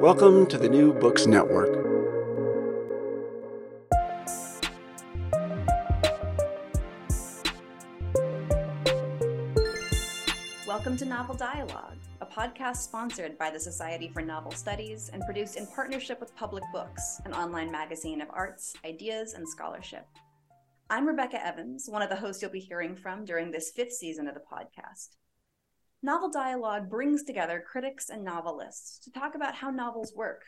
Welcome 0.00 0.46
to 0.48 0.58
the 0.58 0.68
New 0.68 0.92
Books 0.92 1.26
Network. 1.26 1.70
Welcome 10.66 10.98
to 10.98 11.06
Novel 11.06 11.34
Dialogue, 11.34 11.96
a 12.20 12.26
podcast 12.26 12.76
sponsored 12.76 13.38
by 13.38 13.50
the 13.50 13.58
Society 13.58 14.10
for 14.12 14.20
Novel 14.20 14.52
Studies 14.52 15.10
and 15.14 15.22
produced 15.22 15.56
in 15.56 15.66
partnership 15.68 16.20
with 16.20 16.36
Public 16.36 16.64
Books, 16.74 17.22
an 17.24 17.32
online 17.32 17.72
magazine 17.72 18.20
of 18.20 18.28
arts, 18.30 18.74
ideas, 18.84 19.32
and 19.32 19.48
scholarship. 19.48 20.06
I'm 20.90 21.08
Rebecca 21.08 21.44
Evans, 21.44 21.88
one 21.88 22.02
of 22.02 22.10
the 22.10 22.16
hosts 22.16 22.42
you'll 22.42 22.50
be 22.50 22.60
hearing 22.60 22.96
from 22.96 23.24
during 23.24 23.50
this 23.50 23.70
fifth 23.70 23.92
season 23.92 24.28
of 24.28 24.34
the 24.34 24.40
podcast. 24.40 25.16
Novel 26.06 26.30
Dialogue 26.30 26.88
brings 26.88 27.24
together 27.24 27.64
critics 27.68 28.10
and 28.10 28.22
novelists 28.22 29.00
to 29.00 29.10
talk 29.10 29.34
about 29.34 29.56
how 29.56 29.70
novels 29.70 30.12
work 30.14 30.44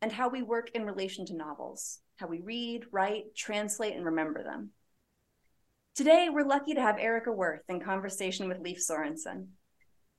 and 0.00 0.12
how 0.12 0.28
we 0.28 0.40
work 0.40 0.70
in 0.72 0.86
relation 0.86 1.26
to 1.26 1.36
novels, 1.36 1.98
how 2.14 2.28
we 2.28 2.42
read, 2.42 2.84
write, 2.92 3.34
translate, 3.34 3.96
and 3.96 4.04
remember 4.04 4.44
them. 4.44 4.70
Today, 5.96 6.28
we're 6.30 6.46
lucky 6.46 6.74
to 6.74 6.80
have 6.80 6.96
Erika 7.00 7.32
Wurth 7.32 7.64
in 7.68 7.80
conversation 7.80 8.48
with 8.48 8.60
Leif 8.60 8.78
Sorensen. 8.78 9.48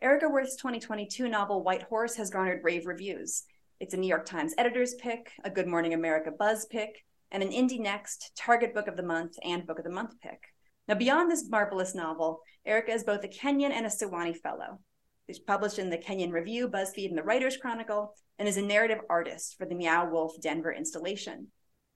Erika 0.01 0.27
Wurth's 0.27 0.57
2022 0.57 1.29
novel 1.29 1.63
White 1.63 1.83
Horse 1.83 2.17
has 2.17 2.29
garnered 2.29 2.61
rave 2.61 2.85
reviews. 2.85 3.43
It's 3.79 3.93
a 3.93 3.97
New 3.97 4.09
York 4.09 4.25
Times 4.25 4.53
editor's 4.57 4.95
pick, 4.95 5.31
a 5.45 5.49
Good 5.49 5.67
Morning 5.67 5.93
America 5.93 6.31
buzz 6.37 6.65
pick, 6.65 7.05
and 7.31 7.41
an 7.41 7.51
Indie 7.51 7.79
Next 7.79 8.33
Target 8.35 8.73
Book 8.73 8.89
of 8.89 8.97
the 8.97 9.03
Month 9.03 9.37
and 9.41 9.65
Book 9.65 9.79
of 9.79 9.85
the 9.85 9.89
Month 9.89 10.19
pick. 10.19 10.50
Now, 10.87 10.95
beyond 10.95 11.31
this 11.31 11.49
marvelous 11.49 11.95
novel, 11.95 12.41
Erika 12.65 12.91
is 12.91 13.03
both 13.03 13.23
a 13.23 13.27
Kenyon 13.27 13.71
and 13.71 13.85
a 13.85 13.89
Sewanee 13.89 14.37
Fellow. 14.37 14.79
She's 15.27 15.39
published 15.39 15.79
in 15.79 15.89
the 15.89 15.97
Kenyon 15.97 16.31
Review, 16.31 16.67
BuzzFeed, 16.67 17.09
and 17.09 17.17
the 17.17 17.23
Writers 17.23 17.57
Chronicle, 17.57 18.13
and 18.37 18.47
is 18.47 18.57
a 18.57 18.61
narrative 18.61 18.99
artist 19.09 19.55
for 19.57 19.65
the 19.65 19.75
Meow 19.75 20.09
Wolf 20.09 20.33
Denver 20.41 20.73
installation. 20.73 21.47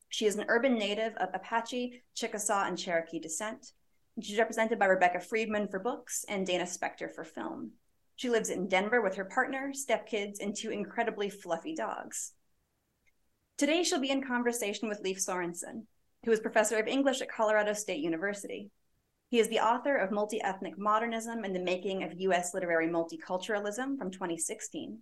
She 0.10 0.26
is 0.26 0.36
an 0.36 0.46
urban 0.48 0.76
native 0.76 1.14
of 1.18 1.30
Apache, 1.34 2.04
Chickasaw, 2.14 2.66
and 2.68 2.78
Cherokee 2.78 3.20
descent. 3.20 3.72
She's 4.22 4.38
represented 4.38 4.80
by 4.80 4.86
Rebecca 4.86 5.20
Friedman 5.20 5.68
for 5.68 5.80
books 5.80 6.24
and 6.30 6.46
Dana 6.48 6.64
Spector 6.64 7.14
for 7.14 7.26
film. 7.26 7.72
She 8.16 8.30
lives 8.30 8.50
in 8.50 8.70
Denver 8.70 9.02
with 9.02 9.16
her 9.16 9.26
partner, 9.26 9.74
stepkids, 9.74 10.38
and 10.40 10.56
two 10.56 10.70
incredibly 10.70 11.30
fluffy 11.30 11.76
dogs. 11.76 12.32
Today, 13.58 13.84
she'll 13.84 14.00
be 14.00 14.12
in 14.12 14.26
conversation 14.26 14.88
with 14.88 15.02
Leif 15.02 15.18
Sorensen, 15.18 15.88
who 16.26 16.32
is 16.32 16.40
professor 16.40 16.78
of 16.78 16.88
English 16.88 17.22
at 17.22 17.30
Colorado 17.30 17.72
State 17.74 18.00
University. 18.00 18.72
He 19.30 19.40
is 19.40 19.48
the 19.48 19.60
author 19.60 19.96
of 19.96 20.12
Multi 20.12 20.42
Ethnic 20.42 20.78
Modernism 20.78 21.44
and 21.44 21.56
the 21.56 21.60
Making 21.60 22.04
of 22.04 22.20
U.S. 22.20 22.54
Literary 22.54 22.88
Multiculturalism 22.88 23.98
from 23.98 24.10
2016, 24.10 25.00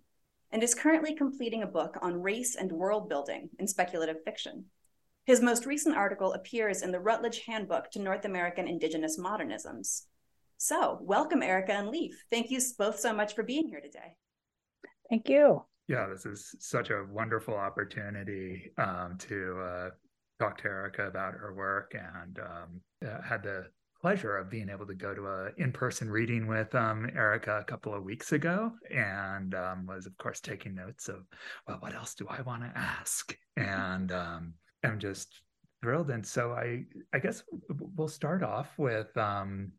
and 0.52 0.62
is 0.62 0.74
currently 0.74 1.14
completing 1.14 1.62
a 1.62 1.66
book 1.66 1.96
on 2.02 2.20
race 2.20 2.56
and 2.56 2.70
world 2.70 3.08
building 3.08 3.48
in 3.58 3.66
speculative 3.66 4.22
fiction. 4.22 4.66
His 5.24 5.40
most 5.40 5.64
recent 5.64 5.96
article 5.96 6.34
appears 6.34 6.82
in 6.82 6.92
the 6.92 7.00
Routledge 7.00 7.42
Handbook 7.46 7.90
to 7.92 7.98
North 7.98 8.26
American 8.26 8.68
Indigenous 8.68 9.18
Modernisms. 9.18 10.02
So, 10.58 10.98
welcome, 11.00 11.42
Erika 11.42 11.72
and 11.72 11.88
Leif. 11.88 12.22
Thank 12.30 12.50
you 12.50 12.60
both 12.78 13.00
so 13.00 13.14
much 13.14 13.34
for 13.34 13.42
being 13.42 13.66
here 13.68 13.80
today. 13.80 14.14
Thank 15.08 15.30
you. 15.30 15.64
Yeah, 15.88 16.06
this 16.06 16.26
is 16.26 16.54
such 16.60 16.90
a 16.90 17.04
wonderful 17.10 17.54
opportunity 17.54 18.72
um, 18.78 19.16
to 19.20 19.60
uh, 19.60 19.90
talk 20.38 20.58
to 20.58 20.68
Erika 20.68 21.06
about 21.06 21.34
her 21.34 21.54
work 21.54 21.94
and 21.94 22.38
um, 22.38 22.80
uh, 23.06 23.22
had 23.22 23.42
the 23.42 23.66
pleasure 24.00 24.36
of 24.36 24.50
being 24.50 24.68
able 24.68 24.86
to 24.86 24.94
go 24.94 25.14
to 25.14 25.26
a 25.26 25.50
in-person 25.56 26.10
reading 26.10 26.46
with 26.46 26.74
um, 26.74 27.08
Erika 27.16 27.58
a 27.58 27.64
couple 27.64 27.94
of 27.94 28.04
weeks 28.04 28.32
ago, 28.32 28.72
and 28.90 29.54
um, 29.54 29.86
was 29.86 30.06
of 30.06 30.16
course 30.18 30.40
taking 30.40 30.74
notes 30.74 31.08
of, 31.08 31.24
well, 31.66 31.78
what 31.80 31.94
else 31.94 32.14
do 32.14 32.26
I 32.28 32.42
want 32.42 32.62
to 32.62 32.78
ask? 32.78 33.34
And 33.56 34.12
um, 34.12 34.54
I'm 34.82 34.98
just 34.98 35.28
thrilled. 35.80 36.10
And 36.10 36.26
so 36.26 36.52
I, 36.52 36.84
I 37.14 37.18
guess 37.18 37.42
we'll 37.96 38.08
start 38.08 38.42
off 38.42 38.68
with 38.76 39.16
um, 39.16 39.72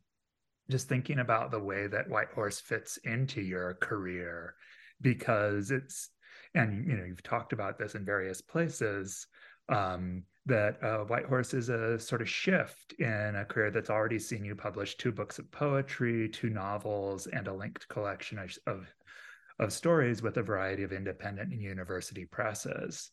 just 0.71 0.87
thinking 0.87 1.19
about 1.19 1.51
the 1.51 1.59
way 1.59 1.85
that 1.85 2.09
White 2.09 2.31
Horse 2.33 2.59
fits 2.59 2.97
into 3.03 3.41
your 3.41 3.75
career, 3.75 4.55
because 5.01 5.69
it's, 5.69 6.09
and 6.55 6.89
you 6.89 6.97
know, 6.97 7.03
you've 7.03 7.21
talked 7.21 7.53
about 7.53 7.77
this 7.77 7.93
in 7.93 8.05
various 8.05 8.41
places. 8.41 9.27
Um, 9.69 10.23
that 10.45 10.83
uh, 10.83 10.99
White 11.05 11.25
Horse 11.25 11.53
is 11.53 11.69
a 11.69 11.97
sort 11.99 12.21
of 12.21 12.29
shift 12.29 12.93
in 12.99 13.35
a 13.35 13.45
career 13.45 13.71
that's 13.71 13.89
already 13.89 14.19
seen 14.19 14.45
you 14.45 14.55
publish 14.55 14.95
two 14.95 15.11
books 15.11 15.39
of 15.39 15.49
poetry, 15.51 16.29
two 16.29 16.49
novels, 16.49 17.27
and 17.27 17.47
a 17.47 17.53
linked 17.53 17.87
collection 17.87 18.37
of, 18.37 18.55
of, 18.67 18.87
of 19.59 19.73
stories 19.73 20.21
with 20.21 20.37
a 20.37 20.43
variety 20.43 20.83
of 20.83 20.91
independent 20.91 21.51
and 21.51 21.61
university 21.61 22.25
presses. 22.25 23.11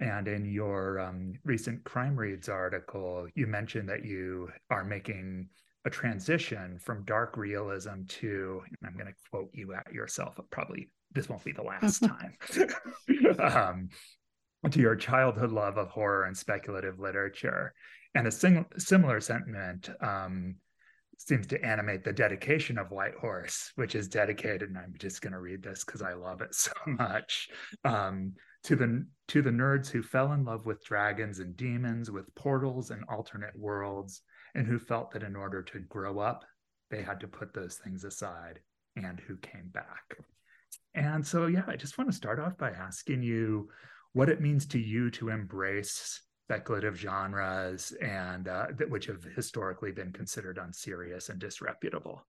And 0.00 0.28
in 0.28 0.44
your 0.44 0.98
um, 0.98 1.34
recent 1.44 1.84
Crime 1.84 2.16
Reads 2.16 2.48
article, 2.48 3.28
you 3.34 3.46
mentioned 3.46 3.88
that 3.88 4.04
you 4.04 4.50
are 4.68 4.84
making 4.84 5.48
a 5.86 5.90
transition 5.90 6.78
from 6.78 7.04
dark 7.04 7.36
realism 7.36 8.02
to, 8.08 8.62
I'm 8.84 8.94
going 8.94 9.06
to 9.06 9.14
quote 9.30 9.50
you 9.52 9.74
at 9.74 9.92
yourself, 9.92 10.38
probably 10.50 10.90
this 11.12 11.28
won't 11.28 11.44
be 11.44 11.52
the 11.52 11.62
last 11.62 12.00
time, 12.04 12.36
um, 13.38 13.88
to 14.70 14.80
your 14.80 14.96
childhood 14.96 15.52
love 15.52 15.76
of 15.76 15.88
horror 15.88 16.24
and 16.24 16.36
speculative 16.36 16.98
literature. 16.98 17.74
And 18.14 18.26
a 18.26 18.30
sing- 18.30 18.66
similar 18.78 19.20
sentiment 19.20 19.90
um, 20.00 20.56
seems 21.18 21.46
to 21.48 21.64
animate 21.64 22.04
the 22.04 22.12
dedication 22.12 22.78
of 22.78 22.90
White 22.90 23.14
Horse, 23.14 23.72
which 23.74 23.94
is 23.94 24.08
dedicated, 24.08 24.68
and 24.68 24.78
I'm 24.78 24.94
just 24.98 25.20
going 25.20 25.32
to 25.32 25.40
read 25.40 25.62
this 25.62 25.84
because 25.84 26.02
I 26.02 26.14
love 26.14 26.40
it 26.40 26.54
so 26.54 26.72
much. 26.86 27.48
Um, 27.84 28.34
to 28.64 28.76
the 28.76 29.06
to 29.28 29.42
the 29.42 29.50
nerds 29.50 29.88
who 29.88 30.02
fell 30.02 30.32
in 30.32 30.44
love 30.44 30.64
with 30.64 30.84
dragons 30.84 31.38
and 31.38 31.54
demons, 31.56 32.10
with 32.10 32.34
portals 32.34 32.90
and 32.90 33.04
alternate 33.08 33.56
worlds, 33.58 34.22
and 34.54 34.66
who 34.66 34.78
felt 34.78 35.10
that 35.12 35.22
in 35.22 35.36
order 35.36 35.62
to 35.62 35.80
grow 35.80 36.18
up, 36.18 36.44
they 36.90 37.02
had 37.02 37.20
to 37.20 37.28
put 37.28 37.52
those 37.52 37.76
things 37.76 38.04
aside, 38.04 38.60
and 38.96 39.20
who 39.20 39.36
came 39.36 39.68
back. 39.68 40.16
And 40.94 41.26
so, 41.26 41.46
yeah, 41.46 41.64
I 41.66 41.76
just 41.76 41.98
want 41.98 42.10
to 42.10 42.16
start 42.16 42.38
off 42.38 42.56
by 42.56 42.70
asking 42.70 43.22
you 43.22 43.68
what 44.14 44.28
it 44.28 44.40
means 44.40 44.64
to 44.66 44.78
you 44.78 45.10
to 45.10 45.28
embrace 45.28 46.22
speculative 46.46 46.96
genres 46.98 47.92
and 48.00 48.48
uh, 48.48 48.66
that 48.76 48.88
which 48.88 49.06
have 49.06 49.24
historically 49.24 49.92
been 49.92 50.12
considered 50.12 50.58
unserious 50.58 51.28
and 51.28 51.38
disreputable. 51.38 52.24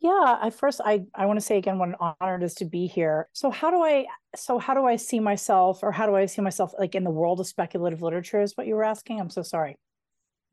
Yeah, 0.00 0.38
I 0.40 0.50
first 0.50 0.80
I 0.84 1.04
I 1.14 1.26
want 1.26 1.40
to 1.40 1.44
say 1.44 1.58
again 1.58 1.78
what 1.78 1.88
an 1.88 1.96
honor 2.00 2.36
it 2.36 2.42
is 2.42 2.54
to 2.54 2.64
be 2.64 2.86
here. 2.86 3.28
So 3.32 3.50
how 3.50 3.70
do 3.70 3.82
I 3.82 4.06
so 4.36 4.58
how 4.58 4.74
do 4.74 4.84
I 4.84 4.96
see 4.96 5.18
myself 5.18 5.80
or 5.82 5.90
how 5.90 6.06
do 6.06 6.14
I 6.14 6.26
see 6.26 6.40
myself 6.40 6.72
like 6.78 6.94
in 6.94 7.02
the 7.02 7.10
world 7.10 7.40
of 7.40 7.46
speculative 7.48 8.00
literature 8.00 8.40
is 8.40 8.56
what 8.56 8.66
you 8.66 8.76
were 8.76 8.84
asking? 8.84 9.20
I'm 9.20 9.30
so 9.30 9.42
sorry. 9.42 9.76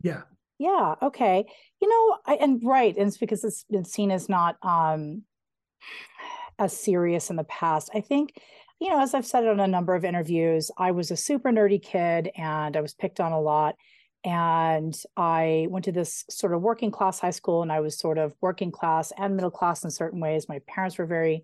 Yeah. 0.02 0.24
Yeah, 0.58 0.96
okay. 1.02 1.46
You 1.82 1.90
know, 1.90 2.18
I 2.26 2.36
and 2.36 2.62
right, 2.64 2.96
and 2.98 3.08
it's 3.08 3.18
because 3.18 3.44
it's 3.44 3.66
been 3.70 3.86
seen 3.86 4.10
as 4.10 4.30
not 4.30 4.58
um 4.64 5.24
as 6.58 6.78
serious 6.78 7.30
in 7.30 7.36
the 7.36 7.44
past. 7.44 7.90
I 7.94 8.02
think 8.02 8.40
you 8.80 8.90
know, 8.90 9.02
as 9.02 9.14
I've 9.14 9.26
said 9.26 9.48
on 9.48 9.60
a 9.60 9.68
number 9.68 9.96
of 9.96 10.06
interviews, 10.06 10.70
I 10.78 10.92
was 10.92 11.12
a 11.12 11.18
super 11.18 11.52
nerdy 11.52 11.82
kid 11.82 12.30
and 12.36 12.76
I 12.76 12.82
was 12.82 12.94
picked 12.94 13.20
on 13.20 13.32
a 13.32 13.40
lot. 13.40 13.76
And 14.24 14.96
I 15.16 15.68
went 15.70 15.86
to 15.86 15.92
this 15.92 16.26
sort 16.30 16.54
of 16.54 16.62
working 16.62 16.92
class 16.92 17.20
high 17.20 17.30
school 17.30 17.62
and 17.62 17.72
I 17.72 17.80
was 17.80 17.98
sort 17.98 18.18
of 18.18 18.34
working 18.42 18.72
class 18.72 19.14
and 19.18 19.36
middle 19.36 19.52
class 19.52 19.84
in 19.84 19.92
certain 19.92 20.20
ways. 20.20 20.50
My 20.50 20.60
parents 20.68 20.98
were 20.98 21.06
very 21.06 21.44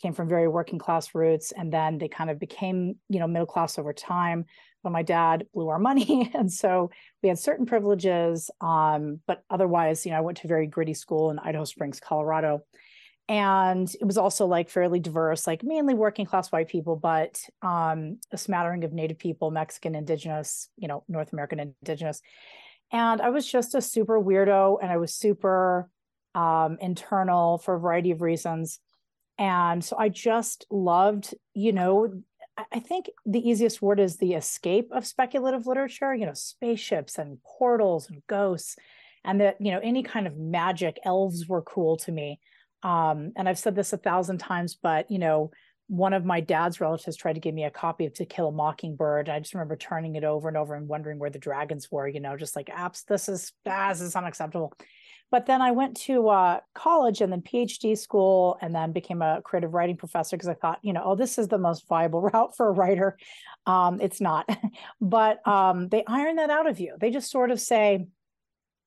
came 0.00 0.12
from 0.12 0.28
very 0.28 0.48
working 0.48 0.78
class 0.78 1.14
roots, 1.14 1.52
and 1.52 1.72
then 1.72 1.98
they 1.98 2.08
kind 2.08 2.30
of 2.30 2.38
became, 2.38 2.96
you 3.08 3.18
know, 3.18 3.26
middle 3.26 3.46
class 3.46 3.78
over 3.78 3.92
time. 3.92 4.44
But 4.82 4.92
my 4.92 5.02
dad 5.02 5.46
blew 5.52 5.68
our 5.68 5.78
money, 5.78 6.30
and 6.34 6.52
so 6.52 6.90
we 7.22 7.28
had 7.28 7.38
certain 7.38 7.66
privileges. 7.66 8.50
Um, 8.60 9.20
but 9.26 9.42
otherwise, 9.50 10.06
you 10.06 10.12
know, 10.12 10.18
I 10.18 10.22
went 10.22 10.38
to 10.38 10.48
very 10.48 10.66
gritty 10.66 10.94
school 10.94 11.30
in 11.30 11.38
Idaho 11.38 11.64
Springs, 11.64 12.00
Colorado, 12.00 12.62
and 13.28 13.94
it 14.00 14.04
was 14.04 14.16
also 14.16 14.46
like 14.46 14.70
fairly 14.70 15.00
diverse, 15.00 15.46
like 15.46 15.62
mainly 15.62 15.92
working 15.92 16.24
class 16.24 16.50
white 16.50 16.68
people, 16.68 16.96
but 16.96 17.38
um, 17.60 18.18
a 18.32 18.38
smattering 18.38 18.84
of 18.84 18.92
Native 18.94 19.18
people, 19.18 19.50
Mexican, 19.50 19.94
Indigenous, 19.94 20.70
you 20.78 20.88
know, 20.88 21.04
North 21.08 21.32
American 21.34 21.74
Indigenous. 21.82 22.22
And 22.90 23.20
I 23.20 23.28
was 23.28 23.46
just 23.46 23.74
a 23.74 23.82
super 23.82 24.18
weirdo, 24.18 24.78
and 24.80 24.90
I 24.90 24.96
was 24.96 25.14
super 25.14 25.90
um, 26.34 26.78
internal 26.80 27.58
for 27.58 27.74
a 27.74 27.80
variety 27.80 28.12
of 28.12 28.22
reasons. 28.22 28.80
And 29.36 29.84
so 29.84 29.96
I 29.98 30.08
just 30.08 30.64
loved, 30.70 31.34
you 31.52 31.72
know, 31.72 32.22
I 32.72 32.80
think 32.80 33.10
the 33.26 33.46
easiest 33.46 33.82
word 33.82 34.00
is 34.00 34.16
the 34.16 34.32
escape 34.34 34.88
of 34.90 35.06
speculative 35.06 35.66
literature, 35.66 36.14
you 36.14 36.26
know, 36.26 36.34
spaceships 36.34 37.18
and 37.18 37.38
portals 37.44 38.08
and 38.08 38.22
ghosts, 38.26 38.76
and 39.22 39.40
that, 39.42 39.60
you 39.60 39.70
know, 39.70 39.80
any 39.80 40.02
kind 40.02 40.26
of 40.26 40.38
magic, 40.38 40.98
elves 41.04 41.46
were 41.46 41.62
cool 41.62 41.98
to 41.98 42.10
me. 42.10 42.40
Um, 42.82 43.32
and 43.36 43.48
I've 43.48 43.58
said 43.58 43.74
this 43.74 43.92
a 43.92 43.98
thousand 43.98 44.38
times, 44.38 44.78
but, 44.80 45.10
you 45.10 45.18
know, 45.18 45.50
one 45.88 46.12
of 46.12 46.24
my 46.24 46.40
dad's 46.40 46.80
relatives 46.80 47.16
tried 47.16 47.34
to 47.34 47.40
give 47.40 47.54
me 47.54 47.64
a 47.64 47.70
copy 47.70 48.04
of 48.04 48.12
To 48.14 48.26
Kill 48.26 48.48
a 48.48 48.52
Mockingbird. 48.52 49.28
I 49.28 49.38
just 49.40 49.54
remember 49.54 49.74
turning 49.74 50.16
it 50.16 50.24
over 50.24 50.48
and 50.48 50.56
over 50.56 50.74
and 50.74 50.86
wondering 50.86 51.18
where 51.18 51.30
the 51.30 51.38
dragons 51.38 51.88
were, 51.90 52.06
you 52.06 52.20
know, 52.20 52.36
just 52.36 52.54
like, 52.54 52.66
apps, 52.66 53.04
this 53.06 53.28
is, 53.28 53.52
ah, 53.66 53.88
this 53.88 54.02
is 54.02 54.14
unacceptable. 54.14 54.74
But 55.30 55.46
then 55.46 55.60
I 55.60 55.72
went 55.72 55.96
to 56.02 56.28
uh, 56.28 56.60
college 56.74 57.20
and 57.20 57.30
then 57.30 57.42
PhD 57.42 57.96
school 57.96 58.58
and 58.62 58.74
then 58.74 58.92
became 58.92 59.20
a 59.20 59.42
creative 59.42 59.74
writing 59.74 59.96
professor 59.96 60.36
because 60.36 60.48
I 60.48 60.54
thought, 60.54 60.78
you 60.82 60.92
know, 60.92 61.02
oh, 61.04 61.16
this 61.16 61.38
is 61.38 61.48
the 61.48 61.58
most 61.58 61.86
viable 61.88 62.20
route 62.32 62.56
for 62.56 62.68
a 62.68 62.72
writer. 62.72 63.18
Um, 63.66 64.00
it's 64.00 64.20
not. 64.20 64.48
but 65.00 65.46
um, 65.46 65.88
they 65.88 66.04
iron 66.06 66.36
that 66.36 66.50
out 66.50 66.68
of 66.68 66.80
you. 66.80 66.96
They 66.98 67.10
just 67.10 67.30
sort 67.30 67.50
of 67.50 67.60
say, 67.60 68.06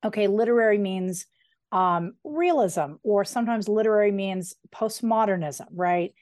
okay, 0.04 0.28
literary 0.28 0.80
means 0.80 1.26
um, 1.72 2.14
realism, 2.24 2.94
or 3.04 3.26
sometimes 3.26 3.70
literary 3.70 4.12
means 4.12 4.56
postmodernism, 4.74 5.68
right? 5.72 6.14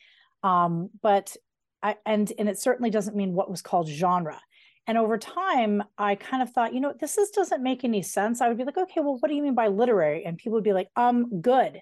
Um, 0.43 0.89
but 1.01 1.35
I, 1.81 1.95
and 2.05 2.31
and 2.37 2.49
it 2.49 2.59
certainly 2.59 2.89
doesn't 2.89 3.15
mean 3.15 3.33
what 3.33 3.49
was 3.49 3.61
called 3.61 3.87
genre. 3.87 4.39
And 4.87 4.97
over 4.97 5.19
time, 5.19 5.83
I 5.99 6.15
kind 6.15 6.41
of 6.41 6.49
thought, 6.49 6.73
you 6.73 6.79
know, 6.79 6.95
this 6.99 7.19
is, 7.19 7.29
doesn't 7.29 7.61
make 7.61 7.83
any 7.83 8.01
sense. 8.01 8.41
I 8.41 8.47
would 8.47 8.57
be 8.57 8.63
like, 8.63 8.77
okay, 8.77 9.01
well, 9.01 9.17
what 9.19 9.29
do 9.29 9.35
you 9.35 9.43
mean 9.43 9.53
by 9.53 9.67
literary? 9.67 10.25
And 10.25 10.35
people 10.35 10.53
would 10.53 10.63
be 10.63 10.73
like, 10.73 10.89
um, 10.95 11.41
good. 11.41 11.79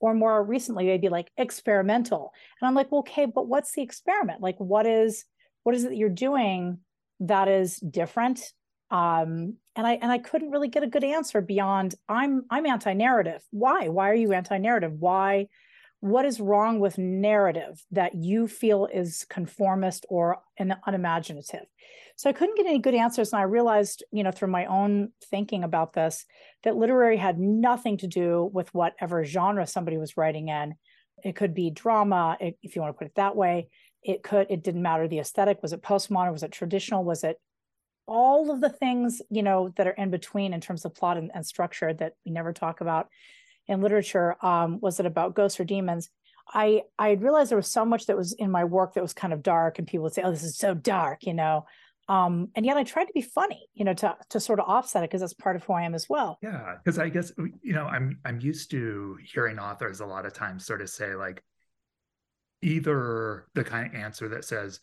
Or 0.00 0.12
more 0.12 0.42
recently, 0.42 0.86
they'd 0.86 1.00
be 1.00 1.08
like 1.08 1.30
experimental. 1.36 2.32
And 2.60 2.66
I'm 2.66 2.74
like, 2.74 2.90
well, 2.90 3.00
okay, 3.00 3.26
but 3.26 3.46
what's 3.46 3.72
the 3.72 3.82
experiment? 3.82 4.40
Like, 4.40 4.56
what 4.58 4.86
is 4.86 5.24
what 5.62 5.74
is 5.74 5.84
it 5.84 5.90
that 5.90 5.96
you're 5.96 6.08
doing 6.08 6.78
that 7.20 7.48
is 7.48 7.76
different? 7.76 8.40
Um, 8.90 9.56
and 9.76 9.86
I 9.86 9.92
and 9.94 10.10
I 10.10 10.18
couldn't 10.18 10.50
really 10.50 10.68
get 10.68 10.82
a 10.82 10.88
good 10.88 11.04
answer 11.04 11.40
beyond 11.40 11.94
I'm 12.08 12.44
I'm 12.50 12.66
anti-narrative. 12.66 13.42
Why? 13.50 13.88
Why 13.88 14.10
are 14.10 14.14
you 14.14 14.32
anti-narrative? 14.32 14.92
Why 14.98 15.48
what 16.00 16.24
is 16.24 16.40
wrong 16.40 16.78
with 16.78 16.96
narrative 16.96 17.84
that 17.90 18.14
you 18.14 18.46
feel 18.46 18.86
is 18.86 19.26
conformist 19.28 20.06
or 20.08 20.38
an 20.58 20.74
unimaginative 20.86 21.66
so 22.16 22.30
i 22.30 22.32
couldn't 22.32 22.56
get 22.56 22.66
any 22.66 22.78
good 22.78 22.94
answers 22.94 23.32
and 23.32 23.40
i 23.40 23.44
realized 23.44 24.04
you 24.12 24.22
know 24.22 24.30
through 24.30 24.48
my 24.48 24.66
own 24.66 25.10
thinking 25.30 25.64
about 25.64 25.92
this 25.92 26.24
that 26.62 26.76
literary 26.76 27.16
had 27.16 27.38
nothing 27.38 27.96
to 27.96 28.06
do 28.06 28.48
with 28.52 28.72
whatever 28.72 29.24
genre 29.24 29.66
somebody 29.66 29.98
was 29.98 30.16
writing 30.16 30.48
in 30.48 30.74
it 31.24 31.34
could 31.34 31.52
be 31.52 31.70
drama 31.70 32.36
if 32.40 32.76
you 32.76 32.82
want 32.82 32.94
to 32.94 32.98
put 32.98 33.08
it 33.08 33.14
that 33.16 33.34
way 33.34 33.68
it 34.04 34.22
could 34.22 34.46
it 34.50 34.62
didn't 34.62 34.82
matter 34.82 35.08
the 35.08 35.18
aesthetic 35.18 35.60
was 35.62 35.72
it 35.72 35.82
postmodern 35.82 36.32
was 36.32 36.44
it 36.44 36.52
traditional 36.52 37.02
was 37.02 37.24
it 37.24 37.40
all 38.08 38.50
of 38.50 38.60
the 38.60 38.70
things 38.70 39.22
you 39.30 39.42
know 39.42 39.72
that 39.76 39.86
are 39.86 39.92
in 39.92 40.10
between 40.10 40.52
in 40.52 40.60
terms 40.60 40.84
of 40.84 40.94
plot 40.94 41.16
and, 41.16 41.30
and 41.34 41.46
structure 41.46 41.92
that 41.92 42.14
we 42.24 42.32
never 42.32 42.52
talk 42.52 42.80
about 42.80 43.08
in 43.66 43.80
literature 43.80 44.34
um, 44.44 44.80
was 44.80 44.98
it 44.98 45.06
about 45.06 45.34
ghosts 45.34 45.60
or 45.60 45.64
demons 45.64 46.08
i 46.52 46.82
i 46.98 47.12
realized 47.12 47.50
there 47.50 47.58
was 47.58 47.70
so 47.70 47.84
much 47.84 48.06
that 48.06 48.16
was 48.16 48.32
in 48.32 48.50
my 48.50 48.64
work 48.64 48.94
that 48.94 49.02
was 49.02 49.12
kind 49.12 49.32
of 49.32 49.42
dark 49.42 49.78
and 49.78 49.86
people 49.86 50.04
would 50.04 50.14
say 50.14 50.22
oh 50.24 50.30
this 50.30 50.42
is 50.42 50.56
so 50.56 50.74
dark 50.74 51.24
you 51.24 51.34
know 51.34 51.64
um, 52.08 52.48
and 52.54 52.64
yet 52.64 52.78
I 52.78 52.84
tried 52.84 53.04
to 53.04 53.12
be 53.12 53.20
funny, 53.20 53.68
you 53.74 53.84
know, 53.84 53.92
to 53.92 54.16
to 54.30 54.40
sort 54.40 54.60
of 54.60 54.64
offset 54.66 55.04
it 55.04 55.10
because 55.10 55.20
that's 55.20 55.34
part 55.34 55.56
of 55.56 55.64
who 55.64 55.74
I 55.74 55.82
am 55.82 55.94
as 55.94 56.08
well. 56.08 56.38
Yeah, 56.40 56.76
because 56.82 56.98
I 56.98 57.10
guess 57.10 57.32
you 57.60 57.74
know 57.74 57.84
I'm 57.84 58.18
I'm 58.24 58.40
used 58.40 58.70
to 58.70 59.18
hearing 59.22 59.58
authors 59.58 60.00
a 60.00 60.06
lot 60.06 60.24
of 60.24 60.32
times 60.32 60.64
sort 60.64 60.80
of 60.80 60.88
say 60.88 61.14
like 61.14 61.44
either 62.62 63.46
the 63.54 63.62
kind 63.62 63.88
of 63.88 63.94
answer 63.94 64.30
that 64.30 64.46
says, 64.46 64.80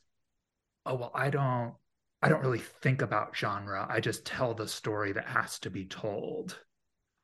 "Oh 0.85 0.93
well, 0.93 1.11
I 1.15 1.31
don't 1.31 1.73
I 2.21 2.29
don't 2.29 2.41
really 2.41 2.63
think 2.81 3.01
about 3.01 3.35
genre. 3.35 3.85
I 3.89 3.99
just 3.99 4.25
tell 4.25 4.53
the 4.53 4.67
story 4.67 5.11
that 5.13 5.27
has 5.27 5.59
to 5.59 5.69
be 5.69 5.85
told," 5.85 6.59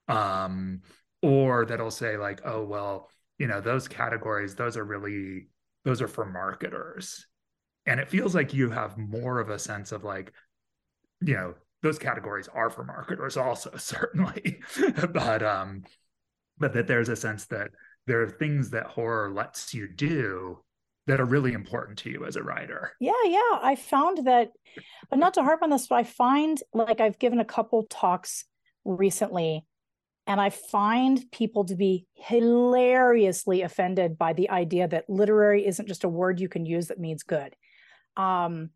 um, 0.08 0.82
or 1.22 1.66
that'll 1.66 1.92
say 1.92 2.18
like 2.18 2.42
oh 2.46 2.64
well 2.64 3.10
you 3.38 3.48
know 3.48 3.62
those 3.62 3.88
categories 3.88 4.56
those 4.56 4.78
are 4.78 4.84
really 4.84 5.48
those 5.84 6.02
are 6.02 6.08
for 6.08 6.26
marketers. 6.26 7.26
And 7.88 8.00
it 8.00 8.10
feels 8.10 8.36
like 8.36 8.54
you 8.54 8.70
have 8.70 8.98
more 8.98 9.40
of 9.40 9.50
a 9.50 9.58
sense 9.58 9.92
of 9.92 10.04
like 10.04 10.34
you 11.22 11.34
know 11.34 11.56
those 11.82 11.98
categories 11.98 12.48
are 12.54 12.70
for 12.70 12.84
marketers 12.84 13.38
also 13.38 13.72
certainly. 13.78 14.62
But 15.12 15.42
um 15.44 15.84
but 16.58 16.74
that 16.74 16.88
there's 16.88 17.10
a 17.10 17.16
sense 17.16 17.46
that 17.48 17.72
there 18.06 18.22
are 18.22 18.30
things 18.30 18.70
that 18.72 18.86
horror 18.86 19.32
lets 19.32 19.74
you 19.74 19.88
do 19.88 20.60
that 21.12 21.20
are 21.20 21.26
really 21.26 21.52
important 21.52 21.98
to 21.98 22.10
you 22.10 22.24
as 22.26 22.38
a 22.38 22.42
writer. 22.42 22.94
Yeah, 23.02 23.12
yeah. 23.26 23.60
I 23.62 23.76
found 23.76 24.26
that, 24.28 24.52
but 25.10 25.20
not 25.20 25.34
to 25.34 25.44
harp 25.44 25.62
on 25.62 25.70
this, 25.70 25.88
but 25.88 25.96
I 25.96 26.04
find 26.04 26.58
like 26.74 27.02
I've 27.02 27.20
given 27.20 27.42
a 27.42 27.46
couple 27.46 27.86
talks 27.90 28.46
recently 28.86 29.66
and 30.26 30.40
I 30.40 30.52
find 30.52 31.22
people 31.34 31.66
to 31.66 31.76
be 31.76 32.06
hilariously 32.14 33.62
offended 33.62 34.18
by 34.18 34.32
the 34.32 34.50
idea 34.50 34.88
that 34.88 35.10
literary 35.10 35.68
isn't 35.68 35.90
just 35.90 36.06
a 36.06 36.10
word 36.10 36.40
you 36.40 36.48
can 36.48 36.66
use 36.66 36.88
that 36.88 36.98
means 36.98 37.24
good. 37.24 37.58
Um, 38.16 38.70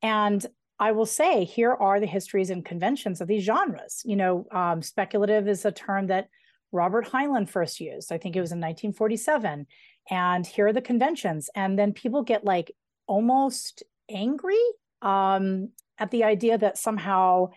and 0.00 0.46
I 0.78 0.92
will 0.92 1.06
say, 1.06 1.44
here 1.44 1.72
are 1.74 1.98
the 1.98 2.06
histories 2.06 2.50
and 2.50 2.64
conventions 2.64 3.20
of 3.20 3.26
these 3.26 3.42
genres. 3.42 4.02
You 4.04 4.14
know, 4.14 4.46
um, 4.52 4.80
speculative 4.80 5.48
is 5.48 5.64
a 5.64 5.72
term 5.72 6.06
that 6.06 6.28
Robert 6.70 7.08
Heinlein 7.08 7.48
first 7.48 7.80
used. 7.80 8.12
I 8.12 8.18
think 8.18 8.36
it 8.36 8.40
was 8.40 8.52
in 8.52 8.58
1947. 8.58 9.66
And 10.08 10.46
here 10.46 10.68
are 10.68 10.72
the 10.72 10.80
conventions. 10.80 11.50
And 11.54 11.78
then 11.78 11.92
people 11.92 12.22
get 12.22 12.44
like 12.44 12.72
almost 13.06 13.82
angry 14.08 14.60
um, 15.02 15.70
at 15.98 16.10
the 16.10 16.24
idea 16.24 16.58
that 16.58 16.78
somehow 16.78 17.50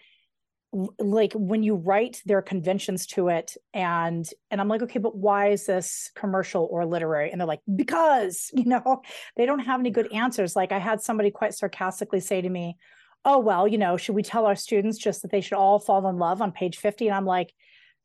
like 0.97 1.33
when 1.33 1.62
you 1.62 1.75
write 1.75 2.21
their 2.25 2.41
conventions 2.41 3.05
to 3.05 3.27
it 3.27 3.55
and 3.75 4.27
and 4.50 4.59
i'm 4.59 4.67
like 4.67 4.81
okay 4.81 4.97
but 4.97 5.15
why 5.15 5.50
is 5.50 5.67
this 5.67 6.09
commercial 6.15 6.67
or 6.71 6.83
literary? 6.83 7.29
And 7.29 7.39
they're 7.39 7.47
like 7.47 7.62
because 7.75 8.50
you 8.55 8.65
know 8.65 9.03
they 9.38 9.45
don't 9.45 9.59
have 9.59 9.79
any 9.79 9.91
good 9.91 10.12
answers. 10.12 10.55
Like 10.55 10.71
i 10.71 10.79
had 10.79 11.01
somebody 11.01 11.29
quite 11.29 11.53
sarcastically 11.53 12.19
say 12.19 12.41
to 12.41 12.50
me 12.50 12.77
oh 13.25 13.39
well 13.39 13.67
you 13.67 13.77
know 13.77 13.97
should 13.97 14.15
we 14.15 14.23
tell 14.23 14.45
our 14.45 14.55
students 14.55 14.97
just 14.97 15.21
that 15.21 15.31
they 15.31 15.41
should 15.41 15.57
all 15.57 15.79
fall 15.79 16.07
in 16.07 16.17
love 16.17 16.41
on 16.41 16.51
page 16.51 16.77
50 16.77 17.07
and 17.07 17.15
i'm 17.15 17.25
like 17.25 17.53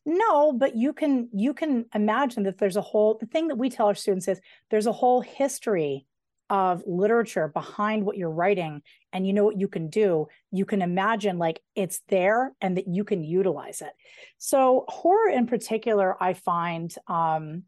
no 0.06 0.52
but 0.52 0.76
you 0.76 0.92
can 0.92 1.28
you 1.32 1.52
can 1.52 1.84
imagine 1.94 2.44
that 2.44 2.58
there's 2.58 2.76
a 2.76 2.82
whole 2.82 3.18
the 3.20 3.26
thing 3.26 3.48
that 3.48 3.56
we 3.56 3.68
tell 3.68 3.86
our 3.86 3.94
students 3.94 4.28
is 4.28 4.40
there's 4.70 4.86
a 4.86 4.92
whole 4.92 5.20
history 5.20 6.06
of 6.50 6.82
literature 6.86 7.48
behind 7.48 8.04
what 8.04 8.16
you're 8.16 8.30
writing 8.30 8.82
and 9.12 9.26
you 9.26 9.32
know 9.32 9.44
what 9.44 9.58
you 9.58 9.68
can 9.68 9.88
do. 9.88 10.26
You 10.50 10.64
can 10.64 10.82
imagine 10.82 11.38
like 11.38 11.60
it's 11.74 12.00
there 12.08 12.52
and 12.60 12.76
that 12.76 12.88
you 12.88 13.04
can 13.04 13.22
utilize 13.22 13.80
it. 13.80 13.92
So 14.38 14.84
horror 14.88 15.30
in 15.30 15.46
particular 15.46 16.16
i 16.22 16.34
find 16.34 16.94
um 17.06 17.64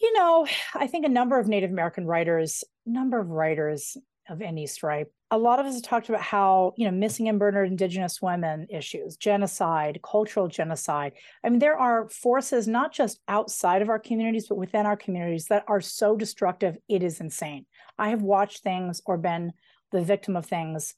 you 0.00 0.12
know 0.14 0.46
i 0.74 0.86
think 0.86 1.04
a 1.04 1.10
number 1.10 1.38
of 1.38 1.46
native 1.46 1.70
american 1.70 2.06
writers 2.06 2.64
number 2.86 3.18
of 3.18 3.28
writers 3.28 3.96
of 4.30 4.40
any 4.40 4.66
stripe. 4.66 5.12
A 5.30 5.38
lot 5.38 5.58
of 5.58 5.66
us 5.66 5.74
have 5.74 5.82
talked 5.82 6.08
about 6.08 6.22
how 6.22 6.72
you 6.76 6.86
know 6.86 6.96
missing 6.96 7.28
and 7.28 7.38
murdered 7.38 7.64
indigenous 7.64 8.22
women 8.22 8.66
issues 8.70 9.16
genocide 9.16 10.00
cultural 10.02 10.48
genocide. 10.48 11.12
I 11.44 11.50
mean 11.50 11.58
there 11.58 11.78
are 11.78 12.08
forces 12.08 12.66
not 12.66 12.92
just 12.92 13.20
outside 13.28 13.82
of 13.82 13.88
our 13.88 13.98
communities 13.98 14.46
but 14.48 14.56
within 14.56 14.86
our 14.86 14.96
communities 14.96 15.46
that 15.46 15.64
are 15.68 15.80
so 15.80 16.16
destructive 16.16 16.78
it 16.88 17.02
is 17.02 17.20
insane. 17.20 17.66
I 17.98 18.08
have 18.10 18.22
watched 18.22 18.62
things 18.62 19.02
or 19.04 19.18
been 19.18 19.52
the 19.92 20.02
victim 20.02 20.36
of 20.36 20.46
things 20.46 20.94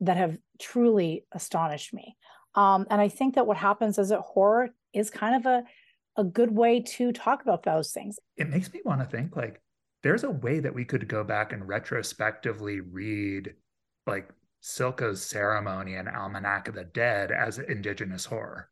that 0.00 0.16
have 0.16 0.38
truly 0.60 1.24
astonished 1.32 1.92
me. 1.92 2.16
Um, 2.54 2.86
and 2.90 3.00
i 3.00 3.08
think 3.08 3.34
that 3.34 3.46
what 3.46 3.56
happens 3.56 3.98
is 3.98 4.08
that 4.08 4.20
horror 4.20 4.70
is 4.94 5.10
kind 5.10 5.36
of 5.36 5.46
a 5.46 5.64
a 6.16 6.24
good 6.24 6.50
way 6.50 6.80
to 6.80 7.12
talk 7.12 7.42
about 7.42 7.62
those 7.62 7.92
things. 7.92 8.18
It 8.36 8.48
makes 8.48 8.72
me 8.72 8.80
want 8.84 9.00
to 9.00 9.06
think 9.06 9.36
like 9.36 9.62
there's 10.02 10.24
a 10.24 10.30
way 10.30 10.60
that 10.60 10.74
we 10.74 10.84
could 10.84 11.08
go 11.08 11.24
back 11.24 11.52
and 11.52 11.66
retrospectively 11.66 12.80
read 12.80 13.54
like 14.06 14.28
Silko's 14.60 15.22
ceremony 15.22 15.94
and 15.94 16.08
Almanac 16.08 16.68
of 16.68 16.74
the 16.74 16.84
Dead 16.84 17.30
as 17.30 17.58
indigenous 17.58 18.24
horror. 18.24 18.70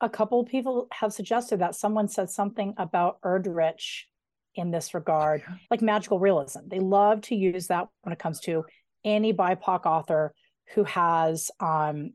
A 0.00 0.08
couple 0.08 0.40
of 0.40 0.48
people 0.48 0.88
have 0.92 1.12
suggested 1.12 1.60
that 1.60 1.74
someone 1.74 2.08
said 2.08 2.28
something 2.28 2.74
about 2.76 3.20
Erdrich 3.22 4.02
in 4.54 4.70
this 4.70 4.94
regard, 4.94 5.42
like 5.70 5.82
magical 5.82 6.18
realism. 6.18 6.60
They 6.66 6.80
love 6.80 7.22
to 7.22 7.34
use 7.34 7.68
that 7.68 7.88
when 8.02 8.12
it 8.12 8.18
comes 8.18 8.40
to 8.40 8.64
any 9.04 9.32
BIPOC 9.32 9.86
author 9.86 10.34
who 10.74 10.84
has, 10.84 11.50
um, 11.60 12.12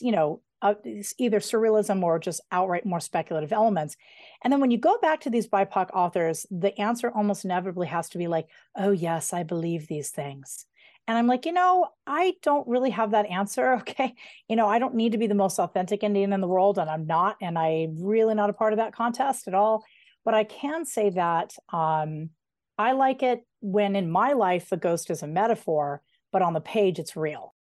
you 0.00 0.12
know, 0.12 0.40
uh, 0.64 0.74
either 1.18 1.40
surrealism 1.40 2.02
or 2.02 2.18
just 2.18 2.40
outright 2.50 2.86
more 2.86 2.98
speculative 2.98 3.52
elements. 3.52 3.96
And 4.42 4.52
then 4.52 4.60
when 4.60 4.70
you 4.70 4.78
go 4.78 4.98
back 5.00 5.20
to 5.20 5.30
these 5.30 5.46
BIPOC 5.46 5.90
authors, 5.92 6.46
the 6.50 6.78
answer 6.80 7.12
almost 7.14 7.44
inevitably 7.44 7.86
has 7.88 8.08
to 8.10 8.18
be 8.18 8.26
like, 8.26 8.48
oh, 8.74 8.90
yes, 8.90 9.34
I 9.34 9.42
believe 9.42 9.86
these 9.86 10.10
things. 10.10 10.64
And 11.06 11.18
I'm 11.18 11.26
like, 11.26 11.44
you 11.44 11.52
know, 11.52 11.88
I 12.06 12.32
don't 12.42 12.66
really 12.66 12.90
have 12.90 13.10
that 13.10 13.26
answer. 13.26 13.74
Okay. 13.84 14.14
You 14.48 14.56
know, 14.56 14.66
I 14.66 14.78
don't 14.78 14.94
need 14.94 15.12
to 15.12 15.18
be 15.18 15.26
the 15.26 15.34
most 15.34 15.58
authentic 15.58 16.02
Indian 16.02 16.32
in 16.32 16.40
the 16.40 16.48
world, 16.48 16.78
and 16.78 16.88
I'm 16.88 17.06
not. 17.06 17.36
And 17.42 17.58
I'm 17.58 18.02
really 18.02 18.34
not 18.34 18.48
a 18.48 18.54
part 18.54 18.72
of 18.72 18.78
that 18.78 18.94
contest 18.94 19.46
at 19.46 19.54
all. 19.54 19.84
But 20.24 20.32
I 20.32 20.44
can 20.44 20.86
say 20.86 21.10
that 21.10 21.54
um, 21.70 22.30
I 22.78 22.92
like 22.92 23.22
it 23.22 23.44
when 23.60 23.94
in 23.94 24.10
my 24.10 24.32
life 24.32 24.70
the 24.70 24.78
ghost 24.78 25.10
is 25.10 25.22
a 25.22 25.26
metaphor, 25.26 26.00
but 26.32 26.40
on 26.40 26.54
the 26.54 26.60
page 26.62 26.98
it's 26.98 27.16
real. 27.16 27.54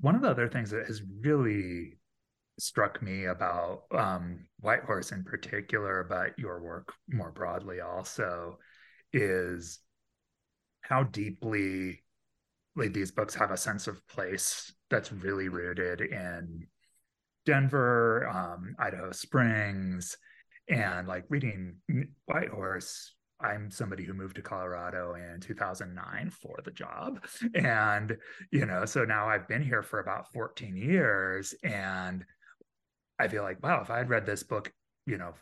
One 0.00 0.14
of 0.14 0.22
the 0.22 0.30
other 0.30 0.48
things 0.48 0.70
that 0.70 0.86
has 0.86 1.02
really 1.20 1.96
struck 2.58 3.02
me 3.02 3.26
about 3.26 3.82
um, 3.92 4.46
White 4.60 4.84
Horse 4.84 5.12
in 5.12 5.24
particular, 5.24 6.06
but 6.08 6.38
your 6.38 6.62
work 6.62 6.92
more 7.08 7.32
broadly 7.32 7.80
also, 7.80 8.58
is 9.12 9.80
how 10.82 11.04
deeply 11.04 12.02
like 12.76 12.92
these 12.92 13.10
books 13.10 13.34
have 13.34 13.50
a 13.50 13.56
sense 13.56 13.86
of 13.86 14.06
place 14.08 14.72
that's 14.90 15.12
really 15.12 15.48
rooted 15.48 16.00
in 16.00 16.66
Denver, 17.44 18.28
um, 18.28 18.74
Idaho 18.78 19.12
Springs, 19.12 20.16
and 20.68 21.06
like 21.08 21.24
reading 21.28 21.76
White 22.26 22.48
Horse. 22.48 23.14
I'm 23.40 23.70
somebody 23.70 24.04
who 24.04 24.14
moved 24.14 24.36
to 24.36 24.42
Colorado 24.42 25.14
in 25.14 25.40
2009 25.40 26.30
for 26.30 26.58
the 26.64 26.70
job. 26.70 27.24
And, 27.56 28.16
you 28.52 28.66
know, 28.66 28.84
so 28.84 29.04
now 29.04 29.28
I've 29.28 29.48
been 29.48 29.62
here 29.62 29.82
for 29.82 29.98
about 29.98 30.32
14 30.32 30.76
years. 30.76 31.52
And 31.64 32.24
I 33.22 33.28
feel 33.28 33.44
like, 33.44 33.62
wow, 33.62 33.80
if 33.80 33.88
I 33.88 33.98
had 33.98 34.10
read 34.10 34.26
this 34.26 34.42
book, 34.42 34.72
you 35.06 35.16
know, 35.16 35.34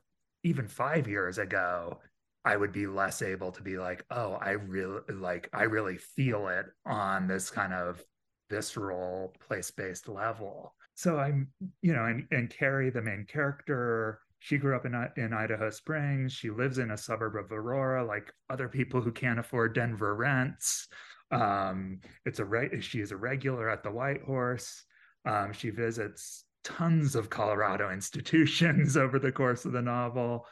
even 0.45 0.69
five 0.69 1.09
years 1.09 1.39
ago, 1.39 1.99
I 2.45 2.55
would 2.55 2.73
be 2.73 2.87
less 2.87 3.23
able 3.23 3.53
to 3.53 3.63
be 3.63 3.79
like, 3.79 4.05
oh, 4.11 4.35
I 4.35 4.51
really 4.51 5.01
like, 5.11 5.49
I 5.55 5.63
really 5.63 5.97
feel 5.97 6.49
it 6.49 6.67
on 6.85 7.27
this 7.27 7.49
kind 7.49 7.73
of 7.73 8.05
visceral 8.51 9.35
place 9.47 9.71
based 9.71 10.09
level. 10.09 10.75
So 10.95 11.19
I'm, 11.19 11.49
you 11.81 11.95
know, 11.95 12.05
and, 12.05 12.27
and 12.31 12.51
Kari, 12.51 12.91
the 12.91 13.01
main 13.01 13.25
character, 13.27 14.21
she 14.41 14.59
grew 14.59 14.77
up 14.77 14.85
in, 14.85 14.95
in 15.17 15.33
Idaho 15.33 15.71
Springs. 15.71 16.35
She 16.35 16.51
lives 16.51 16.77
in 16.77 16.91
a 16.91 16.99
suburb 16.99 17.37
of 17.37 17.51
Aurora, 17.51 18.05
like 18.05 18.31
other 18.51 18.69
people 18.69 19.01
who 19.01 19.13
can't 19.13 19.39
afford 19.39 19.75
Denver 19.75 20.15
rents. 20.15 20.87
Um, 21.31 22.01
it's 22.27 22.41
a 22.41 22.45
re- 22.45 22.83
she 22.83 23.01
is 23.01 23.11
a 23.11 23.17
regular 23.17 23.71
at 23.71 23.83
the 23.83 23.91
White 23.91 24.23
Horse. 24.23 24.85
Um, 25.25 25.55
she 25.55 25.71
visits 25.71 26.45
tons 26.65 27.15
of 27.15 27.31
Colorado 27.31 27.91
institutions 27.91 28.97
over 28.97 29.19
the 29.19 29.33
course 29.33 29.65
of 29.65 29.73
the 29.73 29.83
novel. 29.83 30.47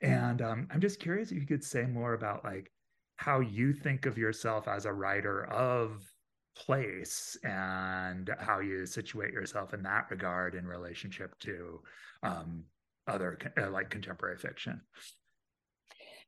And 0.00 0.42
um, 0.42 0.68
I'm 0.70 0.80
just 0.80 1.00
curious 1.00 1.30
if 1.30 1.38
you 1.38 1.46
could 1.46 1.64
say 1.64 1.84
more 1.84 2.14
about 2.14 2.44
like 2.44 2.70
how 3.16 3.40
you 3.40 3.72
think 3.72 4.06
of 4.06 4.18
yourself 4.18 4.68
as 4.68 4.86
a 4.86 4.92
writer 4.92 5.44
of 5.46 6.02
place 6.56 7.36
and 7.42 8.30
how 8.38 8.60
you 8.60 8.86
situate 8.86 9.32
yourself 9.32 9.74
in 9.74 9.82
that 9.82 10.06
regard 10.10 10.54
in 10.54 10.66
relationship 10.66 11.38
to 11.40 11.80
um, 12.22 12.64
other 13.06 13.38
uh, 13.58 13.70
like 13.70 13.90
contemporary 13.90 14.38
fiction. 14.38 14.80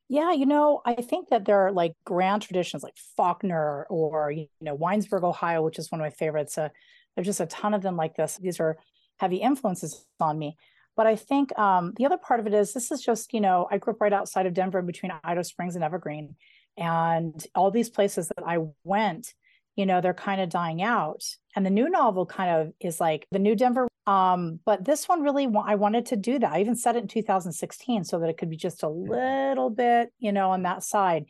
Yeah, 0.08 0.32
you 0.32 0.46
know, 0.46 0.82
I 0.84 0.94
think 0.94 1.30
that 1.30 1.44
there 1.44 1.66
are 1.66 1.72
like 1.72 1.92
grand 2.04 2.42
traditions 2.42 2.84
like 2.84 2.96
Faulkner 3.16 3.86
or 3.90 4.30
you 4.30 4.46
know 4.60 4.76
Winesburg, 4.76 5.24
Ohio, 5.24 5.62
which 5.62 5.78
is 5.78 5.90
one 5.90 6.00
of 6.00 6.04
my 6.04 6.10
favorites. 6.10 6.56
Uh, 6.56 6.68
there's 7.14 7.26
just 7.26 7.40
a 7.40 7.46
ton 7.46 7.74
of 7.74 7.82
them 7.82 7.96
like 7.96 8.14
this. 8.14 8.36
These 8.36 8.60
are 8.60 8.76
heavy 9.16 9.36
influences 9.36 10.04
on 10.20 10.38
me. 10.38 10.56
But 10.96 11.06
I 11.06 11.16
think 11.16 11.56
um, 11.58 11.92
the 11.96 12.06
other 12.06 12.16
part 12.16 12.40
of 12.40 12.46
it 12.46 12.54
is 12.54 12.72
this 12.72 12.90
is 12.90 13.02
just, 13.02 13.34
you 13.34 13.40
know, 13.40 13.68
I 13.70 13.78
grew 13.78 13.92
up 13.92 14.00
right 14.00 14.12
outside 14.12 14.46
of 14.46 14.54
Denver 14.54 14.80
between 14.80 15.12
Idaho 15.22 15.42
Springs 15.42 15.74
and 15.74 15.84
Evergreen. 15.84 16.36
And 16.78 17.44
all 17.54 17.70
these 17.70 17.90
places 17.90 18.28
that 18.28 18.44
I 18.46 18.58
went, 18.82 19.34
you 19.76 19.84
know, 19.84 20.00
they're 20.00 20.14
kind 20.14 20.40
of 20.40 20.48
dying 20.48 20.82
out. 20.82 21.22
And 21.54 21.64
the 21.64 21.70
new 21.70 21.90
novel 21.90 22.24
kind 22.24 22.50
of 22.50 22.72
is 22.80 22.98
like 22.98 23.26
the 23.30 23.38
new 23.38 23.54
Denver. 23.54 23.88
Um, 24.06 24.60
but 24.64 24.84
this 24.84 25.06
one 25.06 25.22
really, 25.22 25.48
I 25.64 25.74
wanted 25.74 26.06
to 26.06 26.16
do 26.16 26.38
that. 26.38 26.52
I 26.52 26.60
even 26.60 26.76
said 26.76 26.96
it 26.96 27.02
in 27.02 27.08
2016 27.08 28.04
so 28.04 28.18
that 28.18 28.30
it 28.30 28.38
could 28.38 28.50
be 28.50 28.56
just 28.56 28.82
a 28.82 28.88
little 28.88 29.68
bit, 29.68 30.12
you 30.18 30.32
know, 30.32 30.50
on 30.50 30.62
that 30.62 30.82
side. 30.82 31.26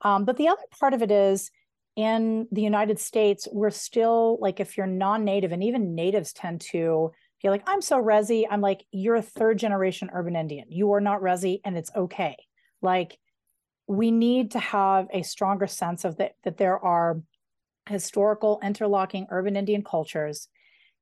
Um, 0.00 0.24
but 0.24 0.38
the 0.38 0.48
other 0.48 0.62
part 0.78 0.94
of 0.94 1.02
it 1.02 1.10
is 1.10 1.50
in 1.96 2.46
the 2.52 2.62
United 2.62 2.98
States, 2.98 3.48
we're 3.52 3.70
still 3.70 4.38
like, 4.40 4.60
if 4.60 4.76
you're 4.76 4.86
non 4.86 5.24
native, 5.24 5.52
and 5.52 5.62
even 5.62 5.94
natives 5.94 6.32
tend 6.32 6.62
to 6.72 7.12
you're 7.42 7.52
like, 7.52 7.64
I'm 7.66 7.80
so 7.80 8.02
resi. 8.02 8.44
I'm 8.50 8.60
like, 8.60 8.84
you're 8.92 9.16
a 9.16 9.22
third 9.22 9.58
generation 9.58 10.10
urban 10.12 10.36
Indian. 10.36 10.66
You 10.70 10.92
are 10.92 11.00
not 11.00 11.20
resi, 11.20 11.60
and 11.64 11.76
it's 11.76 11.90
okay. 11.94 12.36
Like, 12.82 13.18
we 13.86 14.10
need 14.10 14.52
to 14.52 14.58
have 14.58 15.08
a 15.12 15.22
stronger 15.22 15.66
sense 15.66 16.04
of 16.04 16.16
that 16.18 16.34
that 16.44 16.58
there 16.58 16.78
are 16.78 17.20
historical 17.88 18.60
interlocking 18.62 19.26
urban 19.30 19.56
Indian 19.56 19.82
cultures. 19.82 20.48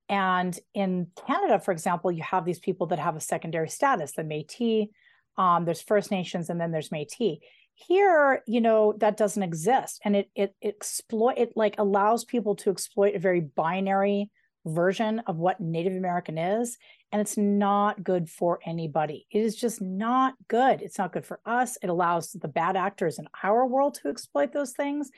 And 0.09 0.59
in 0.73 1.09
Canada, 1.27 1.59
for 1.59 1.73
example, 1.73 2.11
you 2.11 2.23
have 2.23 2.45
these 2.45 2.61
people 2.61 2.87
that 2.87 2.99
have 2.99 3.15
a 3.15 3.21
secondary 3.21 3.69
status, 3.69 4.13
the 4.13 4.23
Métis. 4.23 4.89
Um, 5.37 5.65
there's 5.65 5.83
First 5.83 6.11
Nations, 6.11 6.49
and 6.49 6.61
then 6.61 6.73
there's 6.73 6.89
Métis. 6.89 7.41
Here, 7.75 8.43
you 8.47 8.61
know, 8.61 8.95
that 8.99 9.17
doesn't 9.17 9.43
exist, 9.43 10.01
and 10.05 10.17
it 10.17 10.31
it, 10.35 10.55
it 10.61 10.77
exploit 10.77 11.35
it 11.37 11.53
like 11.57 11.75
allows 11.79 12.25
people 12.25 12.57
to 12.57 12.71
exploit 12.71 13.15
a 13.15 13.19
very 13.19 13.41
binary 13.41 14.31
version 14.69 15.21
of 15.27 15.37
what 15.37 15.61
Native 15.61 15.95
American 15.95 16.39
is. 16.39 16.77
And 17.11 17.21
it's 17.21 17.37
not 17.37 18.05
good 18.05 18.29
for 18.29 18.61
anybody. 18.65 19.27
It 19.31 19.41
is 19.41 19.57
just 19.57 19.81
not 19.81 20.35
good. 20.49 20.83
It's 20.83 20.99
not 20.99 21.13
good 21.13 21.25
for 21.25 21.41
us. 21.47 21.79
It 21.83 21.91
allows 21.91 22.33
the 22.33 22.49
bad 22.49 22.77
actors 22.77 23.19
in 23.19 23.27
our 23.43 23.67
world 23.67 23.95
to 23.95 24.09
exploit 24.09 24.53
those 24.53 24.73
things. 24.73 25.11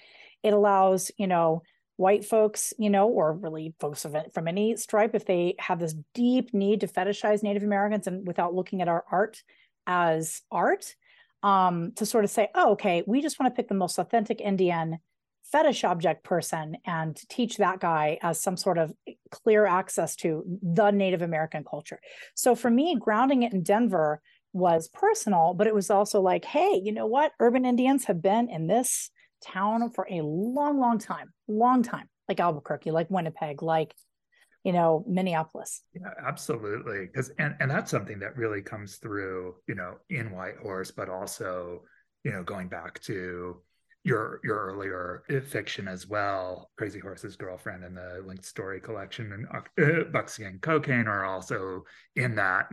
It 0.42 0.52
allows, 0.52 1.10
you 1.18 1.26
know, 1.26 1.62
white 1.96 2.24
folks, 2.24 2.72
you 2.78 2.88
know, 2.88 3.08
or 3.08 3.34
really 3.34 3.74
folks 3.78 4.06
from 4.32 4.48
any 4.48 4.74
stripe, 4.76 5.14
if 5.14 5.26
they 5.26 5.54
have 5.58 5.78
this 5.78 5.94
deep 6.14 6.54
need 6.54 6.80
to 6.80 6.86
fetishize 6.86 7.42
Native 7.42 7.62
Americans 7.62 8.06
and 8.06 8.26
without 8.26 8.54
looking 8.54 8.80
at 8.80 8.88
our 8.88 9.04
art 9.12 9.42
as 9.86 10.40
art, 10.50 10.94
um, 11.42 11.92
to 11.96 12.06
sort 12.06 12.24
of 12.24 12.30
say, 12.30 12.48
oh, 12.54 12.72
okay, 12.72 13.02
we 13.06 13.20
just 13.20 13.38
want 13.38 13.52
to 13.52 13.56
pick 13.56 13.68
the 13.68 13.74
most 13.74 13.98
authentic 13.98 14.40
Indian 14.40 14.98
fetish 15.52 15.84
object 15.84 16.24
person 16.24 16.76
and 16.86 17.16
teach 17.28 17.56
that 17.56 17.80
guy 17.80 18.18
as 18.22 18.40
some 18.40 18.56
sort 18.56 18.78
of 18.78 18.92
clear 19.30 19.66
access 19.66 20.16
to 20.16 20.44
the 20.62 20.90
Native 20.90 21.22
American 21.22 21.64
culture. 21.64 22.00
So 22.34 22.54
for 22.54 22.70
me, 22.70 22.96
grounding 22.98 23.42
it 23.42 23.52
in 23.52 23.62
Denver 23.62 24.20
was 24.52 24.88
personal, 24.88 25.54
but 25.54 25.66
it 25.66 25.74
was 25.74 25.90
also 25.90 26.20
like, 26.20 26.44
hey, 26.44 26.80
you 26.82 26.92
know 26.92 27.06
what? 27.06 27.32
Urban 27.40 27.64
Indians 27.64 28.04
have 28.04 28.22
been 28.22 28.48
in 28.48 28.66
this 28.66 29.10
town 29.44 29.90
for 29.90 30.06
a 30.10 30.20
long, 30.22 30.78
long 30.78 30.98
time, 30.98 31.32
long 31.48 31.82
time, 31.82 32.08
like 32.28 32.40
Albuquerque, 32.40 32.90
like 32.90 33.10
Winnipeg, 33.10 33.62
like 33.62 33.94
you 34.62 34.72
know 34.72 35.02
minneapolis 35.08 35.80
yeah 35.94 36.10
absolutely 36.26 37.06
because 37.06 37.30
and, 37.38 37.56
and 37.60 37.70
that's 37.70 37.90
something 37.90 38.18
that 38.18 38.36
really 38.36 38.60
comes 38.60 38.96
through 38.96 39.54
you 39.66 39.74
know 39.74 39.94
in 40.10 40.30
white 40.30 40.58
horse 40.62 40.90
but 40.90 41.08
also 41.08 41.80
you 42.24 42.30
know 42.30 42.42
going 42.42 42.68
back 42.68 43.00
to 43.00 43.56
your 44.02 44.40
your 44.42 44.56
earlier 44.56 45.22
fiction 45.46 45.86
as 45.86 46.06
well 46.06 46.70
crazy 46.78 46.98
horse's 46.98 47.36
girlfriend 47.36 47.84
and 47.84 47.96
the 47.96 48.22
linked 48.24 48.46
story 48.46 48.80
collection 48.80 49.32
and 49.32 49.46
uh, 49.86 50.04
buckskin 50.10 50.58
cocaine 50.62 51.06
are 51.06 51.26
also 51.26 51.82
in 52.16 52.34
that 52.34 52.66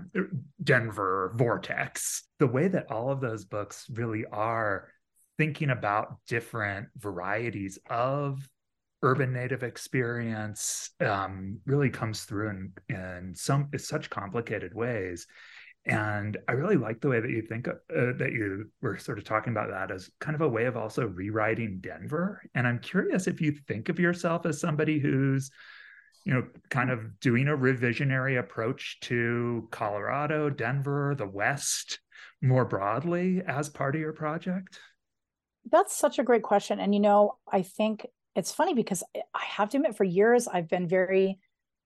denver 0.64 1.34
vortex. 1.36 2.24
The 2.40 2.48
way 2.48 2.70
that 2.70 2.90
all 2.90 3.12
of 3.12 3.20
those 3.20 3.44
books 3.44 3.88
really 3.94 4.26
are 4.32 4.90
thinking 5.38 5.70
about 5.70 6.18
different 6.28 6.88
varieties 6.98 7.78
of 7.90 8.48
urban 9.04 9.34
native 9.34 9.64
experience 9.64 10.92
um, 11.02 11.60
really 11.66 11.90
comes 11.90 12.24
through 12.24 12.50
in, 12.50 12.72
in 12.90 13.34
some 13.36 13.70
in 13.74 13.80
such 13.80 14.10
complicated 14.10 14.74
ways 14.74 15.28
and 15.88 16.38
I 16.48 16.52
really 16.54 16.76
like 16.76 17.02
the 17.02 17.10
way 17.10 17.20
that 17.20 17.30
you 17.30 17.42
think 17.42 17.68
uh, 17.68 17.74
that 17.90 18.32
you 18.34 18.70
were 18.82 18.98
sort 18.98 19.18
of 19.18 19.24
talking 19.24 19.54
about 19.54 19.70
that 19.70 19.92
as 19.92 20.10
kind 20.20 20.36
of 20.36 20.42
a 20.42 20.48
way 20.48 20.66
of 20.66 20.78
also 20.78 21.08
rewriting 21.08 21.80
Denver. 21.82 22.42
And 22.56 22.68
I'm 22.68 22.80
curious 22.80 23.28
if 23.28 23.42
you 23.42 23.52
think 23.52 23.90
of 23.90 24.00
yourself 24.00 24.46
as 24.46 24.60
somebody 24.60 25.00
who's, 25.00 25.50
you 26.26 26.34
know, 26.34 26.48
kind 26.70 26.92
of 26.92 27.20
doing 27.20 27.48
a 27.48 27.58
revisionary 27.58 28.38
approach 28.38 29.00
to 29.02 29.68
Colorado, 29.72 30.50
Denver, 30.50 31.16
the 31.16 31.28
West 31.28 32.00
more 32.42 32.66
broadly 32.66 33.42
as 33.48 33.70
part 33.70 33.96
of 33.96 34.02
your 34.02 34.14
project. 34.14 34.80
That's 35.72 35.96
such 35.96 36.20
a 36.20 36.24
great 36.24 36.44
question. 36.44 36.80
And, 36.80 36.94
you 36.94 37.00
know, 37.00 37.38
I 37.52 37.62
think 37.62 38.06
it's 38.36 38.52
funny 38.52 38.74
because 38.74 39.04
I 39.16 39.44
have 39.44 39.70
to 39.70 39.78
admit, 39.78 39.96
for 39.96 40.04
years, 40.04 40.48
I've 40.48 40.70
been 40.70 40.88
very 40.88 41.40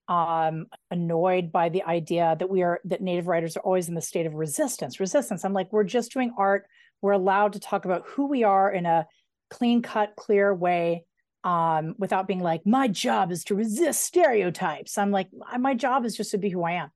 um, 0.08 0.66
annoyed 0.90 1.52
by 1.52 1.68
the 1.68 1.82
idea 1.84 2.36
that 2.38 2.50
we 2.50 2.62
are 2.62 2.80
that 2.84 3.00
native 3.00 3.26
writers 3.26 3.56
are 3.56 3.60
always 3.60 3.88
in 3.88 3.94
the 3.94 4.00
state 4.00 4.26
of 4.26 4.34
resistance 4.34 4.98
resistance 4.98 5.44
i'm 5.44 5.52
like 5.52 5.72
we're 5.72 5.84
just 5.84 6.12
doing 6.12 6.32
art 6.36 6.66
we're 7.02 7.12
allowed 7.12 7.52
to 7.52 7.60
talk 7.60 7.84
about 7.84 8.04
who 8.06 8.26
we 8.26 8.44
are 8.44 8.70
in 8.70 8.86
a 8.86 9.06
clean 9.50 9.82
cut, 9.82 10.14
clear 10.16 10.54
way 10.54 11.04
um, 11.44 11.94
without 11.98 12.26
being 12.26 12.40
like, 12.40 12.64
my 12.64 12.88
job 12.88 13.30
is 13.30 13.44
to 13.44 13.54
resist 13.54 14.02
stereotypes. 14.02 14.96
I'm 14.96 15.10
like, 15.10 15.28
my 15.58 15.74
job 15.74 16.06
is 16.06 16.16
just 16.16 16.30
to 16.30 16.38
be 16.38 16.48
who 16.48 16.62
I 16.62 16.72
am. 16.72 16.90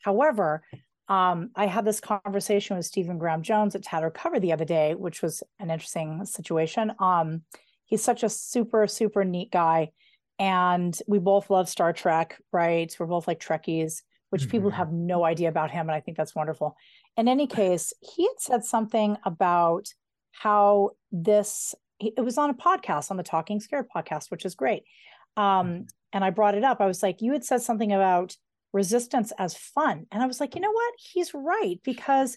However, 0.00 0.62
um, 1.08 1.50
I 1.54 1.66
had 1.66 1.84
this 1.84 2.00
conversation 2.00 2.76
with 2.76 2.84
Stephen 2.84 3.18
Graham 3.18 3.42
Jones 3.42 3.74
at 3.74 3.84
Tattered 3.84 4.14
Cover 4.14 4.40
the 4.40 4.52
other 4.52 4.64
day, 4.64 4.94
which 4.94 5.22
was 5.22 5.42
an 5.60 5.70
interesting 5.70 6.24
situation. 6.26 6.92
Um, 6.98 7.42
he's 7.84 8.02
such 8.02 8.24
a 8.24 8.28
super, 8.28 8.86
super 8.88 9.24
neat 9.24 9.52
guy. 9.52 9.92
And 10.38 10.96
we 11.06 11.18
both 11.18 11.50
love 11.50 11.68
Star 11.68 11.92
Trek, 11.92 12.40
right? 12.52 12.94
We're 12.98 13.06
both 13.06 13.26
like 13.26 13.40
Trekkies, 13.40 14.02
which 14.30 14.42
mm-hmm. 14.42 14.50
people 14.50 14.70
have 14.70 14.92
no 14.92 15.24
idea 15.24 15.48
about 15.48 15.70
him. 15.70 15.88
And 15.88 15.96
I 15.96 16.00
think 16.00 16.16
that's 16.16 16.34
wonderful. 16.34 16.76
In 17.16 17.28
any 17.28 17.46
case, 17.46 17.92
he 18.00 18.24
had 18.24 18.40
said 18.40 18.64
something 18.64 19.16
about 19.24 19.88
how 20.32 20.90
this 21.10 21.74
it 21.98 22.22
was 22.22 22.36
on 22.38 22.50
a 22.50 22.54
podcast 22.54 23.10
on 23.10 23.16
the 23.16 23.22
talking 23.22 23.60
scared 23.60 23.86
podcast 23.94 24.30
which 24.30 24.44
is 24.44 24.54
great 24.54 24.84
um, 25.36 25.66
mm-hmm. 25.66 25.82
and 26.12 26.24
i 26.24 26.30
brought 26.30 26.54
it 26.54 26.64
up 26.64 26.80
i 26.80 26.86
was 26.86 27.02
like 27.02 27.22
you 27.22 27.32
had 27.32 27.44
said 27.44 27.62
something 27.62 27.92
about 27.92 28.36
resistance 28.72 29.32
as 29.38 29.54
fun 29.54 30.06
and 30.12 30.22
i 30.22 30.26
was 30.26 30.40
like 30.40 30.54
you 30.54 30.60
know 30.60 30.70
what 30.70 30.94
he's 30.98 31.32
right 31.32 31.80
because 31.84 32.36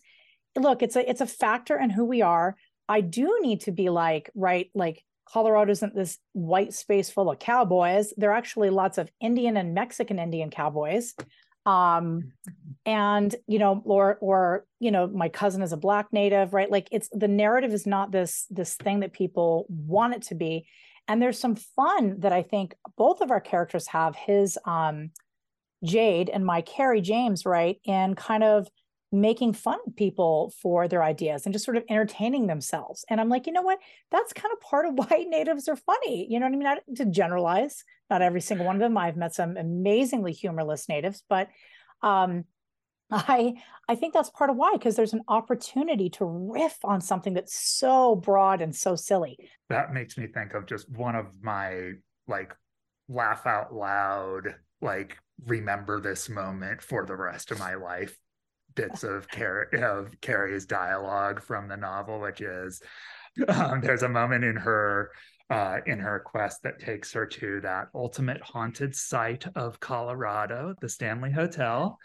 look 0.58 0.82
it's 0.82 0.96
a 0.96 1.10
it's 1.10 1.22
a 1.22 1.28
factor 1.28 1.78
in 1.78 1.90
who 1.90 2.06
we 2.06 2.22
are 2.22 2.56
i 2.88 3.02
do 3.02 3.40
need 3.42 3.62
to 3.62 3.72
be 3.72 3.90
like 3.90 4.30
right 4.36 4.70
like 4.74 5.04
colorado 5.32 5.72
isn't 5.72 5.96
this 5.96 6.18
white 6.34 6.74
space 6.74 7.10
full 7.10 7.30
of 7.30 7.40
cowboys. 7.40 8.14
There 8.18 8.32
are 8.32 8.38
actually 8.38 8.70
lots 8.70 8.98
of 8.98 9.10
indian 9.22 9.58
and 9.58 9.74
mexican 9.74 10.20
indian 10.20 10.50
cowboys. 10.50 11.16
Um 11.66 12.34
and 12.86 13.36
you 13.48 13.60
know 13.60 13.82
or 13.86 14.18
or 14.22 14.66
you 14.80 14.92
know 14.92 15.08
my 15.08 15.30
cousin 15.30 15.62
is 15.62 15.74
a 15.74 15.78
black 15.78 16.08
native 16.12 16.54
right? 16.54 16.72
Like 16.72 16.88
it's 16.92 17.10
the 17.12 17.28
narrative 17.28 17.74
is 17.74 17.86
not 17.86 18.12
this 18.12 18.46
this 18.50 18.76
thing 18.76 19.02
that 19.02 19.14
people 19.14 19.66
want 19.70 20.16
it 20.16 20.22
to 20.24 20.36
be. 20.36 20.68
And 21.08 21.22
there's 21.22 21.40
some 21.40 21.56
fun 21.56 22.20
that 22.20 22.32
i 22.32 22.44
think 22.44 22.76
both 22.98 23.22
of 23.22 23.32
our 23.32 23.42
characters 23.42 23.88
have. 23.88 24.16
His 24.16 24.58
um 24.66 25.12
jade 25.84 26.30
and 26.30 26.46
my 26.46 26.62
Kari 26.62 27.02
james 27.02 27.46
right 27.46 27.80
in 27.86 28.16
kind 28.16 28.44
of 28.44 28.68
making 29.12 29.54
fun 29.54 29.80
of 29.88 29.96
people 29.96 30.54
for 30.62 30.88
their 30.88 31.04
ideas 31.04 31.46
and 31.46 31.54
just 31.54 31.66
sort 31.66 31.78
of 31.78 31.84
entertaining 31.90 32.48
themselves. 32.48 33.04
And 33.10 33.20
I'm 33.20 33.30
like, 33.30 33.48
you 33.48 33.54
know 33.54 33.64
what? 33.64 33.80
That's 34.12 34.34
kind 34.34 34.52
of 34.54 34.62
part 34.62 34.86
of 34.86 34.94
why 34.96 35.26
natives 35.28 35.68
are 35.68 35.76
funny. 35.76 36.28
You 36.30 36.40
know 36.40 36.46
what 36.46 36.54
I 36.54 36.58
mean? 36.58 36.64
Not 36.64 36.80
to 36.98 37.06
generalize, 37.06 37.84
not 38.10 38.22
every 38.22 38.42
single 38.42 38.66
one 38.66 38.76
of 38.76 38.82
them. 38.82 38.98
I've 38.98 39.18
met 39.18 39.34
some 39.34 39.58
amazingly 39.58 40.32
humorless 40.32 40.88
natives, 40.88 41.24
but 41.28 41.50
um, 42.02 42.46
I 43.12 43.54
I 43.88 43.96
think 43.96 44.14
that's 44.14 44.30
part 44.30 44.52
of 44.52 44.56
why 44.56 44.74
because 44.74 44.96
there's 44.96 45.14
an 45.14 45.24
opportunity 45.28 46.10
to 46.12 46.26
riff 46.26 46.78
on 46.84 47.02
something 47.02 47.34
that's 47.34 47.56
so 47.56 48.16
broad 48.16 48.62
and 48.62 48.76
so 48.76 48.96
silly. 48.96 49.38
That 49.70 49.94
makes 49.94 50.18
me 50.18 50.28
think 50.28 50.54
of 50.54 50.68
just 50.68 50.88
one 50.90 51.16
of 51.16 51.26
my 51.42 51.94
like 52.28 52.56
laugh 53.08 53.48
out 53.48 53.74
loud 53.74 54.56
like 54.82 55.18
remember 55.48 56.00
this 56.00 56.30
moment 56.30 56.82
for 56.82 57.06
the 57.06 57.16
rest 57.16 57.50
of 57.50 57.58
my 57.58 57.74
life 57.74 58.16
bits 58.80 59.04
of, 59.04 59.28
of 59.74 60.22
Kari's 60.22 60.66
dialogue 60.66 61.42
from 61.42 61.68
the 61.68 61.78
novel, 61.78 62.20
which 62.20 62.42
is 62.42 62.82
um, 63.48 63.82
there's 63.82 64.04
a 64.04 64.10
moment 64.10 64.44
in 64.44 64.56
her 64.56 65.12
uh, 65.50 65.78
in 65.88 66.00
her 66.00 66.20
quest 66.20 66.62
that 66.64 66.80
takes 66.80 67.12
her 67.12 67.26
to 67.26 67.60
that 67.62 67.88
ultimate 67.96 68.42
haunted 68.42 68.96
site 68.96 69.46
of 69.56 69.80
Colorado, 69.80 70.76
the 70.80 70.88
Stanley 70.88 71.32
Hotel. 71.32 71.98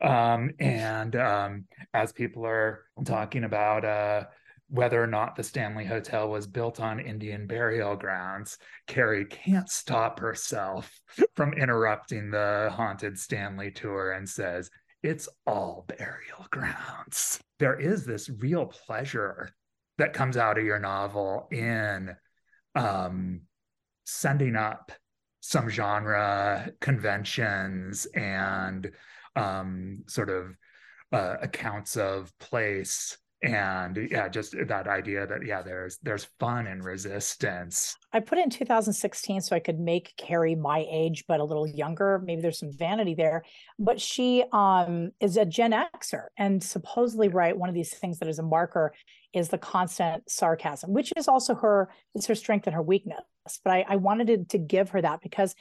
Um, 0.00 0.50
and 0.60 1.16
um, 1.16 1.64
as 1.92 2.12
people 2.12 2.46
are 2.46 2.84
talking 3.04 3.42
about 3.42 3.84
uh, 3.84 4.24
whether 4.68 5.02
or 5.02 5.08
not 5.08 5.34
the 5.34 5.42
Stanley 5.42 5.84
Hotel 5.84 6.28
was 6.28 6.46
built 6.46 6.80
on 6.80 7.00
Indian 7.00 7.48
burial 7.48 7.96
grounds, 7.96 8.56
Kari 8.86 9.24
can't 9.24 9.68
stop 9.68 10.20
herself 10.20 11.00
from 11.34 11.52
interrupting 11.54 12.30
the 12.30 12.70
haunted 12.72 13.18
Stanley 13.18 13.72
tour 13.72 14.12
and 14.12 14.28
says, 14.28 14.70
it's 15.02 15.28
all 15.46 15.84
burial 15.88 16.46
grounds. 16.50 17.40
There 17.58 17.78
is 17.78 18.04
this 18.04 18.28
real 18.28 18.66
pleasure 18.66 19.50
that 19.98 20.12
comes 20.12 20.36
out 20.36 20.58
of 20.58 20.64
your 20.64 20.78
novel 20.78 21.48
in 21.50 22.16
um, 22.74 23.42
sending 24.04 24.56
up 24.56 24.92
some 25.40 25.68
genre 25.68 26.70
conventions 26.80 28.06
and 28.14 28.90
um, 29.36 30.04
sort 30.06 30.30
of 30.30 30.56
uh, 31.12 31.36
accounts 31.42 31.96
of 31.96 32.32
place 32.38 33.18
and 33.42 34.08
yeah 34.10 34.28
just 34.28 34.54
that 34.68 34.86
idea 34.86 35.26
that 35.26 35.44
yeah 35.44 35.62
there's 35.62 35.98
there's 36.02 36.28
fun 36.38 36.66
and 36.66 36.84
resistance. 36.84 37.96
I 38.12 38.20
put 38.20 38.38
it 38.38 38.44
in 38.44 38.50
2016 38.50 39.40
so 39.40 39.56
i 39.56 39.58
could 39.58 39.80
make 39.80 40.14
Kari 40.16 40.54
my 40.54 40.86
age 40.90 41.24
but 41.26 41.40
a 41.40 41.44
little 41.44 41.66
younger. 41.66 42.22
Maybe 42.24 42.40
there's 42.40 42.58
some 42.58 42.72
vanity 42.72 43.14
there. 43.14 43.44
But 43.78 44.00
she 44.00 44.44
um 44.52 45.10
is 45.20 45.36
a 45.36 45.44
gen 45.44 45.72
xer 45.72 46.26
and 46.36 46.62
supposedly 46.62 47.28
right 47.28 47.56
one 47.56 47.68
of 47.68 47.74
these 47.74 47.94
things 47.94 48.18
that 48.20 48.28
is 48.28 48.38
a 48.38 48.44
marker 48.44 48.92
is 49.32 49.48
the 49.48 49.58
constant 49.58 50.30
sarcasm 50.30 50.92
which 50.92 51.12
is 51.16 51.26
also 51.26 51.54
her 51.54 51.90
it's 52.14 52.26
her 52.26 52.34
strength 52.34 52.66
and 52.66 52.74
her 52.74 52.82
weakness. 52.82 53.20
But 53.64 53.72
i, 53.72 53.84
I 53.88 53.96
wanted 53.96 54.50
to 54.50 54.58
give 54.58 54.90
her 54.90 55.02
that 55.02 55.20
because 55.20 55.54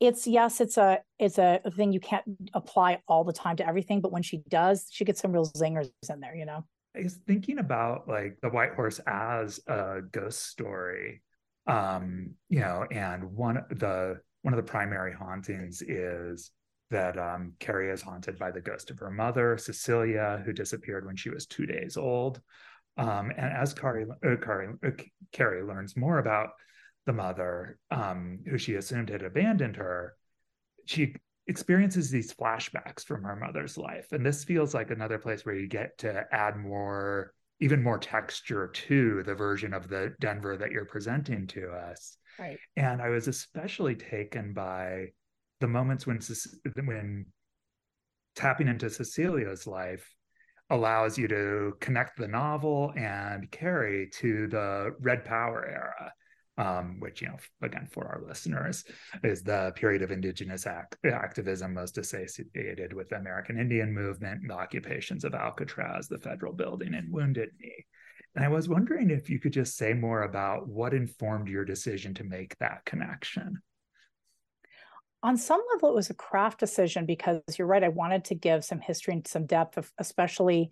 it's 0.00 0.26
yes 0.26 0.60
it's 0.60 0.78
a 0.78 0.98
it's 1.18 1.38
a 1.38 1.60
thing 1.76 1.92
you 1.92 2.00
can't 2.00 2.24
apply 2.54 3.00
all 3.06 3.22
the 3.22 3.32
time 3.32 3.54
to 3.56 3.66
everything 3.66 4.00
but 4.00 4.10
when 4.10 4.22
she 4.22 4.38
does 4.48 4.88
she 4.90 5.04
gets 5.04 5.20
some 5.20 5.30
real 5.30 5.46
zingers 5.46 5.90
in 6.08 6.20
there 6.20 6.34
you 6.34 6.46
know 6.46 6.64
I 6.96 7.02
was 7.02 7.14
thinking 7.26 7.58
about 7.58 8.08
like 8.08 8.38
the 8.42 8.50
White 8.50 8.74
Horse 8.74 9.00
as 9.06 9.60
a 9.66 10.00
ghost 10.10 10.46
story, 10.46 11.22
um, 11.66 12.34
you 12.48 12.60
know, 12.60 12.84
and 12.90 13.32
one 13.32 13.62
the 13.70 14.20
one 14.42 14.54
of 14.54 14.56
the 14.56 14.70
primary 14.70 15.12
hauntings 15.12 15.82
is 15.82 16.50
that 16.90 17.18
um, 17.18 17.52
Kari 17.60 17.90
is 17.90 18.02
haunted 18.02 18.38
by 18.38 18.50
the 18.50 18.60
ghost 18.60 18.90
of 18.90 18.98
her 18.98 19.10
mother, 19.10 19.56
Cecilia, 19.56 20.42
who 20.44 20.52
disappeared 20.52 21.06
when 21.06 21.16
she 21.16 21.30
was 21.30 21.46
two 21.46 21.66
days 21.66 21.96
old. 21.96 22.40
Um, 22.96 23.30
and 23.36 23.52
as 23.52 23.72
Kari, 23.72 24.04
uh, 24.04 24.36
Kari, 24.42 24.74
uh, 24.84 24.90
Kari 25.32 25.62
learns 25.62 25.96
more 25.96 26.18
about 26.18 26.50
the 27.06 27.12
mother, 27.12 27.78
um, 27.90 28.40
who 28.48 28.58
she 28.58 28.74
assumed 28.74 29.10
had 29.10 29.22
abandoned 29.22 29.76
her, 29.76 30.16
she 30.86 31.14
experiences 31.50 32.10
these 32.10 32.32
flashbacks 32.32 33.04
from 33.04 33.24
her 33.24 33.34
mother's 33.34 33.76
life. 33.76 34.12
And 34.12 34.24
this 34.24 34.44
feels 34.44 34.72
like 34.72 34.90
another 34.90 35.18
place 35.18 35.44
where 35.44 35.56
you 35.56 35.66
get 35.66 35.98
to 35.98 36.24
add 36.32 36.56
more, 36.56 37.34
even 37.58 37.82
more 37.82 37.98
texture 37.98 38.68
to 38.68 39.24
the 39.24 39.34
version 39.34 39.74
of 39.74 39.88
the 39.88 40.14
Denver 40.20 40.56
that 40.56 40.70
you're 40.70 40.84
presenting 40.84 41.48
to 41.48 41.72
us. 41.72 42.16
Right. 42.38 42.56
And 42.76 43.02
I 43.02 43.08
was 43.08 43.26
especially 43.26 43.96
taken 43.96 44.52
by 44.54 45.08
the 45.60 45.66
moments 45.66 46.06
when 46.06 46.20
when 46.84 47.26
tapping 48.36 48.68
into 48.68 48.88
Cecilia's 48.88 49.66
life 49.66 50.08
allows 50.70 51.18
you 51.18 51.26
to 51.26 51.72
connect 51.80 52.16
the 52.16 52.28
novel 52.28 52.92
and 52.96 53.50
Kari 53.50 54.08
to 54.20 54.46
the 54.46 54.94
Red 55.00 55.24
Power 55.24 55.66
era 55.66 56.12
um, 56.60 57.00
which, 57.00 57.22
you 57.22 57.28
know, 57.28 57.38
again, 57.62 57.88
for 57.90 58.06
our 58.06 58.20
listeners, 58.28 58.84
is 59.24 59.42
the 59.42 59.72
period 59.76 60.02
of 60.02 60.10
indigenous 60.10 60.66
act- 60.66 60.96
activism 61.06 61.72
most 61.72 61.96
associated 61.96 62.92
with 62.92 63.08
the 63.08 63.16
American 63.16 63.58
Indian 63.58 63.92
movement, 63.92 64.46
the 64.46 64.54
occupations 64.54 65.24
of 65.24 65.34
Alcatraz, 65.34 66.06
the 66.06 66.18
federal 66.18 66.52
building, 66.52 66.94
and 66.94 67.10
Wounded 67.10 67.48
Knee. 67.58 67.86
And 68.36 68.44
I 68.44 68.48
was 68.48 68.68
wondering 68.68 69.10
if 69.10 69.30
you 69.30 69.40
could 69.40 69.54
just 69.54 69.76
say 69.76 69.94
more 69.94 70.22
about 70.22 70.68
what 70.68 70.92
informed 70.92 71.48
your 71.48 71.64
decision 71.64 72.12
to 72.14 72.24
make 72.24 72.56
that 72.58 72.84
connection. 72.84 73.62
On 75.22 75.36
some 75.36 75.62
level, 75.72 75.90
it 75.90 75.94
was 75.94 76.10
a 76.10 76.14
craft 76.14 76.60
decision 76.60 77.06
because 77.06 77.40
you're 77.58 77.66
right. 77.66 77.84
I 77.84 77.88
wanted 77.88 78.24
to 78.26 78.34
give 78.34 78.64
some 78.64 78.80
history 78.80 79.14
and 79.14 79.26
some 79.26 79.46
depth, 79.46 79.78
of, 79.78 79.90
especially 79.98 80.70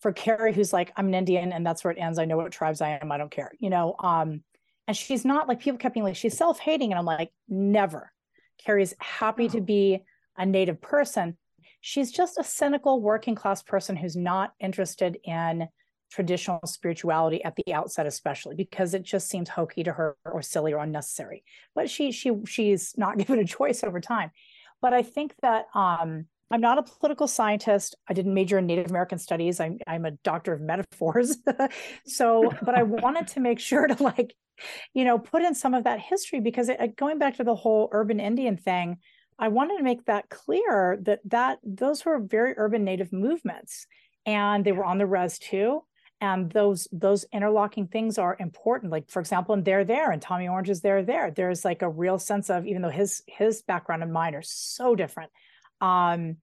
for 0.00 0.12
Kari, 0.12 0.52
who's 0.52 0.72
like, 0.72 0.92
I'm 0.96 1.08
an 1.08 1.14
Indian 1.14 1.52
and 1.52 1.66
that's 1.66 1.84
where 1.84 1.92
it 1.92 1.98
ends. 2.00 2.18
I 2.18 2.24
know 2.24 2.36
what 2.36 2.52
tribes 2.52 2.80
I 2.80 2.98
am. 3.00 3.12
I 3.12 3.18
don't 3.18 3.30
care. 3.30 3.52
You 3.58 3.70
know, 3.70 3.94
um, 3.98 4.42
and 4.86 4.96
she's 4.96 5.24
not 5.24 5.48
like 5.48 5.60
people 5.60 5.78
kept 5.78 5.94
being 5.94 6.04
like, 6.04 6.16
she's 6.16 6.36
self 6.36 6.58
hating. 6.58 6.92
And 6.92 6.98
I'm 6.98 7.04
like, 7.04 7.32
never. 7.48 8.12
Kari's 8.64 8.94
happy 8.98 9.48
to 9.48 9.60
be 9.60 10.04
a 10.36 10.46
native 10.46 10.80
person. 10.80 11.36
She's 11.80 12.10
just 12.10 12.38
a 12.38 12.44
cynical 12.44 13.00
working 13.00 13.34
class 13.34 13.62
person 13.62 13.96
who's 13.96 14.16
not 14.16 14.52
interested 14.60 15.18
in 15.24 15.68
traditional 16.10 16.60
spirituality 16.64 17.42
at 17.42 17.56
the 17.56 17.74
outset 17.74 18.06
especially 18.06 18.54
because 18.54 18.94
it 18.94 19.02
just 19.02 19.28
seems 19.28 19.48
hokey 19.48 19.82
to 19.82 19.90
her 19.90 20.16
or 20.24 20.42
silly 20.42 20.72
or 20.72 20.78
unnecessary 20.78 21.42
but 21.74 21.90
she 21.90 22.12
she 22.12 22.30
she's 22.46 22.94
not 22.96 23.18
given 23.18 23.40
a 23.40 23.44
choice 23.44 23.82
over 23.82 24.00
time 24.00 24.30
but 24.80 24.92
i 24.92 25.02
think 25.02 25.34
that 25.42 25.64
um 25.74 26.26
I'm 26.50 26.60
not 26.60 26.78
a 26.78 26.82
political 26.82 27.26
scientist. 27.26 27.96
I 28.08 28.12
didn't 28.12 28.34
major 28.34 28.58
in 28.58 28.66
Native 28.66 28.90
American 28.90 29.18
studies. 29.18 29.58
I'm 29.58 29.78
I'm 29.88 30.04
a 30.04 30.12
doctor 30.12 30.52
of 30.52 30.60
metaphors. 30.60 31.38
so, 32.06 32.52
but 32.62 32.76
I 32.76 32.84
wanted 32.84 33.26
to 33.28 33.40
make 33.40 33.58
sure 33.58 33.86
to 33.86 34.00
like, 34.00 34.36
you 34.92 35.04
know, 35.04 35.18
put 35.18 35.42
in 35.42 35.54
some 35.54 35.74
of 35.74 35.84
that 35.84 36.00
history 36.00 36.40
because 36.40 36.68
it, 36.68 36.96
going 36.96 37.18
back 37.18 37.36
to 37.36 37.44
the 37.44 37.54
whole 37.54 37.88
urban 37.92 38.20
Indian 38.20 38.56
thing, 38.56 38.98
I 39.38 39.48
wanted 39.48 39.78
to 39.78 39.82
make 39.84 40.04
that 40.06 40.28
clear 40.30 40.98
that 41.02 41.20
that 41.26 41.58
those 41.64 42.04
were 42.04 42.20
very 42.20 42.54
urban 42.56 42.84
Native 42.84 43.12
movements, 43.12 43.86
and 44.26 44.64
they 44.64 44.72
were 44.72 44.84
on 44.84 44.98
the 44.98 45.06
res 45.06 45.38
too. 45.38 45.82
and 46.20 46.50
those 46.52 46.86
those 46.92 47.26
interlocking 47.32 47.86
things 47.88 48.18
are 48.18 48.36
important 48.38 48.92
like 48.92 49.10
for 49.10 49.20
example 49.20 49.52
and 49.54 49.64
they're 49.64 49.84
there 49.84 50.10
and 50.12 50.22
tommy 50.22 50.48
orange 50.48 50.70
is 50.70 50.80
there 50.80 51.02
there 51.02 51.30
there's 51.30 51.64
like 51.64 51.82
a 51.82 51.88
real 51.88 52.18
sense 52.18 52.50
of 52.50 52.66
even 52.66 52.82
though 52.82 52.88
his 52.90 53.22
his 53.26 53.62
background 53.62 54.02
and 54.02 54.12
mine 54.12 54.34
are 54.34 54.42
so 54.42 54.94
different 54.94 55.30
um 55.80 56.36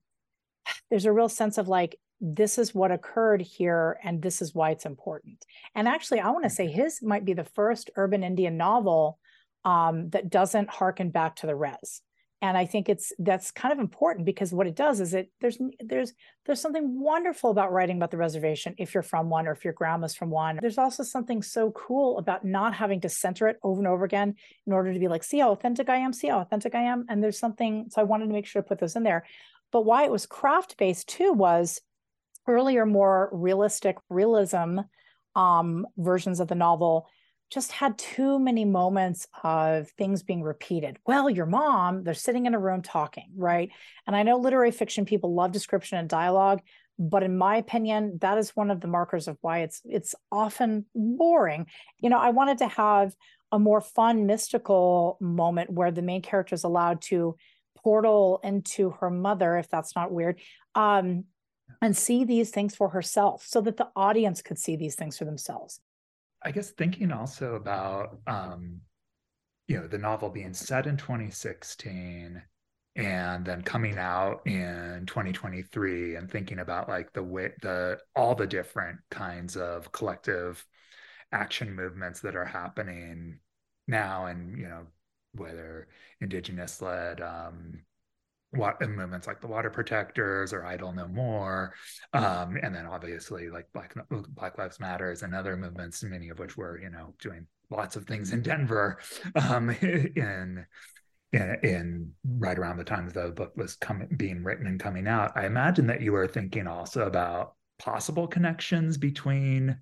there's 0.90 1.06
a 1.06 1.12
real 1.12 1.30
sense 1.30 1.58
of 1.58 1.68
like 1.68 1.98
this 2.22 2.60
is 2.60 2.76
what 2.76 2.92
occurred 2.92 3.42
here 3.42 3.98
and 4.04 4.22
this 4.22 4.44
is 4.44 4.54
why 4.54 4.70
it's 4.70 4.86
important. 4.86 5.44
And 5.74 5.88
actually 5.88 6.20
i 6.20 6.30
want 6.30 6.44
to 6.44 6.50
say 6.50 6.68
his 6.68 7.02
might 7.02 7.26
be 7.26 7.34
the 7.34 7.44
first 7.44 7.90
urban 7.96 8.24
indian 8.24 8.58
novel 8.58 9.18
um, 9.66 10.10
that 10.12 10.30
doesn't 10.30 10.70
harken 10.70 11.10
back 11.10 11.36
to 11.38 11.48
the 11.48 11.56
res. 11.56 12.02
And 12.44 12.56
i 12.56 12.66
think 12.66 12.90
it's 12.90 13.12
that's 13.18 13.52
kind 13.52 13.74
of 13.74 13.80
important 13.80 14.26
because 14.26 14.54
what 14.54 14.68
it 14.68 14.76
does 14.76 15.00
is 15.00 15.14
it 15.16 15.32
there's 15.42 15.58
there's 15.80 16.14
there's 16.46 16.62
something 16.62 17.00
wonderful 17.02 17.50
about 17.50 17.72
writing 17.72 17.98
about 17.98 18.12
the 18.12 18.18
reservation 18.18 18.76
if 18.78 18.94
you're 18.94 19.04
from 19.04 19.30
one 19.30 19.48
or 19.48 19.52
if 19.52 19.64
your 19.64 19.74
grandma's 19.74 20.16
from 20.16 20.30
one. 20.30 20.60
There's 20.62 20.78
also 20.78 21.04
something 21.04 21.42
so 21.42 21.72
cool 21.72 22.20
about 22.20 22.46
not 22.46 22.74
having 22.74 23.02
to 23.02 23.10
center 23.10 23.48
it 23.48 23.58
over 23.64 23.80
and 23.80 23.88
over 23.88 24.06
again 24.06 24.36
in 24.68 24.74
order 24.74 24.94
to 24.94 25.00
be 25.00 25.08
like 25.08 25.24
see 25.24 25.40
how 25.40 25.52
authentic 25.52 25.90
i 25.90 25.98
am? 25.98 26.14
See 26.14 26.28
how 26.28 26.40
authentic 26.40 26.76
i 26.76 26.82
am? 26.82 27.06
And 27.10 27.24
there's 27.24 27.40
something 27.40 27.88
so 27.90 28.02
i 28.02 28.04
wanted 28.04 28.28
to 28.28 28.34
make 28.34 28.46
sure 28.46 28.62
to 28.62 28.68
put 28.68 28.80
those 28.80 28.96
in 28.96 29.04
there. 29.04 29.26
But 29.72 29.86
why 29.86 30.04
it 30.04 30.12
was 30.12 30.26
craft 30.26 30.78
based 30.78 31.08
too 31.08 31.32
was 31.32 31.80
earlier 32.48 32.86
more 32.86 33.30
realistic 33.32 33.98
realism 34.10 34.80
um, 35.36 35.88
versions 35.98 36.40
of 36.40 36.48
the 36.48 36.56
novel 36.56 37.08
just 37.52 37.72
had 37.74 37.98
too 37.98 38.40
many 38.40 38.64
moments 38.64 39.28
of 39.44 39.90
things 39.92 40.24
being 40.24 40.42
repeated. 40.42 40.98
Well, 41.06 41.30
your 41.30 41.46
mom, 41.46 42.04
they're 42.04 42.14
sitting 42.14 42.46
in 42.46 42.54
a 42.54 42.60
room 42.60 42.82
talking, 42.82 43.30
right? 43.36 43.70
And 44.08 44.16
I 44.16 44.24
know 44.24 44.38
literary 44.38 44.72
fiction 44.72 45.04
people 45.04 45.36
love 45.36 45.52
description 45.52 45.98
and 45.98 46.08
dialogue, 46.08 46.62
but 46.98 47.24
in 47.24 47.38
my 47.38 47.58
opinion, 47.58 48.20
that 48.22 48.38
is 48.38 48.56
one 48.56 48.72
of 48.72 48.80
the 48.80 48.88
markers 48.88 49.28
of 49.28 49.38
why 49.42 49.60
it's 49.60 49.82
it's 49.84 50.16
often 50.32 50.86
boring. 50.96 51.66
You 52.00 52.10
know, 52.10 52.20
I 52.20 52.30
wanted 52.30 52.60
to 52.60 52.68
have 52.70 53.14
a 53.52 53.60
more 53.60 53.82
fun 53.82 54.28
mystical 54.28 55.18
moment 55.20 55.72
where 55.72 55.92
the 55.92 56.02
main 56.02 56.22
character 56.22 56.56
is 56.56 56.64
allowed 56.64 57.02
to 57.02 57.36
portal 57.84 58.40
into 58.44 58.92
her 59.02 59.10
mother 59.10 59.58
if 59.58 59.68
that's 59.70 59.96
not 59.96 60.12
weird 60.12 60.40
um, 60.76 61.26
and 61.82 61.96
see 61.96 62.24
these 62.24 62.50
things 62.50 62.76
for 62.76 62.90
herself 62.90 63.46
so 63.46 63.62
that 63.62 63.78
the 63.78 63.90
audience 63.96 64.42
could 64.42 64.58
see 64.58 64.76
these 64.76 64.96
things 64.96 65.18
for 65.18 65.26
themselves. 65.26 65.80
I 66.44 66.52
guess 66.52 66.72
thinking 66.72 67.12
also 67.12 67.56
about 67.56 68.20
um, 68.28 68.82
you 69.68 69.80
know 69.80 69.88
the 69.88 69.98
novel 69.98 70.30
being 70.30 70.54
set 70.54 70.88
in 70.88 70.98
2016 70.98 72.42
and 72.96 73.46
then 73.46 73.62
coming 73.62 73.98
out 73.98 74.46
in 74.46 75.06
2023 75.08 76.16
and 76.16 76.30
thinking 76.30 76.60
about 76.60 76.90
like 76.90 77.14
the 77.14 77.24
way 77.24 77.54
the 77.62 77.98
all 78.16 78.36
the 78.36 78.48
different 78.48 79.00
kinds 79.10 79.56
of 79.56 79.92
collective 79.92 80.66
action 81.32 81.74
movements 81.74 82.20
that 82.20 82.36
are 82.36 82.46
happening 82.46 83.40
now 83.88 84.26
and 84.26 84.58
you 84.58 84.68
know 84.68 84.86
whether 85.36 85.88
indigenous 86.20 86.82
led 86.82 87.22
um, 87.22 87.82
what 88.52 88.82
movements 88.82 89.28
like 89.28 89.40
the 89.40 89.48
water 89.48 89.70
protectors 89.70 90.52
or 90.52 90.66
idle 90.66 90.92
no 90.92 91.08
more 91.08 91.74
um, 92.14 92.58
and 92.62 92.76
then 92.76 92.86
obviously 92.86 93.50
like 93.50 93.66
black 93.74 93.96
black 94.36 94.58
lives 94.58 94.80
matters 94.80 95.24
and 95.24 95.34
other 95.34 95.56
movements 95.56 96.04
many 96.04 96.30
of 96.30 96.38
which 96.40 96.58
were 96.58 96.80
you 96.80 96.90
know 96.90 97.14
doing 97.22 97.48
lots 97.70 97.96
of 97.96 98.06
things 98.06 98.34
in 98.34 98.42
denver 98.42 99.00
um, 99.36 99.70
in, 99.70 100.12
in 100.16 100.66
in 101.34 102.12
right 102.26 102.60
around 102.60 102.78
the 102.78 102.84
time 102.84 103.10
the 103.10 103.30
book 103.30 103.54
was 103.56 103.76
coming 103.76 104.08
being 104.18 104.44
written 104.44 104.68
and 104.68 104.80
coming 104.80 105.08
out. 105.08 105.32
I 105.36 105.46
imagine 105.46 105.88
that 105.88 106.02
you 106.02 106.12
were 106.12 106.28
thinking 106.28 106.68
also 106.68 107.06
about 107.06 107.56
possible 107.80 108.28
connections 108.28 108.98
between 108.98 109.78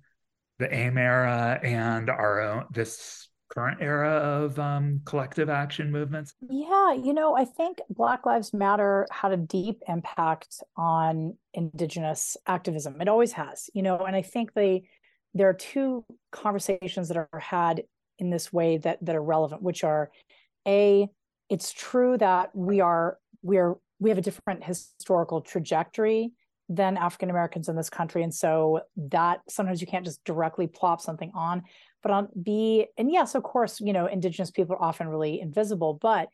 the 0.58 0.72
aim 0.72 0.96
era 0.96 1.58
and 1.62 2.08
our 2.08 2.40
own 2.40 2.66
this 2.70 3.28
current 3.50 3.82
era 3.82 4.10
of 4.10 4.58
um, 4.58 5.00
collective 5.04 5.50
action 5.50 5.90
movements? 5.90 6.34
Yeah, 6.48 6.94
you 6.94 7.12
know, 7.12 7.36
I 7.36 7.44
think 7.44 7.80
Black 7.90 8.24
Lives 8.24 8.54
Matter 8.54 9.06
had 9.10 9.32
a 9.32 9.36
deep 9.36 9.82
impact 9.88 10.62
on 10.76 11.36
Indigenous 11.54 12.36
activism. 12.46 13.00
It 13.00 13.08
always 13.08 13.32
has, 13.32 13.68
you 13.74 13.82
know, 13.82 13.98
and 13.98 14.16
I 14.16 14.22
think 14.22 14.54
they 14.54 14.84
there 15.34 15.48
are 15.48 15.54
two 15.54 16.04
conversations 16.32 17.08
that 17.08 17.16
are 17.16 17.28
had 17.38 17.84
in 18.18 18.30
this 18.30 18.52
way 18.52 18.78
that 18.78 18.98
that 19.04 19.14
are 19.14 19.22
relevant, 19.22 19.62
which 19.62 19.84
are 19.84 20.10
a 20.66 21.08
it's 21.48 21.72
true 21.72 22.16
that 22.18 22.54
we 22.54 22.80
are 22.80 23.18
we 23.42 23.58
are 23.58 23.78
we 23.98 24.10
have 24.10 24.18
a 24.18 24.22
different 24.22 24.64
historical 24.64 25.40
trajectory 25.40 26.32
than 26.70 26.96
African 26.96 27.28
Americans 27.28 27.68
in 27.68 27.76
this 27.76 27.90
country. 27.90 28.22
And 28.22 28.34
so 28.34 28.80
that 28.96 29.40
sometimes 29.48 29.82
you 29.82 29.86
can't 29.86 30.06
just 30.06 30.24
directly 30.24 30.66
plop 30.66 31.02
something 31.02 31.32
on 31.34 31.64
but 32.02 32.12
on 32.12 32.28
b 32.42 32.86
and 32.96 33.10
yes 33.12 33.34
of 33.34 33.42
course 33.42 33.80
you 33.80 33.92
know 33.92 34.06
indigenous 34.06 34.50
people 34.50 34.74
are 34.74 34.82
often 34.82 35.08
really 35.08 35.40
invisible 35.40 35.98
but 36.00 36.28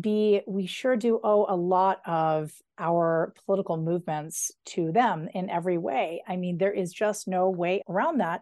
b 0.00 0.40
we 0.46 0.66
sure 0.66 0.96
do 0.96 1.20
owe 1.22 1.46
a 1.48 1.56
lot 1.56 2.00
of 2.06 2.52
our 2.78 3.32
political 3.44 3.76
movements 3.76 4.50
to 4.66 4.92
them 4.92 5.28
in 5.32 5.48
every 5.48 5.78
way. 5.78 6.22
I 6.26 6.36
mean 6.36 6.58
there 6.58 6.72
is 6.72 6.92
just 6.92 7.28
no 7.28 7.48
way 7.48 7.82
around 7.88 8.18
that. 8.18 8.40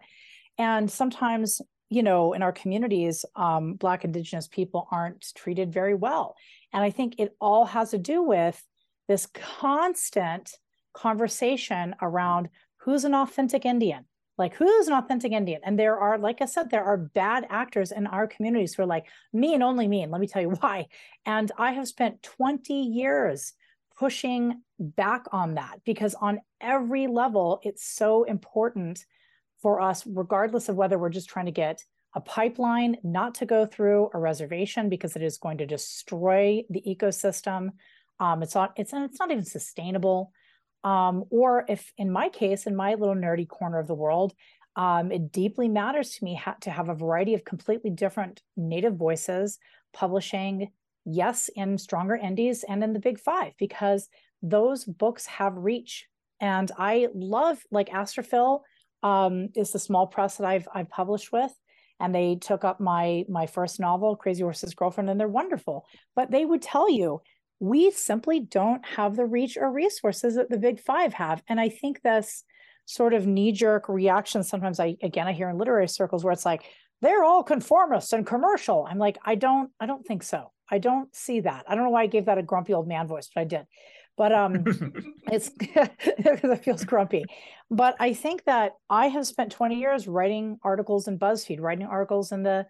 And 0.57 0.89
sometimes 0.89 1.61
you 1.89 2.01
know 2.03 2.33
in 2.33 2.41
our 2.41 2.51
communities 2.51 3.25
um, 3.35 3.75
black 3.75 4.03
indigenous 4.03 4.47
people 4.47 4.87
aren't 4.91 5.33
treated 5.35 5.71
very 5.71 5.93
well. 5.93 6.35
And 6.73 6.83
i 6.83 6.89
think 6.89 7.15
it 7.19 7.35
all 7.39 7.65
has 7.65 7.91
to 7.91 7.97
do 7.97 8.23
with 8.23 8.61
this 9.07 9.27
constant 9.27 10.51
conversation 10.95 11.95
around 12.01 12.49
who's 12.77 13.03
an 13.03 13.13
authentic 13.13 13.65
indian. 13.65 14.05
Like 14.37 14.55
who's 14.55 14.87
an 14.87 14.93
authentic 14.93 15.31
indian? 15.31 15.61
And 15.63 15.77
there 15.77 15.97
are 15.97 16.17
like 16.17 16.41
i 16.41 16.45
said 16.45 16.69
there 16.69 16.83
are 16.83 16.97
bad 16.97 17.45
actors 17.49 17.91
in 17.91 18.07
our 18.07 18.27
communities 18.27 18.73
who 18.73 18.83
are 18.83 18.87
like 18.87 19.05
me 19.33 19.53
and 19.53 19.63
only 19.63 19.87
me 19.87 20.01
and 20.01 20.11
let 20.11 20.21
me 20.21 20.27
tell 20.27 20.41
you 20.41 20.49
why. 20.61 20.87
And 21.25 21.51
i 21.57 21.71
have 21.73 21.87
spent 21.87 22.23
20 22.23 22.73
years 22.73 23.53
pushing 23.97 24.61
back 24.79 25.25
on 25.31 25.55
that 25.55 25.79
because 25.85 26.15
on 26.15 26.41
every 26.59 27.07
level 27.07 27.61
it's 27.63 27.85
so 27.85 28.23
important 28.23 29.05
for 29.61 29.79
us 29.79 30.05
regardless 30.05 30.67
of 30.67 30.75
whether 30.75 30.99
we're 30.99 31.09
just 31.09 31.29
trying 31.29 31.45
to 31.45 31.51
get 31.51 31.81
a 32.13 32.21
pipeline 32.21 32.97
not 33.03 33.35
to 33.35 33.45
go 33.45 33.65
through 33.65 34.09
a 34.13 34.19
reservation 34.19 34.89
because 34.89 35.15
it 35.15 35.21
is 35.21 35.37
going 35.37 35.57
to 35.57 35.65
destroy 35.65 36.63
the 36.69 36.81
ecosystem. 36.87 37.71
Um, 38.19 38.41
it's 38.41 38.55
not 38.55 38.73
it's, 38.77 38.93
it's 38.93 39.19
not 39.19 39.31
even 39.31 39.43
sustainable 39.43 40.31
um, 40.85 41.25
or 41.31 41.65
if, 41.67 41.91
in 41.97 42.11
my 42.11 42.29
case, 42.29 42.67
in 42.67 42.75
my 42.75 42.93
little 42.93 43.15
nerdy 43.15 43.47
corner 43.47 43.79
of 43.79 43.87
the 43.87 43.95
world, 43.95 44.33
um, 44.75 45.11
it 45.11 45.31
deeply 45.31 45.67
matters 45.67 46.11
to 46.11 46.23
me 46.23 46.35
ha- 46.35 46.57
to 46.61 46.69
have 46.69 46.89
a 46.89 46.93
variety 46.93 47.33
of 47.33 47.43
completely 47.43 47.89
different 47.89 48.41
native 48.55 48.95
voices 48.95 49.57
publishing, 49.93 50.69
yes, 51.03 51.49
in 51.55 51.77
stronger 51.77 52.15
indies 52.15 52.63
and 52.63 52.83
in 52.83 52.93
the 52.93 52.99
big 52.99 53.19
five, 53.19 53.53
because 53.57 54.07
those 54.43 54.85
books 54.85 55.25
have 55.25 55.55
reach. 55.55 56.05
And 56.39 56.71
I 56.77 57.07
love, 57.15 57.57
like 57.71 57.89
Astrophil 57.89 58.61
um, 59.01 59.49
is 59.55 59.71
the 59.71 59.79
small 59.79 60.05
press 60.07 60.37
that 60.37 60.47
I've 60.47 60.67
I've 60.71 60.89
published 60.89 61.31
with, 61.31 61.53
and 61.99 62.13
they 62.13 62.35
took 62.35 62.63
up 62.63 62.79
my 62.79 63.25
my 63.27 63.47
first 63.47 63.79
novel, 63.79 64.15
Crazy 64.15 64.43
Horse's 64.43 64.75
Girlfriend, 64.75 65.09
and 65.09 65.19
they're 65.19 65.27
wonderful. 65.27 65.85
But 66.15 66.29
they 66.29 66.45
would 66.45 66.61
tell 66.61 66.91
you 66.91 67.21
we 67.59 67.91
simply 67.91 68.39
don't 68.39 68.85
have 68.85 69.15
the 69.15 69.25
reach 69.25 69.57
or 69.57 69.71
resources 69.71 70.35
that 70.35 70.49
the 70.49 70.57
big 70.57 70.79
five 70.79 71.13
have. 71.13 71.41
And 71.47 71.59
I 71.59 71.69
think 71.69 72.01
this 72.01 72.43
sort 72.85 73.13
of 73.13 73.25
knee 73.25 73.51
jerk 73.51 73.89
reaction 73.89 74.43
sometimes 74.43 74.79
I, 74.79 74.97
again, 75.01 75.27
I 75.27 75.33
hear 75.33 75.49
in 75.49 75.57
literary 75.57 75.87
circles 75.87 76.23
where 76.23 76.33
it's 76.33 76.45
like, 76.45 76.63
they're 77.01 77.23
all 77.23 77.43
conformist 77.43 78.13
and 78.13 78.25
commercial. 78.25 78.87
I'm 78.89 78.97
like, 78.97 79.17
I 79.25 79.35
don't, 79.35 79.69
I 79.79 79.85
don't 79.85 80.05
think 80.05 80.23
so. 80.23 80.51
I 80.69 80.79
don't 80.79 81.13
see 81.15 81.41
that. 81.41 81.65
I 81.67 81.75
don't 81.75 81.83
know 81.83 81.89
why 81.89 82.03
I 82.03 82.07
gave 82.07 82.25
that 82.25 82.37
a 82.37 82.43
grumpy 82.43 82.73
old 82.73 82.87
man 82.87 83.07
voice, 83.07 83.29
but 83.33 83.41
I 83.41 83.43
did. 83.43 83.65
But 84.17 84.31
um, 84.31 84.63
it's 85.31 85.49
because 85.49 85.89
it 86.17 86.63
feels 86.63 86.83
grumpy. 86.83 87.25
But 87.69 87.95
I 87.99 88.13
think 88.13 88.45
that 88.45 88.73
I 88.89 89.07
have 89.07 89.27
spent 89.27 89.51
20 89.51 89.75
years 89.75 90.07
writing 90.07 90.57
articles 90.63 91.07
in 91.07 91.19
BuzzFeed, 91.19 91.59
writing 91.59 91.85
articles 91.85 92.31
in 92.31 92.43
the 92.43 92.65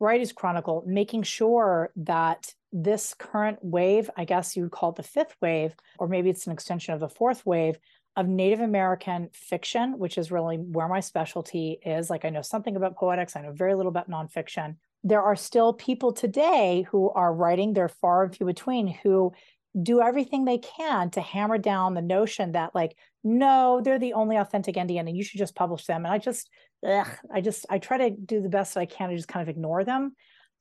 Writers 0.00 0.32
Chronicle, 0.32 0.84
making 0.86 1.22
sure 1.22 1.90
that 1.96 2.52
this 2.76 3.14
current 3.14 3.60
wave, 3.62 4.10
I 4.16 4.24
guess 4.24 4.56
you 4.56 4.64
would 4.64 4.72
call 4.72 4.90
it 4.90 4.96
the 4.96 5.04
fifth 5.04 5.36
wave, 5.40 5.74
or 5.98 6.08
maybe 6.08 6.28
it's 6.28 6.46
an 6.46 6.52
extension 6.52 6.92
of 6.92 6.98
the 6.98 7.08
fourth 7.08 7.46
wave 7.46 7.78
of 8.16 8.26
Native 8.26 8.60
American 8.60 9.30
fiction, 9.32 9.96
which 9.98 10.18
is 10.18 10.32
really 10.32 10.56
where 10.56 10.88
my 10.88 10.98
specialty 10.98 11.78
is. 11.86 12.10
Like 12.10 12.24
I 12.24 12.30
know 12.30 12.42
something 12.42 12.74
about 12.74 12.96
poetics, 12.96 13.36
I 13.36 13.42
know 13.42 13.52
very 13.52 13.74
little 13.74 13.90
about 13.90 14.10
nonfiction. 14.10 14.76
There 15.04 15.22
are 15.22 15.36
still 15.36 15.72
people 15.72 16.12
today 16.12 16.84
who 16.90 17.10
are 17.10 17.32
writing, 17.32 17.72
they're 17.72 17.88
far 17.88 18.24
and 18.24 18.36
few 18.36 18.44
between, 18.44 18.88
who 18.88 19.32
do 19.80 20.00
everything 20.00 20.44
they 20.44 20.58
can 20.58 21.10
to 21.10 21.20
hammer 21.20 21.58
down 21.58 21.94
the 21.94 22.02
notion 22.02 22.52
that 22.52 22.74
like 22.76 22.96
no 23.24 23.80
they're 23.82 23.98
the 23.98 24.12
only 24.12 24.36
authentic 24.36 24.76
indian 24.76 25.08
and 25.08 25.16
you 25.16 25.24
should 25.24 25.38
just 25.38 25.56
publish 25.56 25.84
them 25.86 26.04
and 26.04 26.14
i 26.14 26.16
just 26.16 26.48
ugh, 26.86 27.08
i 27.32 27.40
just 27.40 27.66
i 27.68 27.76
try 27.76 27.98
to 27.98 28.10
do 28.10 28.40
the 28.40 28.48
best 28.48 28.74
that 28.74 28.80
i 28.80 28.86
can 28.86 29.08
to 29.08 29.16
just 29.16 29.26
kind 29.26 29.42
of 29.42 29.48
ignore 29.48 29.82
them 29.82 30.14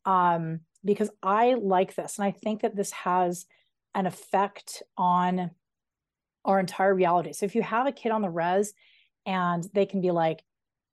um, 0.06 0.62
because 0.86 1.10
I 1.22 1.56
like 1.56 1.96
this. 1.96 2.18
And 2.18 2.26
I 2.26 2.32
think 2.32 2.62
that 2.62 2.76
this 2.76 2.92
has 2.92 3.46
an 3.96 4.06
effect 4.06 4.84
on 4.98 5.52
our 6.46 6.60
entire 6.60 6.94
reality. 6.94 7.34
So 7.34 7.46
if 7.46 7.56
you 7.56 7.62
have 7.62 7.88
a 7.88 7.92
kid 7.92 8.12
on 8.12 8.22
the 8.22 8.30
res 8.30 8.74
and 9.26 9.66
they 9.74 9.86
can 9.86 10.02
be 10.02 10.12
like, 10.12 10.44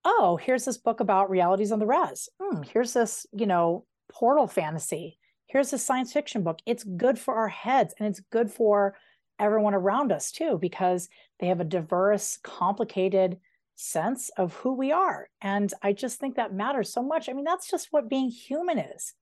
oh, 0.04 0.38
here's 0.40 0.64
this 0.64 0.78
book 0.78 1.00
about 1.00 1.30
realities 1.30 1.72
on 1.72 1.78
the 1.78 1.86
res. 1.86 2.28
Hmm, 2.40 2.62
here's 2.62 2.92
this, 2.92 3.26
you 3.32 3.46
know, 3.46 3.84
portal 4.10 4.46
fantasy. 4.46 5.18
Here's 5.46 5.72
a 5.72 5.78
science 5.78 6.12
fiction 6.12 6.42
book. 6.42 6.60
It's 6.64 6.84
good 6.84 7.18
for 7.18 7.34
our 7.34 7.48
heads 7.48 7.94
and 7.98 8.08
it's 8.08 8.20
good 8.30 8.50
for 8.50 8.96
everyone 9.38 9.74
around 9.74 10.12
us 10.12 10.30
too, 10.30 10.58
because 10.60 11.08
they 11.40 11.48
have 11.48 11.60
a 11.60 11.64
diverse, 11.64 12.38
complicated 12.42 13.38
sense 13.74 14.30
of 14.36 14.54
who 14.54 14.74
we 14.74 14.92
are. 14.92 15.28
And 15.40 15.72
I 15.82 15.92
just 15.92 16.20
think 16.20 16.36
that 16.36 16.54
matters 16.54 16.92
so 16.92 17.02
much. 17.02 17.28
I 17.28 17.32
mean, 17.32 17.44
that's 17.44 17.70
just 17.70 17.88
what 17.90 18.08
being 18.08 18.30
human 18.30 18.78
is. 18.78 19.14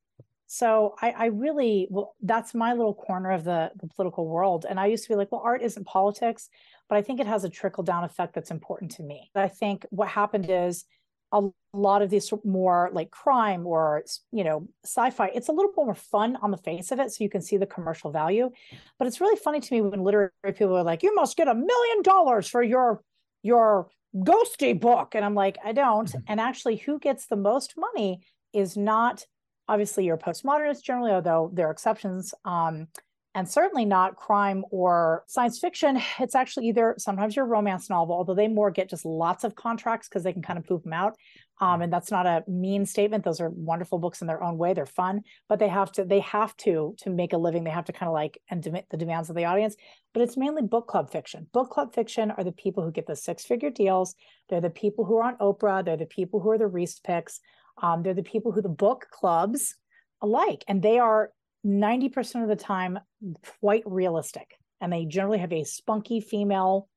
So 0.50 0.94
I, 1.02 1.10
I 1.10 1.26
really, 1.26 1.86
well, 1.90 2.14
that's 2.22 2.54
my 2.54 2.72
little 2.72 2.94
corner 2.94 3.30
of 3.30 3.44
the, 3.44 3.70
the 3.78 3.86
political 3.86 4.26
world. 4.26 4.64
And 4.68 4.80
I 4.80 4.86
used 4.86 5.04
to 5.04 5.10
be 5.10 5.14
like, 5.14 5.30
well, 5.30 5.42
art 5.44 5.62
isn't 5.62 5.86
politics, 5.86 6.48
but 6.88 6.96
I 6.96 7.02
think 7.02 7.20
it 7.20 7.26
has 7.26 7.44
a 7.44 7.50
trickle 7.50 7.84
down 7.84 8.02
effect 8.02 8.34
that's 8.34 8.50
important 8.50 8.92
to 8.92 9.02
me. 9.02 9.30
I 9.34 9.48
think 9.48 9.84
what 9.90 10.08
happened 10.08 10.46
is 10.48 10.86
a 11.32 11.42
lot 11.74 12.00
of 12.00 12.08
these 12.08 12.32
more 12.44 12.88
like 12.94 13.10
crime 13.10 13.66
or 13.66 14.02
you 14.32 14.42
know 14.42 14.66
sci-fi 14.82 15.26
it's 15.34 15.48
a 15.48 15.52
little 15.52 15.70
bit 15.70 15.84
more 15.84 15.94
fun 15.94 16.38
on 16.40 16.50
the 16.50 16.56
face 16.56 16.90
of 16.90 16.98
it 16.98 17.12
so 17.12 17.22
you 17.22 17.28
can 17.28 17.42
see 17.42 17.58
the 17.58 17.66
commercial 17.66 18.10
value 18.10 18.48
but 18.98 19.06
it's 19.06 19.20
really 19.20 19.36
funny 19.36 19.60
to 19.60 19.74
me 19.74 19.82
when 19.82 20.02
literary 20.02 20.30
people 20.54 20.74
are 20.74 20.82
like 20.82 21.02
you 21.02 21.14
must 21.14 21.36
get 21.36 21.46
a 21.46 21.54
million 21.54 22.02
dollars 22.02 22.48
for 22.48 22.62
your 22.62 23.02
your 23.42 23.90
ghosty 24.16 24.78
book 24.78 25.14
and 25.14 25.22
i'm 25.22 25.34
like 25.34 25.58
i 25.62 25.70
don't 25.70 26.08
mm-hmm. 26.08 26.20
and 26.28 26.40
actually 26.40 26.76
who 26.76 26.98
gets 26.98 27.26
the 27.26 27.36
most 27.36 27.74
money 27.76 28.20
is 28.54 28.74
not 28.74 29.26
obviously 29.68 30.04
your 30.04 30.16
postmodernists 30.16 30.82
generally 30.82 31.12
although 31.12 31.50
there 31.52 31.68
are 31.68 31.72
exceptions 31.72 32.34
um, 32.44 32.88
and 33.34 33.48
certainly 33.48 33.84
not 33.84 34.16
crime 34.16 34.64
or 34.70 35.22
science 35.28 35.58
fiction. 35.60 36.00
It's 36.18 36.34
actually 36.34 36.66
either 36.68 36.96
sometimes 36.98 37.36
your 37.36 37.44
romance 37.44 37.88
novel, 37.88 38.16
although 38.16 38.34
they 38.34 38.48
more 38.48 38.70
get 38.70 38.90
just 38.90 39.04
lots 39.04 39.44
of 39.44 39.54
contracts 39.54 40.08
because 40.08 40.24
they 40.24 40.32
can 40.32 40.42
kind 40.42 40.58
of 40.58 40.66
poop 40.66 40.82
them 40.82 40.92
out. 40.92 41.14
Um, 41.60 41.82
and 41.82 41.92
that's 41.92 42.10
not 42.10 42.26
a 42.26 42.42
mean 42.48 42.86
statement. 42.86 43.24
Those 43.24 43.40
are 43.40 43.50
wonderful 43.50 43.98
books 43.98 44.20
in 44.20 44.26
their 44.26 44.42
own 44.42 44.58
way. 44.58 44.74
They're 44.74 44.86
fun, 44.86 45.22
but 45.48 45.58
they 45.58 45.68
have 45.68 45.92
to 45.92 46.04
they 46.04 46.20
have 46.20 46.56
to 46.58 46.94
to 46.98 47.10
make 47.10 47.32
a 47.32 47.38
living. 47.38 47.64
They 47.64 47.70
have 47.70 47.84
to 47.86 47.92
kind 47.92 48.08
of 48.08 48.12
like 48.12 48.40
and 48.50 48.62
dem- 48.62 48.82
the 48.90 48.96
demands 48.96 49.28
of 49.28 49.36
the 49.36 49.44
audience. 49.44 49.76
But 50.14 50.22
it's 50.22 50.36
mainly 50.36 50.62
book 50.62 50.88
club 50.88 51.10
fiction. 51.10 51.46
Book 51.52 51.70
club 51.70 51.94
fiction 51.94 52.30
are 52.30 52.44
the 52.44 52.52
people 52.52 52.82
who 52.82 52.92
get 52.92 53.06
the 53.06 53.16
six 53.16 53.44
figure 53.44 53.70
deals. 53.70 54.14
They're 54.48 54.60
the 54.60 54.70
people 54.70 55.04
who 55.04 55.16
are 55.16 55.24
on 55.24 55.36
Oprah. 55.36 55.84
They're 55.84 55.96
the 55.96 56.06
people 56.06 56.40
who 56.40 56.50
are 56.50 56.58
the 56.58 56.66
Reese 56.66 57.00
picks. 57.00 57.40
Um, 57.82 58.02
they're 58.02 58.14
the 58.14 58.22
people 58.22 58.52
who 58.52 58.62
the 58.62 58.68
book 58.68 59.06
clubs 59.10 59.74
like, 60.22 60.64
and 60.68 60.82
they 60.82 60.98
are 60.98 61.30
90% 61.66 62.42
of 62.42 62.48
the 62.48 62.56
time 62.56 62.98
quite 63.60 63.82
realistic 63.86 64.58
and 64.80 64.92
they 64.92 65.04
generally 65.04 65.38
have 65.38 65.52
a 65.52 65.64
spunky 65.64 66.20
female 66.20 66.88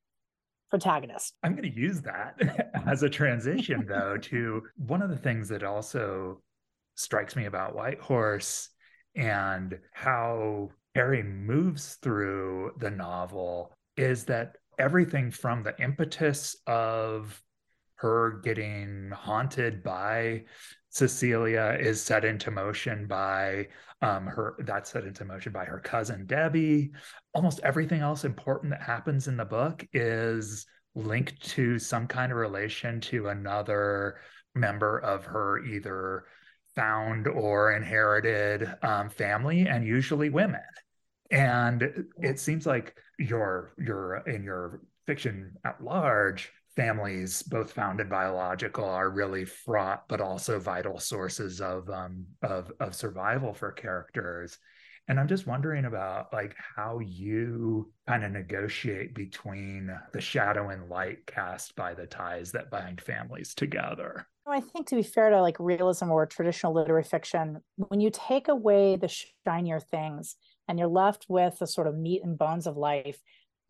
protagonist. 0.69 1.33
I'm 1.43 1.55
going 1.55 1.71
to 1.71 1.79
use 1.79 2.01
that 2.01 2.71
as 2.87 3.03
a 3.03 3.09
transition 3.09 3.85
though 3.87 4.17
to 4.17 4.63
one 4.77 5.01
of 5.01 5.09
the 5.09 5.17
things 5.17 5.49
that 5.49 5.63
also 5.63 6.41
strikes 6.95 7.35
me 7.35 7.45
about 7.45 7.75
White 7.75 7.99
Horse 7.99 8.69
and 9.15 9.77
how 9.93 10.69
Kari 10.95 11.23
moves 11.23 11.95
through 12.01 12.71
the 12.77 12.91
novel 12.91 13.73
is 13.97 14.25
that 14.25 14.55
everything 14.79 15.31
from 15.31 15.63
the 15.63 15.77
impetus 15.81 16.55
of 16.67 17.41
her 18.01 18.41
getting 18.43 19.11
haunted 19.11 19.83
by 19.83 20.43
Cecilia 20.89 21.77
is 21.79 22.03
set 22.03 22.25
into 22.25 22.49
motion 22.49 23.05
by 23.05 23.67
um, 24.01 24.25
her. 24.25 24.55
That's 24.59 24.89
set 24.89 25.05
into 25.05 25.23
motion 25.23 25.51
by 25.51 25.65
her 25.65 25.79
cousin 25.79 26.25
Debbie. 26.25 26.91
Almost 27.35 27.59
everything 27.63 28.01
else 28.01 28.25
important 28.25 28.71
that 28.71 28.81
happens 28.81 29.27
in 29.27 29.37
the 29.37 29.45
book 29.45 29.85
is 29.93 30.65
linked 30.95 31.41
to 31.51 31.77
some 31.77 32.07
kind 32.07 32.31
of 32.31 32.39
relation 32.39 32.99
to 33.01 33.29
another 33.29 34.19
member 34.55 34.97
of 34.97 35.23
her 35.25 35.63
either 35.63 36.25
found 36.75 37.27
or 37.27 37.73
inherited 37.73 38.67
um, 38.81 39.09
family, 39.09 39.67
and 39.67 39.85
usually 39.85 40.29
women. 40.29 40.61
And 41.29 42.05
it 42.17 42.39
seems 42.39 42.65
like 42.65 42.95
your 43.19 43.73
your 43.77 44.17
in 44.27 44.43
your 44.43 44.81
fiction 45.05 45.53
at 45.63 45.83
large 45.83 46.51
families, 46.75 47.43
both 47.43 47.73
founded 47.73 48.10
biological, 48.10 48.86
are 48.86 49.10
really 49.10 49.45
fraught, 49.45 50.07
but 50.07 50.21
also 50.21 50.60
vital 50.60 50.99
sources 50.99 51.62
of 51.62 51.89
um, 51.89 52.25
of 52.41 52.71
of 52.79 52.95
survival 52.95 53.53
for 53.53 53.71
characters. 53.71 54.57
And 55.07 55.19
I'm 55.19 55.27
just 55.27 55.47
wondering 55.47 55.86
about 55.86 56.31
like 56.31 56.55
how 56.75 56.99
you 56.99 57.91
kind 58.07 58.23
of 58.23 58.31
negotiate 58.31 59.13
between 59.13 59.91
the 60.13 60.21
shadow 60.21 60.69
and 60.69 60.89
light 60.89 61.25
cast 61.25 61.75
by 61.75 61.93
the 61.93 62.05
ties 62.05 62.51
that 62.51 62.69
bind 62.69 63.01
families 63.01 63.53
together. 63.53 64.27
I 64.47 64.60
think 64.60 64.88
to 64.88 64.95
be 64.95 65.03
fair 65.03 65.29
to 65.29 65.41
like 65.41 65.57
realism 65.60 66.12
or 66.12 66.25
traditional 66.25 66.73
literary 66.73 67.03
fiction, 67.03 67.62
when 67.75 67.99
you 67.99 68.10
take 68.12 68.47
away 68.47 68.95
the 68.95 69.07
shinier 69.07 69.79
things 69.79 70.36
and 70.67 70.79
you're 70.79 70.88
left 70.88 71.25
with 71.29 71.60
the 71.60 71.67
sort 71.67 71.88
of 71.88 71.97
meat 71.97 72.21
and 72.23 72.38
bones 72.38 72.67
of 72.67 72.77
life, 72.77 73.19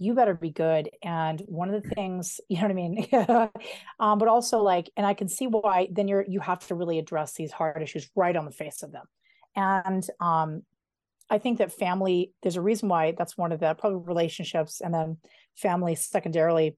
you 0.02 0.16
better 0.16 0.34
be 0.34 0.50
good. 0.50 0.90
And 1.04 1.40
one 1.46 1.72
of 1.72 1.82
the 1.82 1.90
things, 1.90 2.42
you 2.50 2.58
know 2.58 2.64
what 2.64 2.72
I 2.72 2.74
mean? 2.74 3.08
um, 4.00 4.18
but 4.18 4.28
also 4.28 4.62
like, 4.62 4.90
and 4.98 5.06
I 5.06 5.14
can 5.14 5.30
see 5.30 5.46
why 5.46 5.88
then 5.92 6.08
you're, 6.08 6.26
you 6.28 6.40
have 6.40 6.66
to 6.68 6.76
really 6.76 6.98
address 6.98 7.34
these 7.34 7.52
hard 7.52 7.82
issues 7.82 8.10
right 8.16 8.36
on 8.36 8.46
the 8.46 8.52
face 8.52 8.82
of 8.82 8.92
them. 8.92 9.06
And 9.56 10.06
um, 10.20 10.64
I 11.30 11.38
think 11.38 11.60
that 11.60 11.72
family, 11.72 12.34
there's 12.42 12.56
a 12.56 12.62
reason 12.62 12.90
why 12.90 13.14
that's 13.16 13.38
one 13.38 13.52
of 13.52 13.60
the 13.60 13.76
probably 13.76 14.00
relationships 14.00 14.82
and 14.82 14.92
then 14.92 15.18
family 15.56 15.94
secondarily 15.94 16.76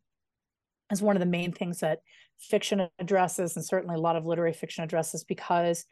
is 0.92 1.02
one 1.02 1.16
of 1.16 1.22
the 1.22 1.26
main 1.26 1.54
things 1.54 1.80
that 1.80 2.00
fiction 2.40 2.90
addresses 3.00 3.56
and 3.56 3.64
certainly 3.64 3.96
a 3.96 4.00
lot 4.00 4.18
of 4.18 4.26
literary 4.26 4.52
fiction 4.52 4.84
addresses 4.84 5.24
because 5.24 5.86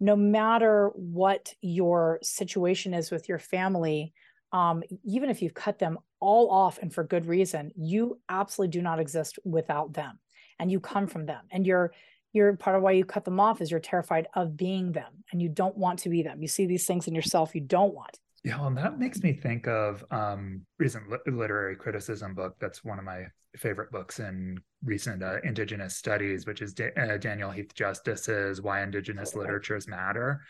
no 0.00 0.16
matter 0.16 0.90
what 0.94 1.54
your 1.60 2.18
situation 2.22 2.92
is 2.92 3.12
with 3.12 3.28
your 3.28 3.38
family 3.38 4.12
um, 4.52 4.82
even 5.04 5.30
if 5.30 5.40
you've 5.40 5.54
cut 5.54 5.78
them 5.78 5.96
all 6.22 6.50
off 6.50 6.78
and 6.78 6.94
for 6.94 7.04
good 7.04 7.26
reason, 7.26 7.72
you 7.76 8.20
absolutely 8.28 8.70
do 8.70 8.80
not 8.80 9.00
exist 9.00 9.38
without 9.44 9.92
them. 9.92 10.18
And 10.58 10.70
you 10.70 10.78
come 10.78 11.08
from 11.08 11.26
them. 11.26 11.44
And 11.50 11.66
you're 11.66 11.92
you're 12.32 12.56
part 12.56 12.76
of 12.76 12.82
why 12.82 12.92
you 12.92 13.04
cut 13.04 13.26
them 13.26 13.40
off 13.40 13.60
is 13.60 13.70
you're 13.70 13.80
terrified 13.80 14.26
of 14.34 14.56
being 14.56 14.92
them 14.92 15.24
and 15.32 15.42
you 15.42 15.50
don't 15.50 15.76
want 15.76 15.98
to 15.98 16.08
be 16.08 16.22
them. 16.22 16.40
You 16.40 16.48
see 16.48 16.64
these 16.64 16.86
things 16.86 17.06
in 17.06 17.14
yourself 17.14 17.54
you 17.54 17.60
don't 17.60 17.92
want. 17.92 18.18
Yeah, 18.42 18.66
and 18.66 18.76
that 18.78 18.98
makes 18.98 19.22
me 19.22 19.32
think 19.34 19.66
of 19.66 20.04
um 20.10 20.62
recent 20.78 21.04
literary 21.26 21.76
criticism 21.76 22.34
book 22.34 22.56
that's 22.60 22.84
one 22.84 22.98
of 22.98 23.04
my 23.04 23.26
favorite 23.56 23.90
books 23.90 24.18
in 24.18 24.58
recent 24.82 25.22
uh, 25.22 25.36
Indigenous 25.44 25.96
studies, 25.96 26.46
which 26.46 26.62
is 26.62 26.72
da- 26.72 26.94
uh, 26.96 27.18
Daniel 27.18 27.50
Heath 27.50 27.74
Justice's 27.74 28.62
"Why 28.62 28.82
Indigenous 28.82 29.34
Literatures 29.34 29.86
Matter," 29.88 30.40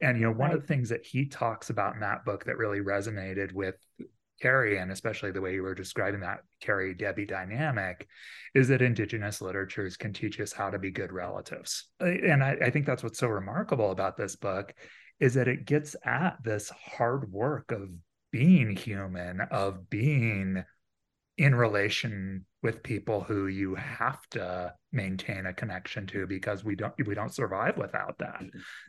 and 0.00 0.18
you 0.18 0.24
know 0.24 0.32
one 0.32 0.50
right. 0.50 0.56
of 0.56 0.60
the 0.60 0.66
things 0.66 0.88
that 0.90 1.06
he 1.06 1.26
talks 1.26 1.70
about 1.70 1.94
in 1.94 2.00
that 2.00 2.24
book 2.24 2.44
that 2.44 2.58
really 2.58 2.80
resonated 2.80 3.52
with 3.52 3.76
Kari, 4.42 4.78
and 4.78 4.90
especially 4.90 5.30
the 5.30 5.40
way 5.40 5.54
you 5.54 5.62
were 5.62 5.74
describing 5.74 6.20
that 6.20 6.40
Kari 6.60 6.94
Debbie 6.94 7.26
dynamic, 7.26 8.08
is 8.54 8.68
that 8.68 8.82
Indigenous 8.82 9.40
literatures 9.40 9.96
can 9.96 10.12
teach 10.12 10.40
us 10.40 10.52
how 10.52 10.68
to 10.68 10.78
be 10.78 10.90
good 10.90 11.12
relatives. 11.12 11.88
And 12.00 12.42
I, 12.42 12.56
I, 12.60 12.70
think 12.70 12.84
that's 12.84 13.04
what's 13.04 13.20
so 13.20 13.28
remarkable 13.28 13.92
about 13.92 14.16
this 14.16 14.34
book 14.34 14.74
is 15.20 15.34
that 15.34 15.46
it 15.46 15.64
gets 15.64 15.94
at 16.04 16.36
this 16.42 16.70
hard 16.70 17.30
work 17.32 17.70
of 17.70 17.88
being 18.32 18.74
human, 18.74 19.40
of 19.40 19.88
being 19.88 20.64
in 21.38 21.54
relation 21.54 22.44
with 22.62 22.82
people 22.82 23.22
who 23.22 23.46
you 23.46 23.74
have 23.76 24.20
to 24.30 24.74
maintain 24.92 25.46
a 25.46 25.52
connection 25.52 26.06
to 26.06 26.26
because 26.26 26.64
we 26.64 26.74
don't 26.74 26.92
we 27.06 27.14
don't 27.14 27.34
survive 27.34 27.76
without 27.76 28.18
that 28.18 28.42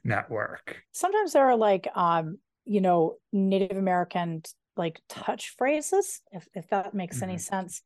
network. 0.03 0.77
Sometimes 0.91 1.33
there 1.33 1.47
are 1.47 1.55
like 1.55 1.87
um 1.95 2.37
you 2.65 2.81
know 2.81 3.15
Native 3.31 3.77
American 3.77 4.43
like 4.75 5.01
touch 5.09 5.55
phrases, 5.57 6.21
if, 6.31 6.47
if 6.53 6.67
that 6.69 6.93
makes 6.93 7.17
mm-hmm. 7.17 7.29
any 7.31 7.37
sense, 7.37 7.81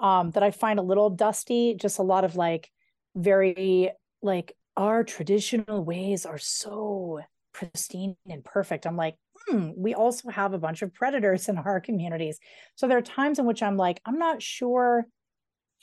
um, 0.00 0.30
that 0.32 0.42
I 0.42 0.50
find 0.50 0.78
a 0.78 0.82
little 0.82 1.10
dusty. 1.10 1.74
Just 1.74 1.98
a 1.98 2.02
lot 2.02 2.24
of 2.24 2.36
like 2.36 2.70
very 3.14 3.90
like 4.22 4.56
our 4.76 5.04
traditional 5.04 5.84
ways 5.84 6.24
are 6.24 6.38
so 6.38 7.20
pristine 7.52 8.16
and 8.28 8.44
perfect. 8.44 8.86
I'm 8.86 8.96
like, 8.96 9.16
hmm, 9.46 9.70
we 9.76 9.94
also 9.94 10.30
have 10.30 10.54
a 10.54 10.58
bunch 10.58 10.82
of 10.82 10.94
predators 10.94 11.48
in 11.48 11.58
our 11.58 11.80
communities. 11.80 12.38
So 12.76 12.88
there 12.88 12.98
are 12.98 13.02
times 13.02 13.38
in 13.38 13.44
which 13.44 13.62
I'm 13.62 13.76
like, 13.76 14.00
I'm 14.06 14.18
not 14.18 14.42
sure 14.42 15.06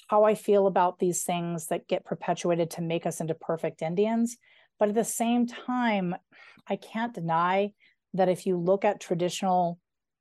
how 0.07 0.23
I 0.23 0.33
feel 0.33 0.65
about 0.65 0.97
these 0.97 1.23
things 1.23 1.67
that 1.67 1.87
get 1.87 2.05
perpetuated 2.05 2.71
to 2.71 2.81
make 2.81 3.05
us 3.05 3.21
into 3.21 3.35
perfect 3.35 3.81
Indians. 3.81 4.37
But 4.79 4.89
at 4.89 4.95
the 4.95 5.03
same 5.03 5.45
time, 5.45 6.15
I 6.67 6.77
can't 6.77 7.13
deny 7.13 7.73
that 8.13 8.29
if 8.29 8.45
you 8.45 8.57
look 8.57 8.85
at 8.85 8.99
traditional 8.99 9.77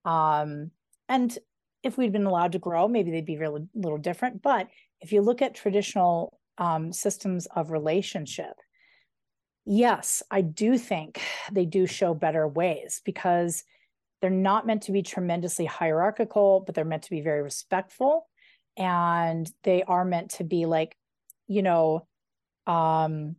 um, 0.08 0.70
and 1.06 1.38
if 1.82 1.98
we'd 1.98 2.12
been 2.12 2.24
allowed 2.24 2.52
to 2.52 2.58
grow, 2.58 2.88
maybe 2.88 3.10
they'd 3.10 3.26
be 3.26 3.36
really 3.36 3.62
a 3.62 3.78
little 3.78 3.98
different. 3.98 4.40
But 4.40 4.68
if 5.02 5.12
you 5.12 5.20
look 5.20 5.42
at 5.42 5.54
traditional 5.54 6.40
um, 6.56 6.92
systems 6.92 7.46
of 7.54 7.70
relationship, 7.70 8.54
yes, 9.66 10.22
I 10.30 10.40
do 10.40 10.78
think 10.78 11.20
they 11.52 11.66
do 11.66 11.86
show 11.86 12.14
better 12.14 12.48
ways 12.48 13.02
because 13.04 13.64
they're 14.22 14.30
not 14.30 14.66
meant 14.66 14.84
to 14.84 14.92
be 14.92 15.02
tremendously 15.02 15.66
hierarchical, 15.66 16.64
but 16.64 16.74
they're 16.74 16.86
meant 16.86 17.02
to 17.04 17.10
be 17.10 17.20
very 17.20 17.42
respectful. 17.42 18.26
And 18.78 19.48
they 19.62 19.82
are 19.82 20.06
meant 20.06 20.30
to 20.32 20.44
be 20.44 20.64
like, 20.64 20.96
you 21.48 21.62
know, 21.62 22.06
um 22.66 23.36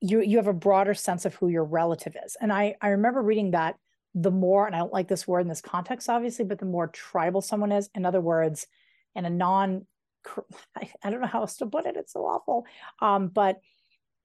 you 0.00 0.20
you 0.20 0.36
have 0.36 0.46
a 0.46 0.52
broader 0.52 0.94
sense 0.94 1.24
of 1.24 1.34
who 1.34 1.48
your 1.48 1.64
relative 1.64 2.16
is 2.24 2.36
and 2.40 2.52
i 2.52 2.74
i 2.80 2.88
remember 2.88 3.20
reading 3.22 3.52
that 3.52 3.76
the 4.16 4.30
more 4.30 4.66
and 4.66 4.74
i 4.74 4.78
don't 4.78 4.92
like 4.92 5.06
this 5.06 5.28
word 5.28 5.40
in 5.40 5.48
this 5.48 5.60
context 5.60 6.08
obviously 6.08 6.44
but 6.44 6.58
the 6.58 6.66
more 6.66 6.88
tribal 6.88 7.40
someone 7.40 7.70
is 7.70 7.88
in 7.94 8.04
other 8.04 8.20
words 8.20 8.66
in 9.14 9.24
a 9.24 9.30
non 9.30 9.86
I, 10.76 11.10
don't 11.10 11.20
know 11.20 11.28
how 11.28 11.42
else 11.42 11.56
to 11.58 11.66
put 11.66 11.86
it 11.86 11.96
it's 11.96 12.12
so 12.12 12.26
awful 12.26 12.66
um 13.00 13.28
but 13.28 13.60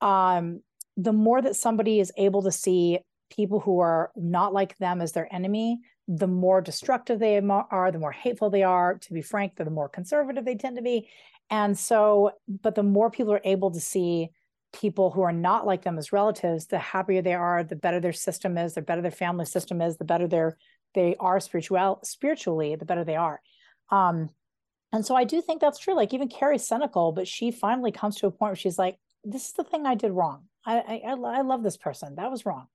um 0.01 0.61
the 0.97 1.13
more 1.13 1.41
that 1.41 1.55
somebody 1.55 1.99
is 1.99 2.11
able 2.17 2.41
to 2.43 2.51
see 2.51 2.99
people 3.29 3.59
who 3.59 3.79
are 3.79 4.11
not 4.15 4.53
like 4.53 4.77
them 4.79 4.99
as 5.01 5.11
their 5.11 5.31
enemy 5.33 5.79
the 6.07 6.27
more 6.27 6.61
destructive 6.61 7.19
they 7.19 7.37
are 7.39 7.91
the 7.91 7.99
more 7.99 8.11
hateful 8.11 8.49
they 8.49 8.63
are 8.63 8.95
to 8.95 9.13
be 9.13 9.21
frank 9.21 9.55
the 9.55 9.69
more 9.69 9.87
conservative 9.87 10.43
they 10.43 10.55
tend 10.55 10.75
to 10.75 10.81
be. 10.81 11.07
And 11.49 11.77
so 11.77 12.31
but 12.61 12.75
the 12.75 12.83
more 12.83 13.09
people 13.09 13.33
are 13.33 13.41
able 13.43 13.71
to 13.71 13.79
see 13.79 14.29
people 14.73 15.11
who 15.11 15.21
are 15.21 15.33
not 15.33 15.65
like 15.65 15.83
them 15.83 15.97
as 15.97 16.13
relatives, 16.13 16.67
the 16.67 16.79
happier 16.79 17.21
they 17.21 17.33
are, 17.33 17.63
the 17.63 17.75
better 17.75 17.99
their 17.99 18.13
system 18.13 18.57
is, 18.57 18.73
the 18.73 18.81
better 18.81 19.01
their 19.01 19.11
family 19.11 19.45
system 19.45 19.81
is, 19.81 19.97
the 19.97 20.05
better 20.05 20.27
their 20.27 20.57
they 20.93 21.15
are 21.19 21.39
spiritual 21.39 21.99
spiritually, 22.03 22.75
the 22.75 22.85
better 22.85 23.03
they 23.03 23.15
are. 23.15 23.41
Um, 23.89 24.29
and 24.91 25.05
so 25.05 25.15
I 25.15 25.23
do 25.23 25.41
think 25.41 25.61
that's 25.61 25.79
true. 25.79 25.95
Like 25.95 26.13
even 26.13 26.27
Kari's 26.27 26.67
cynical, 26.67 27.11
but 27.13 27.27
she 27.27 27.51
finally 27.51 27.91
comes 27.91 28.17
to 28.17 28.27
a 28.27 28.31
point 28.31 28.51
where 28.51 28.55
she's 28.55 28.77
like, 28.77 28.97
"This 29.23 29.47
is 29.47 29.53
the 29.53 29.63
thing 29.63 29.85
I 29.85 29.95
did 29.95 30.11
wrong. 30.11 30.45
I 30.65 31.01
I, 31.05 31.11
I 31.11 31.41
love 31.41 31.63
this 31.63 31.77
person. 31.77 32.15
That 32.15 32.29
was 32.29 32.45
wrong," 32.45 32.67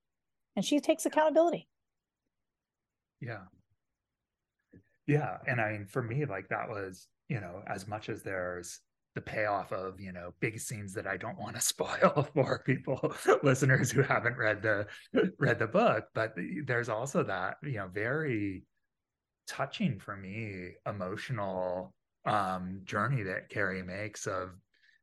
and 0.54 0.64
she 0.64 0.80
takes 0.80 1.04
accountability. 1.04 1.68
Yeah, 3.20 3.44
yeah, 5.06 5.38
and 5.46 5.60
I 5.60 5.72
mean, 5.72 5.86
for 5.86 6.02
me, 6.02 6.24
like 6.24 6.48
that 6.48 6.68
was 6.70 7.08
you 7.28 7.40
know, 7.40 7.62
as 7.66 7.88
much 7.88 8.08
as 8.08 8.22
there's 8.22 8.80
the 9.16 9.20
payoff 9.22 9.72
of 9.72 9.98
you 9.98 10.12
know 10.12 10.34
big 10.40 10.60
scenes 10.60 10.92
that 10.92 11.06
I 11.06 11.16
don't 11.16 11.38
want 11.38 11.56
to 11.56 11.60
spoil 11.72 12.28
for 12.34 12.62
people 12.64 13.12
listeners 13.42 13.90
who 13.90 14.02
haven't 14.02 14.36
read 14.36 14.62
the 14.62 14.86
read 15.40 15.58
the 15.58 15.66
book 15.66 16.04
but 16.14 16.34
there's 16.64 16.90
also 16.90 17.24
that 17.24 17.56
you 17.64 17.78
know 17.78 17.88
very 17.92 18.62
touching 19.48 19.98
for 19.98 20.16
me 20.16 20.72
emotional 20.86 21.94
um 22.26 22.82
journey 22.84 23.22
that 23.22 23.48
Kari 23.48 23.82
makes 23.82 24.26
of 24.26 24.50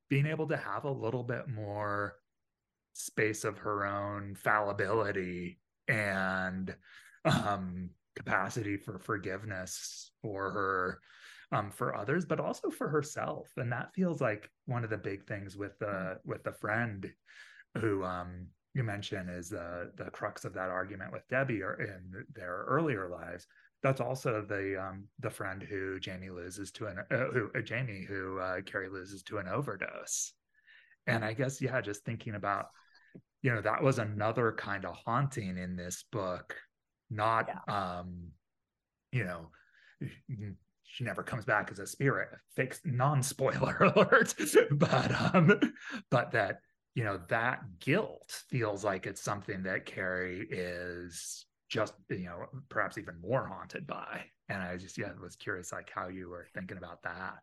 being 0.10 0.28
able 0.28 0.48
to 0.48 0.58
have 0.58 0.86
a 0.86 0.92
little 0.92 1.24
bit 1.24 1.48
more 1.50 2.16
space 2.94 3.44
of 3.44 3.58
her 3.58 3.86
own 3.86 4.36
fallibility 4.36 5.60
and 5.88 6.76
um 7.26 7.90
capacity 8.16 8.78
for 8.78 9.00
forgiveness 9.00 10.12
for 10.22 10.52
her 10.52 11.00
um, 11.52 11.72
for 11.72 11.96
others, 11.96 12.26
but 12.26 12.40
also 12.40 12.70
for 12.70 12.88
herself. 12.88 13.48
And 13.58 13.72
that 13.72 13.94
feels 13.94 14.22
like 14.22 14.50
one 14.66 14.84
of 14.84 14.90
the 14.90 14.98
big 14.98 15.26
things 15.26 15.58
with 15.58 15.78
the 15.80 15.88
uh, 15.88 16.16
with 16.26 16.44
the 16.44 16.54
friend 16.54 17.12
who 17.80 18.04
um, 18.04 18.48
you 18.74 18.84
mentioned 18.84 19.30
is 19.30 19.50
the 19.50 19.92
the 19.98 20.10
crux 20.12 20.46
of 20.46 20.54
that 20.54 20.70
argument 20.70 21.12
with 21.12 21.28
Debbie 21.30 21.62
or 21.62 21.74
in 21.82 22.26
their 22.34 22.66
earlier 22.68 23.10
lives. 23.10 23.48
That's 23.82 24.02
also 24.02 24.46
the 24.48 24.82
um, 24.82 25.08
the 25.20 25.30
friend 25.30 25.62
who 25.62 26.00
Jamie 26.00 26.30
loses 26.30 26.72
to 26.74 26.88
an 26.88 27.00
uh, 27.12 27.26
who 27.34 27.50
uh, 27.56 27.62
Jamie 27.62 28.06
who 28.08 28.40
uh, 28.40 28.62
Kari 28.62 28.90
loses 28.90 29.24
to 29.24 29.38
an 29.38 29.48
overdose. 29.48 30.34
And 31.06 31.26
I 31.26 31.34
guess 31.34 31.62
yeah, 31.62 31.82
just 31.82 32.06
thinking 32.06 32.36
about 32.36 32.68
you 33.42 33.54
know 33.54 33.62
that 33.62 33.84
was 33.84 34.00
another 34.00 34.54
kind 34.54 34.86
of 34.86 34.96
haunting 34.96 35.58
in 35.58 35.76
this 35.76 36.06
book, 36.12 36.56
not 37.10 37.50
yeah. 37.50 38.00
um, 38.00 38.30
you 39.12 39.26
know 39.26 39.50
she 40.94 41.04
never 41.04 41.24
comes 41.24 41.44
back 41.44 41.70
as 41.72 41.80
a 41.80 41.88
spirit 41.88 42.30
fake 42.56 42.78
non-spoiler 42.86 43.78
alert 43.96 44.36
but 44.72 45.12
um 45.34 45.60
but 46.12 46.32
that 46.32 46.60
you 46.94 47.04
know 47.04 47.20
that 47.30 47.62
guilt 47.80 48.44
feels 48.50 48.84
like 48.84 49.08
it's 49.08 49.22
something 49.22 49.64
that 49.64 49.86
Kari 49.86 50.48
is 50.50 51.46
just 51.68 51.96
you 52.10 52.26
know 52.26 52.46
perhaps 52.70 53.00
even 53.00 53.16
more 53.20 53.48
haunted 53.48 53.88
by 53.88 54.22
and 54.50 54.62
i 54.62 54.78
just 54.78 54.98
yeah 54.98 55.10
was 55.20 55.36
curious 55.36 55.72
like 55.72 55.90
how 55.94 56.08
you 56.08 56.30
were 56.30 56.46
thinking 56.54 56.78
about 56.78 57.02
that 57.04 57.40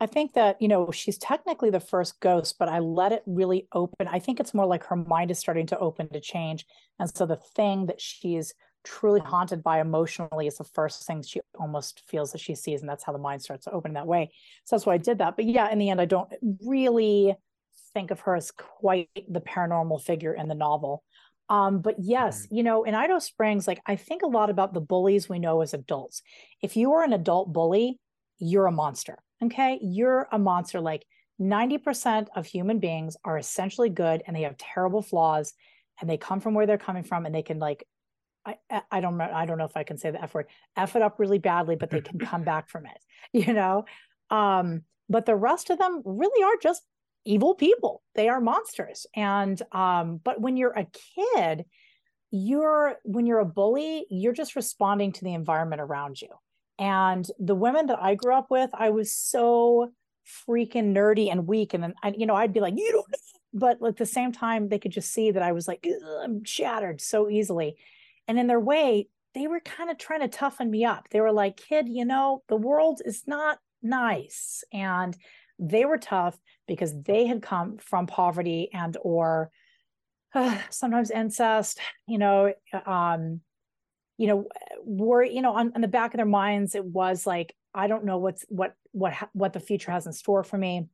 I 0.00 0.06
think 0.06 0.34
that, 0.34 0.60
you 0.60 0.66
know, 0.66 0.90
she's 0.90 1.18
technically 1.18 1.70
the 1.70 1.80
first 1.80 2.20
ghost, 2.20 2.56
but 2.58 2.68
I 2.68 2.80
let 2.80 3.12
it 3.12 3.22
really 3.26 3.68
open. 3.72 4.08
I 4.08 4.18
think 4.18 4.40
it's 4.40 4.52
more 4.52 4.66
like 4.66 4.84
her 4.84 4.96
mind 4.96 5.30
is 5.30 5.38
starting 5.38 5.66
to 5.68 5.78
open 5.78 6.08
to 6.10 6.20
change. 6.20 6.66
And 6.98 7.08
so 7.14 7.26
the 7.26 7.36
thing 7.36 7.86
that 7.86 8.00
she's 8.00 8.52
truly 8.84 9.20
haunted 9.20 9.62
by 9.62 9.80
emotionally 9.80 10.46
is 10.46 10.58
the 10.58 10.64
first 10.64 11.06
thing 11.06 11.22
she 11.22 11.40
almost 11.58 12.02
feels 12.06 12.32
that 12.32 12.40
she 12.40 12.54
sees 12.54 12.80
and 12.80 12.88
that's 12.88 13.04
how 13.04 13.12
the 13.12 13.18
mind 13.18 13.42
starts 13.42 13.64
to 13.64 13.72
open 13.72 13.94
that 13.94 14.06
way. 14.06 14.30
So 14.64 14.76
that's 14.76 14.86
why 14.86 14.94
i 14.94 14.98
did 14.98 15.18
that. 15.18 15.36
But 15.36 15.46
yeah 15.46 15.70
in 15.70 15.78
the 15.78 15.90
end 15.90 16.00
i 16.00 16.04
don't 16.04 16.32
really 16.64 17.34
think 17.92 18.10
of 18.10 18.20
her 18.20 18.34
as 18.36 18.50
quite 18.50 19.08
the 19.28 19.40
paranormal 19.40 20.02
figure 20.02 20.34
in 20.34 20.48
the 20.48 20.54
novel. 20.54 21.02
Um, 21.48 21.80
but 21.80 21.96
yes 21.98 22.46
mm-hmm. 22.46 22.56
you 22.56 22.62
know 22.62 22.84
in 22.84 22.94
idaho 22.94 23.18
springs 23.18 23.68
like 23.68 23.80
i 23.84 23.96
think 23.96 24.22
a 24.22 24.26
lot 24.26 24.48
about 24.48 24.72
the 24.72 24.80
bullies 24.80 25.28
we 25.28 25.38
know 25.38 25.60
as 25.60 25.74
adults. 25.74 26.22
If 26.62 26.76
you 26.76 26.92
are 26.94 27.02
an 27.02 27.12
adult 27.12 27.52
bully 27.52 27.98
you're 28.38 28.66
a 28.66 28.72
monster 28.72 29.18
okay? 29.44 29.78
You're 29.82 30.28
a 30.32 30.38
monster. 30.38 30.80
Like 30.80 31.04
90% 31.40 32.28
of 32.36 32.46
human 32.46 32.78
beings 32.78 33.16
are 33.24 33.38
essentially 33.38 33.90
good 33.90 34.22
and 34.26 34.36
they 34.36 34.42
have 34.42 34.56
terrible 34.56 35.02
flaws 35.02 35.52
and 36.00 36.08
they 36.08 36.16
come 36.16 36.40
from 36.40 36.54
where 36.54 36.66
they're 36.66 36.78
coming 36.78 37.04
from 37.04 37.26
and 37.26 37.34
they 37.34 37.42
can 37.42 37.58
like 37.58 37.84
I, 38.46 38.82
I 38.90 39.00
don't 39.00 39.16
know 39.16 39.30
I 39.32 39.46
don't 39.46 39.58
know 39.58 39.64
if 39.64 39.76
I 39.76 39.84
can 39.84 39.96
say 39.96 40.10
the 40.10 40.22
F 40.22 40.34
word, 40.34 40.46
F 40.76 40.96
it 40.96 41.02
up 41.02 41.18
really 41.18 41.38
badly, 41.38 41.76
but 41.76 41.90
they 41.90 42.00
can 42.00 42.18
come 42.30 42.44
back 42.44 42.68
from 42.68 42.86
it, 42.86 42.98
you 43.46 43.52
know. 43.52 43.84
Um, 44.30 44.82
but 45.08 45.26
the 45.26 45.36
rest 45.36 45.70
of 45.70 45.78
them 45.78 46.02
really 46.04 46.42
are 46.42 46.58
just 46.62 46.82
evil 47.24 47.54
people. 47.54 48.02
They 48.14 48.28
are 48.28 48.40
monsters. 48.40 49.06
And 49.14 49.60
um, 49.72 50.20
but 50.22 50.40
when 50.40 50.56
you're 50.56 50.76
a 50.76 50.86
kid, 51.16 51.64
you're 52.30 52.96
when 53.04 53.26
you're 53.26 53.38
a 53.38 53.44
bully, 53.44 54.06
you're 54.10 54.32
just 54.32 54.56
responding 54.56 55.12
to 55.12 55.24
the 55.24 55.34
environment 55.34 55.80
around 55.80 56.20
you. 56.20 56.28
And 56.78 57.26
the 57.38 57.54
women 57.54 57.86
that 57.86 58.02
I 58.02 58.16
grew 58.16 58.34
up 58.34 58.50
with, 58.50 58.70
I 58.74 58.90
was 58.90 59.12
so 59.12 59.92
freaking 60.48 60.92
nerdy 60.92 61.30
and 61.30 61.46
weak. 61.46 61.74
And 61.74 61.82
then 61.82 61.94
I, 62.02 62.14
you 62.16 62.26
know, 62.26 62.34
I'd 62.34 62.52
be 62.52 62.60
like, 62.60 62.74
you 62.76 62.90
don't 62.90 63.10
know. 63.10 63.18
But 63.56 63.86
at 63.86 63.96
the 63.96 64.06
same 64.06 64.32
time, 64.32 64.68
they 64.68 64.80
could 64.80 64.90
just 64.90 65.12
see 65.12 65.30
that 65.30 65.42
I 65.42 65.52
was 65.52 65.68
like, 65.68 65.86
I'm 66.22 66.44
shattered 66.44 67.00
so 67.00 67.30
easily. 67.30 67.76
And 68.28 68.38
in 68.38 68.46
their 68.46 68.60
way, 68.60 69.08
they 69.34 69.46
were 69.46 69.60
kind 69.60 69.90
of 69.90 69.98
trying 69.98 70.20
to 70.20 70.28
toughen 70.28 70.70
me 70.70 70.84
up. 70.84 71.08
They 71.10 71.20
were 71.20 71.32
like, 71.32 71.56
kid, 71.56 71.88
you 71.88 72.04
know, 72.04 72.42
the 72.48 72.56
world 72.56 73.02
is 73.04 73.24
not 73.26 73.58
nice. 73.82 74.62
And 74.72 75.16
they 75.58 75.84
were 75.84 75.98
tough 75.98 76.38
because 76.66 76.94
they 77.02 77.26
had 77.26 77.42
come 77.42 77.78
from 77.78 78.06
poverty 78.06 78.70
and 78.72 78.96
or 79.02 79.50
uh, 80.34 80.58
sometimes 80.70 81.10
incest, 81.10 81.78
you 82.06 82.18
know, 82.18 82.52
um, 82.86 83.40
you 84.16 84.28
know, 84.28 84.46
were, 84.84 85.24
you 85.24 85.42
know, 85.42 85.54
on, 85.54 85.72
on 85.74 85.80
the 85.80 85.88
back 85.88 86.14
of 86.14 86.18
their 86.18 86.26
minds, 86.26 86.74
it 86.74 86.84
was 86.84 87.26
like, 87.26 87.54
I 87.74 87.88
don't 87.88 88.04
know 88.04 88.18
what's 88.18 88.44
what 88.48 88.74
what 88.92 89.14
what 89.32 89.52
the 89.52 89.60
future 89.60 89.90
has 89.90 90.06
in 90.06 90.12
store 90.12 90.44
for 90.44 90.56
me. 90.56 90.86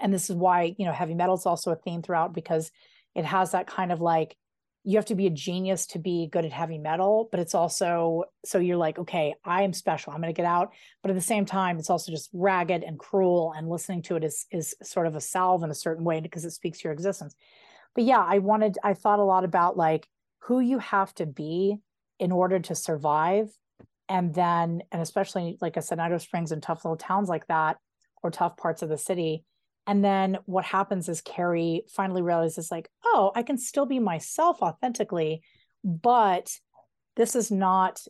And 0.00 0.12
this 0.12 0.28
is 0.28 0.36
why, 0.36 0.74
you 0.78 0.84
know, 0.84 0.92
heavy 0.92 1.14
metal 1.14 1.36
is 1.36 1.46
also 1.46 1.70
a 1.70 1.76
theme 1.76 2.02
throughout 2.02 2.34
because 2.34 2.70
it 3.14 3.24
has 3.24 3.52
that 3.52 3.66
kind 3.66 3.90
of 3.90 4.00
like 4.00 4.36
you 4.84 4.96
have 4.96 5.06
to 5.06 5.14
be 5.14 5.26
a 5.26 5.30
genius 5.30 5.86
to 5.86 5.98
be 5.98 6.28
good 6.32 6.44
at 6.44 6.52
heavy 6.52 6.78
metal 6.78 7.28
but 7.30 7.38
it's 7.38 7.54
also 7.54 8.24
so 8.44 8.58
you're 8.58 8.76
like 8.76 8.98
okay 8.98 9.34
i 9.44 9.62
am 9.62 9.72
special 9.72 10.12
i'm 10.12 10.20
going 10.20 10.32
to 10.32 10.36
get 10.36 10.46
out. 10.46 10.72
But 11.02 11.10
at 11.10 11.14
the 11.14 11.20
same 11.20 11.44
time 11.44 11.78
it's 11.78 11.90
also 11.90 12.12
just 12.12 12.30
ragged 12.32 12.82
and 12.82 12.98
cruel 12.98 13.54
and 13.56 13.68
listening 13.68 14.02
to 14.02 14.16
it 14.16 14.24
is 14.24 14.46
is 14.50 14.74
sort 14.82 15.06
of 15.06 15.16
a 15.16 15.20
salve 15.20 15.62
in 15.62 15.70
a 15.70 15.74
certain 15.74 16.04
way 16.04 16.20
because 16.20 16.44
it 16.44 16.50
speaks 16.50 16.82
your 16.82 16.92
existence. 16.92 17.34
But 17.94 18.04
yeah 18.04 18.24
i 18.26 18.38
wanted 18.38 18.78
i 18.82 18.94
thought 18.94 19.18
a 19.18 19.24
lot 19.24 19.44
about 19.44 19.76
like 19.76 20.08
who 20.40 20.60
you 20.60 20.78
have 20.78 21.14
to 21.14 21.26
be 21.26 21.78
in 22.18 22.32
order 22.32 22.58
to 22.58 22.74
survive. 22.74 23.50
And 24.08 24.34
then 24.34 24.82
and 24.90 25.00
especially 25.00 25.58
like 25.60 25.76
i 25.76 25.80
said 25.80 25.98
idaho 25.98 26.18
springs 26.18 26.52
and 26.52 26.62
tough 26.62 26.84
little 26.84 26.96
towns 26.96 27.28
like 27.28 27.46
that 27.46 27.78
or 28.22 28.30
tough 28.30 28.56
parts 28.56 28.82
of 28.82 28.88
the 28.88 28.98
city 28.98 29.44
and 29.86 30.04
then 30.04 30.38
what 30.46 30.64
happens 30.64 31.08
is 31.08 31.20
Kari 31.20 31.84
finally 31.88 32.22
realizes, 32.22 32.70
like, 32.70 32.88
oh, 33.04 33.32
I 33.34 33.42
can 33.42 33.58
still 33.58 33.86
be 33.86 33.98
myself 33.98 34.62
authentically, 34.62 35.42
but 35.82 36.56
this 37.16 37.34
is 37.34 37.50
not 37.50 38.00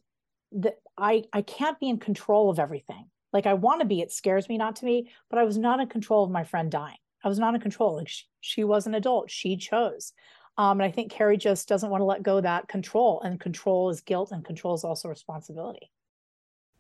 that 0.53 0.77
I 0.99 1.25
I 1.33 1.43
can't 1.43 1.81
be 1.81 1.89
in 1.89 1.99
control 1.99 2.51
of 2.51 2.59
everything. 2.59 3.07
Like 3.33 3.47
I 3.47 3.55
want 3.55 3.81
to 3.81 3.87
be, 3.87 4.03
it 4.03 4.13
scares 4.13 4.49
me 4.49 4.59
not 4.59 4.77
to 4.77 4.85
be, 4.85 5.11
but 5.31 5.39
I 5.39 5.45
was 5.45 5.57
not 5.57 5.81
in 5.81 5.89
control 5.89 6.25
of 6.25 6.31
my 6.31 6.45
friend 6.45 6.71
dying. 6.71 6.99
I 7.25 7.29
was 7.29 7.39
not 7.39 7.55
in 7.55 7.61
control. 7.61 7.97
Like 7.97 8.09
she, 8.09 8.25
she 8.41 8.65
was 8.65 8.87
an 8.87 8.95
adult. 8.95 9.31
She 9.31 9.57
chose. 9.57 10.13
Um, 10.59 10.81
and 10.81 10.87
I 10.87 10.91
think 10.91 11.11
Kari 11.11 11.39
just 11.39 11.67
doesn't 11.67 11.89
want 11.89 12.03
to 12.03 12.07
let 12.07 12.23
go 12.23 12.41
that 12.43 12.69
control. 12.69 13.23
And 13.23 13.41
control 13.41 13.89
is 13.89 14.03
guilt, 14.03 14.33
and 14.33 14.45
control 14.45 14.75
is 14.75 14.85
also 14.85 15.09
responsibility 15.09 15.91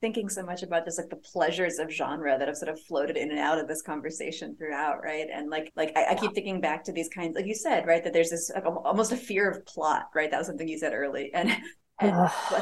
thinking 0.02 0.28
so 0.28 0.42
much 0.42 0.62
about 0.62 0.84
just 0.84 0.98
like 0.98 1.08
the 1.08 1.16
pleasures 1.16 1.78
of 1.78 1.90
genre 1.90 2.36
that 2.36 2.48
have 2.48 2.56
sort 2.56 2.68
of 2.68 2.78
floated 2.82 3.16
in 3.16 3.30
and 3.30 3.38
out 3.38 3.58
of 3.58 3.68
this 3.68 3.80
conversation 3.80 4.54
throughout, 4.56 5.02
right? 5.02 5.28
And 5.32 5.48
like 5.48 5.72
like 5.76 5.92
I, 5.96 6.08
I 6.10 6.14
keep 6.16 6.34
thinking 6.34 6.60
back 6.60 6.84
to 6.84 6.92
these 6.92 7.08
kinds, 7.08 7.36
like 7.36 7.46
you 7.46 7.54
said, 7.54 7.86
right, 7.86 8.02
that 8.04 8.12
there's 8.12 8.30
this 8.30 8.50
like, 8.54 8.66
almost 8.66 9.12
a 9.12 9.16
fear 9.16 9.48
of 9.48 9.64
plot, 9.64 10.08
right? 10.14 10.30
That 10.30 10.38
was 10.38 10.48
something 10.48 10.68
you 10.68 10.78
said 10.78 10.92
early, 10.92 11.30
and 11.32 11.50
and 12.00 12.14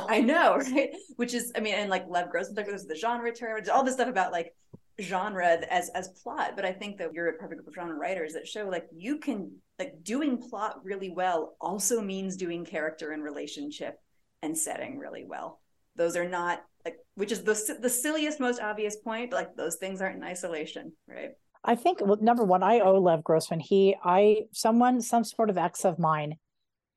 I 0.09 0.21
know, 0.21 0.59
right? 0.59 0.91
Which 1.17 1.35
is, 1.35 1.51
I 1.57 1.61
mean, 1.61 1.75
and 1.75 1.91
like 1.91 2.05
Lev 2.09 2.31
Grossman, 2.31 2.55
there's 2.55 2.85
the 2.85 2.95
genre 2.95 3.35
term, 3.35 3.61
all 3.73 3.83
this 3.83 3.95
stuff 3.95 4.09
about 4.09 4.31
like 4.31 4.55
genre 5.01 5.59
as 5.71 5.89
as 5.91 6.09
plot 6.23 6.53
but 6.57 6.67
i 6.67 6.73
think 6.73 6.99
that 6.99 7.15
you're 7.15 7.29
a 7.29 7.33
perfect 7.33 7.57
group 7.57 7.69
of 7.69 7.75
genre 7.75 7.97
writers 7.97 8.35
that 8.35 8.47
show 8.47 8.69
like 8.69 8.87
you 8.95 9.19
can 9.19 9.51
like 9.79 9.95
doing 10.03 10.37
plot 10.37 10.85
really 10.85 11.09
well 11.09 11.57
also 11.59 12.03
means 12.03 12.37
doing 12.37 12.67
character 12.67 13.13
and 13.13 13.23
relationship 13.23 13.99
and 14.43 14.59
setting 14.59 14.99
really 14.99 15.25
well 15.25 15.59
those 15.97 16.17
are 16.17 16.29
not 16.29 16.63
like 16.85 16.97
which 17.15 17.33
is 17.33 17.43
the 17.43 17.79
the 17.81 17.89
silliest 17.91 18.41
most 18.41 18.61
obvious 18.61 18.97
point 18.97 19.31
but 19.31 19.37
like 19.37 19.57
those 19.57 19.77
things 19.77 20.01
aren't 20.01 20.17
in 20.17 20.23
isolation 20.23 20.93
right? 21.09 21.31
I 21.65 21.75
think 21.75 22.01
well 22.01 22.19
number 22.21 22.45
one 22.45 22.63
i 22.63 22.81
owe 22.81 22.99
lev 22.99 23.23
grossman 23.23 23.61
he 23.61 23.95
i 24.03 24.43
someone 24.53 25.01
some 25.01 25.25
sort 25.25 25.51
of 25.51 25.59
ex 25.59 25.85
of 25.85 25.99
mine 25.99 26.37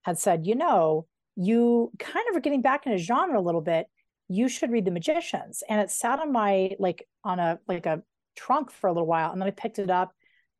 had 0.03 0.17
said 0.17 0.45
you 0.45 0.55
know 0.55 1.05
you 1.35 1.91
kind 1.99 2.25
of 2.29 2.35
are 2.35 2.41
getting 2.41 2.61
back 2.61 2.85
in 2.85 2.93
a 2.93 2.97
genre 2.97 3.39
a 3.39 3.41
little 3.41 3.61
bit. 3.61 3.87
You 4.27 4.47
should 4.47 4.71
read 4.71 4.85
the 4.85 4.91
magicians. 4.91 5.63
And 5.67 5.81
it 5.81 5.89
sat 5.89 6.19
on 6.19 6.31
my 6.31 6.71
like 6.79 7.07
on 7.23 7.39
a 7.39 7.59
like 7.67 7.85
a 7.85 8.01
trunk 8.35 8.71
for 8.71 8.87
a 8.87 8.93
little 8.93 9.05
while 9.05 9.31
and 9.31 9.39
then 9.39 9.47
i 9.47 9.51
picked 9.51 9.77
it 9.77 9.91
up 9.91 10.11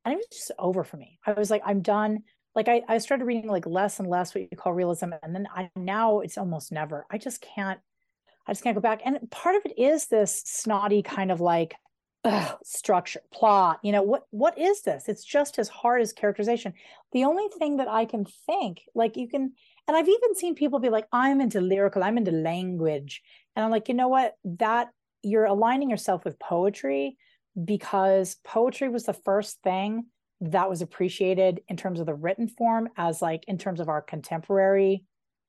and 0.04 0.12
it 0.12 0.16
was 0.16 0.26
just 0.30 0.52
over 0.58 0.84
for 0.84 0.96
me. 0.96 1.18
I 1.26 1.32
was 1.32 1.50
like 1.50 1.62
i'm 1.64 1.82
done. 1.82 2.20
Like 2.54 2.68
I, 2.68 2.82
I 2.88 2.98
started 2.98 3.24
reading 3.24 3.48
like 3.48 3.66
less 3.66 3.98
and 3.98 4.08
less 4.08 4.32
what 4.32 4.42
you 4.42 4.56
call 4.56 4.72
realism 4.72 5.10
and 5.22 5.34
then 5.34 5.48
i 5.54 5.70
now 5.76 6.20
it's 6.20 6.38
almost 6.38 6.72
never. 6.72 7.06
I 7.10 7.18
just 7.18 7.40
can't 7.40 7.80
i 8.46 8.52
just 8.52 8.62
can't 8.62 8.76
go 8.76 8.80
back 8.80 9.00
and 9.04 9.18
part 9.30 9.56
of 9.56 9.62
it 9.64 9.78
is 9.78 10.06
this 10.06 10.42
snotty 10.44 11.02
kind 11.02 11.30
of 11.30 11.40
like 11.40 11.74
ugh, 12.24 12.56
structure 12.64 13.20
plot 13.32 13.78
you 13.82 13.92
know 13.92 14.02
what 14.02 14.24
what 14.30 14.58
is 14.58 14.82
this 14.82 15.08
it's 15.08 15.24
just 15.24 15.58
as 15.58 15.68
hard 15.68 16.00
as 16.00 16.12
characterization 16.12 16.72
the 17.12 17.24
only 17.24 17.46
thing 17.58 17.76
that 17.76 17.88
i 17.88 18.04
can 18.04 18.24
think 18.46 18.82
like 18.94 19.16
you 19.16 19.28
can 19.28 19.52
and 19.86 19.96
I've 19.96 20.08
even 20.08 20.34
seen 20.34 20.54
people 20.54 20.78
be 20.78 20.88
like, 20.88 21.06
I'm 21.12 21.40
into 21.40 21.60
lyrical, 21.60 22.02
I'm 22.02 22.16
into 22.16 22.30
language. 22.30 23.22
And 23.54 23.64
I'm 23.64 23.70
like, 23.70 23.88
you 23.88 23.94
know 23.94 24.08
what? 24.08 24.34
That 24.44 24.88
you're 25.22 25.44
aligning 25.44 25.90
yourself 25.90 26.24
with 26.24 26.38
poetry 26.38 27.16
because 27.62 28.36
poetry 28.44 28.88
was 28.88 29.04
the 29.04 29.12
first 29.12 29.60
thing 29.62 30.06
that 30.40 30.68
was 30.68 30.82
appreciated 30.82 31.60
in 31.68 31.76
terms 31.76 32.00
of 32.00 32.06
the 32.06 32.14
written 32.14 32.48
form 32.48 32.88
as 32.96 33.22
like 33.22 33.44
in 33.46 33.56
terms 33.56 33.80
of 33.80 33.88
our 33.88 34.02
contemporary 34.02 35.04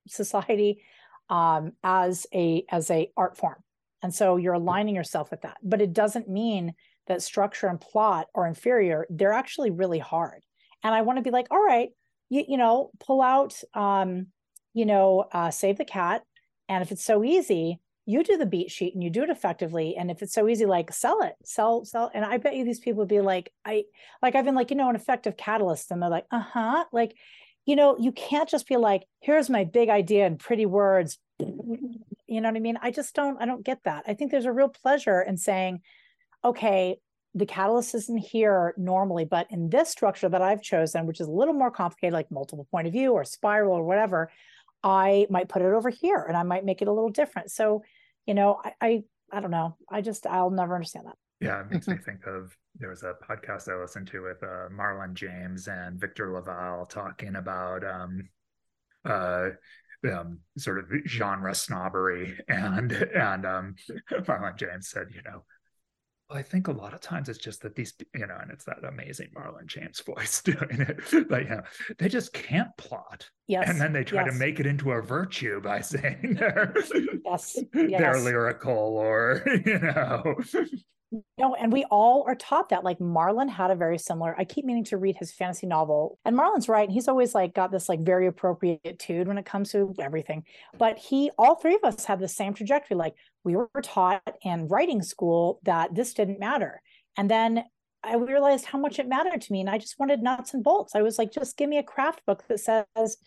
society 0.08 0.84
um 1.30 1.72
as 1.84 2.28
a 2.34 2.64
as 2.70 2.90
a 2.92 3.12
art 3.18 3.38
form 3.38 3.58
and 4.02 4.14
so 4.14 4.38
you're 4.38 4.54
aligning 4.54 4.96
yourself 4.96 5.32
with 5.32 5.42
that 5.42 5.58
but 5.64 5.82
it 5.82 5.94
doesn't 5.94 6.30
mean 6.30 6.74
that 7.08 7.22
structure 7.22 7.68
and 7.68 7.82
plot 7.82 8.28
are 8.36 8.48
inferior 8.48 9.06
they're 9.10 9.34
actually 9.34 9.72
really 9.72 10.00
hard 10.00 10.44
and 10.84 10.94
i 10.94 11.02
want 11.02 11.18
to 11.18 11.24
be 11.24 11.32
like 11.32 11.48
all 11.52 11.64
right 11.64 11.90
you, 12.30 12.44
you 12.48 12.58
know, 12.58 12.92
pull 13.00 13.22
out, 13.22 13.60
um, 13.74 14.28
you 14.74 14.86
know, 14.86 15.26
uh, 15.32 15.52
save 15.52 15.78
the 15.78 15.86
cat. 15.86 16.24
And 16.68 16.84
if 16.84 16.92
it's 16.92 17.04
so 17.04 17.24
easy, 17.24 17.80
you 18.06 18.24
do 18.24 18.38
the 18.38 18.46
beat 18.46 18.72
sheet 18.72 18.94
and 18.94 19.04
you 19.04 19.10
do 19.10 19.24
it 19.24 19.30
effectively. 19.30 19.96
And 19.98 20.12
if 20.12 20.22
it's 20.22 20.34
so 20.34 20.48
easy, 20.48 20.66
like 20.66 20.92
sell 20.94 21.22
it, 21.22 21.34
sell, 21.44 21.86
sell. 21.86 22.12
And 22.14 22.24
I 22.24 22.38
bet 22.38 22.56
you 22.56 22.66
these 22.66 22.80
people 22.80 23.00
would 23.00 23.08
be 23.08 23.22
like, 23.22 23.52
I, 23.64 23.84
like, 24.22 24.36
I've 24.36 24.46
been 24.46 24.56
like, 24.56 24.70
you 24.70 24.78
know, 24.78 24.90
an 24.90 24.96
effective 24.96 25.38
catalyst. 25.38 25.92
And 25.92 26.02
they're 26.02 26.10
like, 26.10 26.26
uh 26.32 26.40
huh. 26.40 26.86
Like, 26.92 27.16
you 27.66 27.76
know, 27.76 27.98
you 28.00 28.12
can't 28.12 28.48
just 28.48 28.68
be 28.68 28.78
like, 28.78 29.04
here's 29.20 29.50
my 29.50 29.64
big 29.64 29.90
idea 29.90 30.26
in 30.28 30.38
pretty 30.38 30.66
words. 30.66 31.18
You 31.40 32.42
know 32.42 32.50
what 32.50 32.56
I 32.56 32.60
mean? 32.60 32.78
I 32.82 32.92
just 32.92 33.14
don't, 33.16 33.42
I 33.42 33.46
don't 33.46 33.66
get 33.66 33.84
that. 33.86 34.04
I 34.08 34.14
think 34.14 34.32
there's 34.32 34.46
a 34.46 34.52
real 34.52 34.70
pleasure 34.70 35.22
in 35.22 35.38
saying, 35.38 35.82
okay, 36.44 36.98
the 37.34 37.46
catalyst 37.46 37.96
isn't 37.96 38.20
here 38.20 38.74
normally, 38.78 39.26
but 39.26 39.48
in 39.50 39.70
this 39.70 39.90
structure 39.90 40.30
that 40.30 40.42
I've 40.42 40.62
chosen, 40.62 41.06
which 41.06 41.20
is 41.20 41.28
a 41.28 41.32
little 41.32 41.54
more 41.54 41.72
complicated, 41.72 42.14
like 42.14 42.32
multiple 42.32 42.68
point 42.72 42.88
of 42.88 42.94
view 42.94 43.12
or 43.12 43.26
spiral 43.26 43.74
or 43.74 43.84
whatever, 43.84 44.32
I 44.84 45.28
might 45.30 45.50
put 45.50 45.62
it 45.62 45.74
over 45.74 45.90
here 45.90 46.24
and 46.28 46.38
I 46.38 46.44
might 46.44 46.64
make 46.64 46.82
it 46.82 46.88
a 46.88 46.94
little 46.94 47.10
different. 47.10 47.52
So, 47.52 47.84
you 48.26 48.36
know, 48.36 48.62
I, 48.64 48.74
I, 48.80 49.04
I 49.34 49.40
don't 49.42 49.52
know. 49.52 49.76
I 49.90 50.02
just, 50.02 50.26
I'll 50.28 50.52
never 50.52 50.76
understand 50.76 51.08
that. 51.08 51.18
Yeah, 51.42 51.62
it 51.62 51.72
makes 51.72 51.88
me 51.88 51.98
think 51.98 52.26
of 52.26 52.56
there 52.80 52.90
was 52.90 53.04
a 53.04 53.16
podcast 53.28 53.72
I 53.72 53.80
listened 53.80 54.08
to 54.08 54.22
with 54.22 54.44
uh, 54.44 54.70
Marlon 54.70 55.14
James 55.14 55.68
and 55.68 56.00
Victor 56.00 56.32
LaValle 56.32 56.88
talking 56.90 57.36
about 57.36 57.84
um, 57.86 58.30
uh, 59.06 59.50
um, 60.12 60.40
sort 60.58 60.80
of 60.80 60.86
genre 61.08 61.56
snobbery, 61.56 62.38
and 62.48 62.92
and 62.92 63.46
um, 63.46 63.76
Marlon 64.12 64.58
James 64.58 64.90
said, 64.90 65.08
you 65.14 65.22
know, 65.24 65.44
well, 66.30 66.40
I 66.40 66.42
think 66.42 66.68
a 66.68 66.72
lot 66.72 66.94
of 66.94 67.02
times 67.02 67.30
it's 67.30 67.40
just 67.40 67.62
that 67.62 67.76
these, 67.76 67.94
you 68.16 68.26
know, 68.26 68.38
and 68.42 68.52
it's 68.52 68.66
that 68.66 68.84
amazing 68.84 69.30
Marlon 69.36 69.68
James 69.68 70.02
voice 70.02 70.42
doing 70.44 70.82
it, 70.82 71.30
but 71.30 71.44
you 71.44 71.50
know, 71.50 71.62
they 72.00 72.10
just 72.10 72.34
can't 72.34 72.76
plot. 72.78 73.30
Yes. 73.48 73.70
And 73.70 73.80
then 73.80 73.94
they 73.94 74.04
try 74.04 74.24
yes. 74.26 74.34
to 74.34 74.40
make 74.40 74.60
it 74.60 74.66
into 74.66 74.92
a 74.92 75.02
virtue 75.02 75.62
by 75.62 75.82
saying 75.82 76.38
they're 76.40 76.74
yes. 77.24 77.58
they're 77.74 78.20
lyrical 78.20 78.74
or 78.74 79.44
you 79.66 79.80
know 79.80 80.36
no, 81.38 81.56
and 81.56 81.72
we 81.72 81.84
all 81.86 82.26
are 82.28 82.36
taught 82.36 82.70
that. 82.70 82.84
Like 82.84 83.00
Marlon 83.00 83.50
had 83.50 83.72
a 83.72 83.76
very 83.76 83.98
similar. 83.98 84.36
I 84.38 84.44
keep 84.44 84.66
meaning 84.66 84.84
to 84.86 84.98
read 84.98 85.16
his 85.18 85.32
fantasy 85.32 85.68
novel, 85.68 86.18
and 86.26 86.38
Marlon's 86.38 86.68
right. 86.68 86.88
And 86.88 86.94
He's 86.94 87.08
always 87.08 87.36
like 87.36 87.54
got 87.54 87.72
this 87.72 87.88
like 87.88 88.02
very 88.02 88.28
appropriate 88.28 89.00
tude 89.00 89.28
when 89.28 89.38
it 89.38 89.46
comes 89.46 89.72
to 89.72 89.94
everything. 90.00 90.44
But 90.78 90.98
he, 90.98 91.32
all 91.38 91.56
three 91.56 91.76
of 91.76 91.84
us, 91.84 92.06
have 92.06 92.20
the 92.20 92.28
same 92.28 92.54
trajectory. 92.54 92.98
Like 92.98 93.14
we 93.44 93.56
were 93.56 93.70
taught 93.84 94.24
in 94.42 94.68
writing 94.68 95.02
school 95.02 95.60
that 95.64 95.94
this 95.94 96.14
didn't 96.14 96.40
matter, 96.40 96.82
and 97.18 97.30
then 97.30 97.64
I 98.04 98.16
realized 98.16 98.66
how 98.66 98.80
much 98.80 99.00
it 99.00 99.08
mattered 99.08 99.42
to 99.42 99.52
me, 99.52 99.62
and 99.62 99.70
I 99.70 99.78
just 99.78 100.00
wanted 100.00 100.22
nuts 100.22 100.54
and 100.54 100.64
bolts. 100.64 100.96
I 100.96 101.02
was 101.02 101.18
like, 101.18 101.32
just 101.32 101.58
give 101.58 101.70
me 101.70 101.78
a 101.78 101.84
craft 101.84 102.22
book 102.26 102.44
that 102.48 102.60
says 102.60 103.18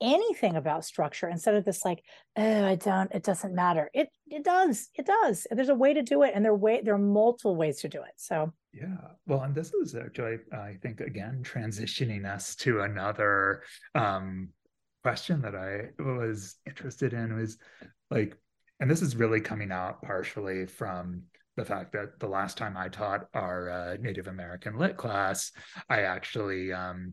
anything 0.00 0.56
about 0.56 0.84
structure 0.84 1.28
instead 1.28 1.54
of 1.54 1.64
this 1.64 1.84
like 1.84 2.02
oh 2.36 2.66
i 2.66 2.74
don't 2.74 3.12
it 3.12 3.22
doesn't 3.22 3.54
matter. 3.54 3.90
It 3.94 4.08
it 4.26 4.44
does 4.44 4.88
it 4.94 5.06
does 5.06 5.46
there's 5.50 5.68
a 5.68 5.74
way 5.74 5.94
to 5.94 6.02
do 6.02 6.22
it 6.22 6.32
and 6.34 6.44
there 6.44 6.54
way 6.54 6.80
there 6.82 6.94
are 6.94 6.98
multiple 6.98 7.56
ways 7.56 7.80
to 7.80 7.88
do 7.88 7.98
it 7.98 8.14
so. 8.16 8.52
Yeah 8.72 8.96
well 9.26 9.42
and 9.42 9.54
this 9.54 9.72
is 9.72 9.94
actually 9.94 10.38
i 10.52 10.76
think 10.82 11.00
again 11.00 11.42
transitioning 11.44 12.26
us 12.26 12.56
to 12.56 12.80
another 12.80 13.62
um 13.94 14.48
question 15.04 15.42
that 15.42 15.54
i 15.54 16.02
was 16.02 16.56
interested 16.66 17.12
in 17.12 17.36
was 17.36 17.58
like 18.10 18.36
and 18.80 18.90
this 18.90 19.02
is 19.02 19.16
really 19.16 19.40
coming 19.40 19.70
out 19.70 20.02
partially 20.02 20.66
from 20.66 21.22
the 21.56 21.64
fact 21.64 21.92
that 21.92 22.18
the 22.18 22.26
last 22.26 22.58
time 22.58 22.76
i 22.76 22.88
taught 22.88 23.28
our 23.34 23.70
uh, 23.70 23.96
native 24.00 24.26
american 24.26 24.76
lit 24.76 24.96
class 24.96 25.52
i 25.88 26.00
actually 26.00 26.72
um 26.72 27.12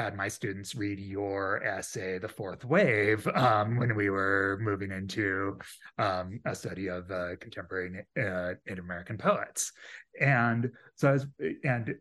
had 0.00 0.16
my 0.16 0.28
students 0.28 0.74
read 0.74 0.98
your 0.98 1.62
essay, 1.62 2.18
The 2.18 2.28
Fourth 2.28 2.64
Wave, 2.64 3.26
um, 3.28 3.76
when 3.76 3.94
we 3.94 4.08
were 4.10 4.58
moving 4.60 4.90
into 4.90 5.58
um, 5.98 6.40
a 6.46 6.54
study 6.54 6.88
of 6.88 7.10
uh, 7.10 7.36
contemporary 7.40 8.04
uh, 8.18 8.54
Native 8.66 8.84
American 8.84 9.18
poets. 9.18 9.72
And 10.20 10.70
so 10.96 11.08
I 11.10 11.12
was, 11.12 11.26
and 11.64 11.94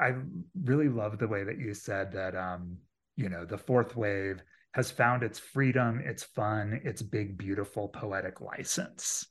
I 0.00 0.14
really 0.62 0.88
love 0.88 1.18
the 1.18 1.28
way 1.28 1.44
that 1.44 1.58
you 1.58 1.72
said 1.74 2.12
that, 2.12 2.36
um, 2.36 2.76
you 3.16 3.28
know, 3.28 3.44
the 3.44 3.58
fourth 3.58 3.96
wave 3.96 4.42
has 4.72 4.90
found 4.90 5.22
its 5.22 5.38
freedom, 5.38 6.02
its 6.04 6.22
fun, 6.22 6.80
its 6.84 7.00
big, 7.00 7.38
beautiful 7.38 7.88
poetic 7.88 8.40
license. 8.40 9.26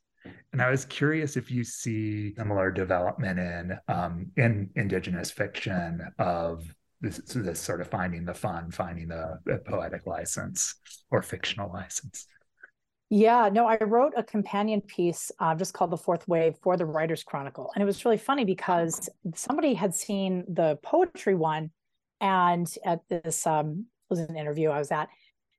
And 0.52 0.62
I 0.62 0.72
was 0.72 0.86
curious 0.86 1.38
if 1.38 1.52
you 1.52 1.64
see 1.64 2.34
similar 2.36 2.72
development 2.72 3.38
in 3.40 3.78
um, 3.88 4.32
in 4.38 4.72
indigenous 4.76 5.30
fiction 5.30 6.02
of 6.18 6.64
this, 7.06 7.22
this 7.34 7.60
sort 7.60 7.82
of 7.82 7.88
finding 7.88 8.26
the 8.26 8.34
fun, 8.34 8.72
finding 8.72 9.10
the, 9.10 9.40
the 9.46 9.58
poetic 9.60 10.06
license 10.08 10.76
or 11.12 11.22
fictional 11.22 11.72
license. 11.72 12.28
Yeah, 13.10 13.50
no, 13.54 13.68
I 13.68 13.78
wrote 13.84 14.14
a 14.18 14.24
companion 14.24 14.82
piece 14.82 15.32
uh, 15.40 15.54
just 15.54 15.74
called 15.74 15.92
The 15.92 15.98
Fourth 15.98 16.28
Wave 16.28 16.56
for 16.64 16.76
the 16.76 16.88
Writer's 16.88 17.24
Chronicle. 17.24 17.72
And 17.76 17.82
it 17.82 17.86
was 17.86 18.04
really 18.04 18.18
funny 18.18 18.46
because 18.46 19.08
somebody 19.36 19.76
had 19.76 19.94
seen 19.94 20.44
the 20.48 20.80
poetry 20.82 21.36
one 21.36 21.70
and 22.20 22.68
at 22.84 23.02
this 23.10 23.46
um, 23.46 23.86
was 24.10 24.20
an 24.20 24.36
interview 24.36 24.70
I 24.70 24.80
was 24.80 24.92
at. 24.92 25.10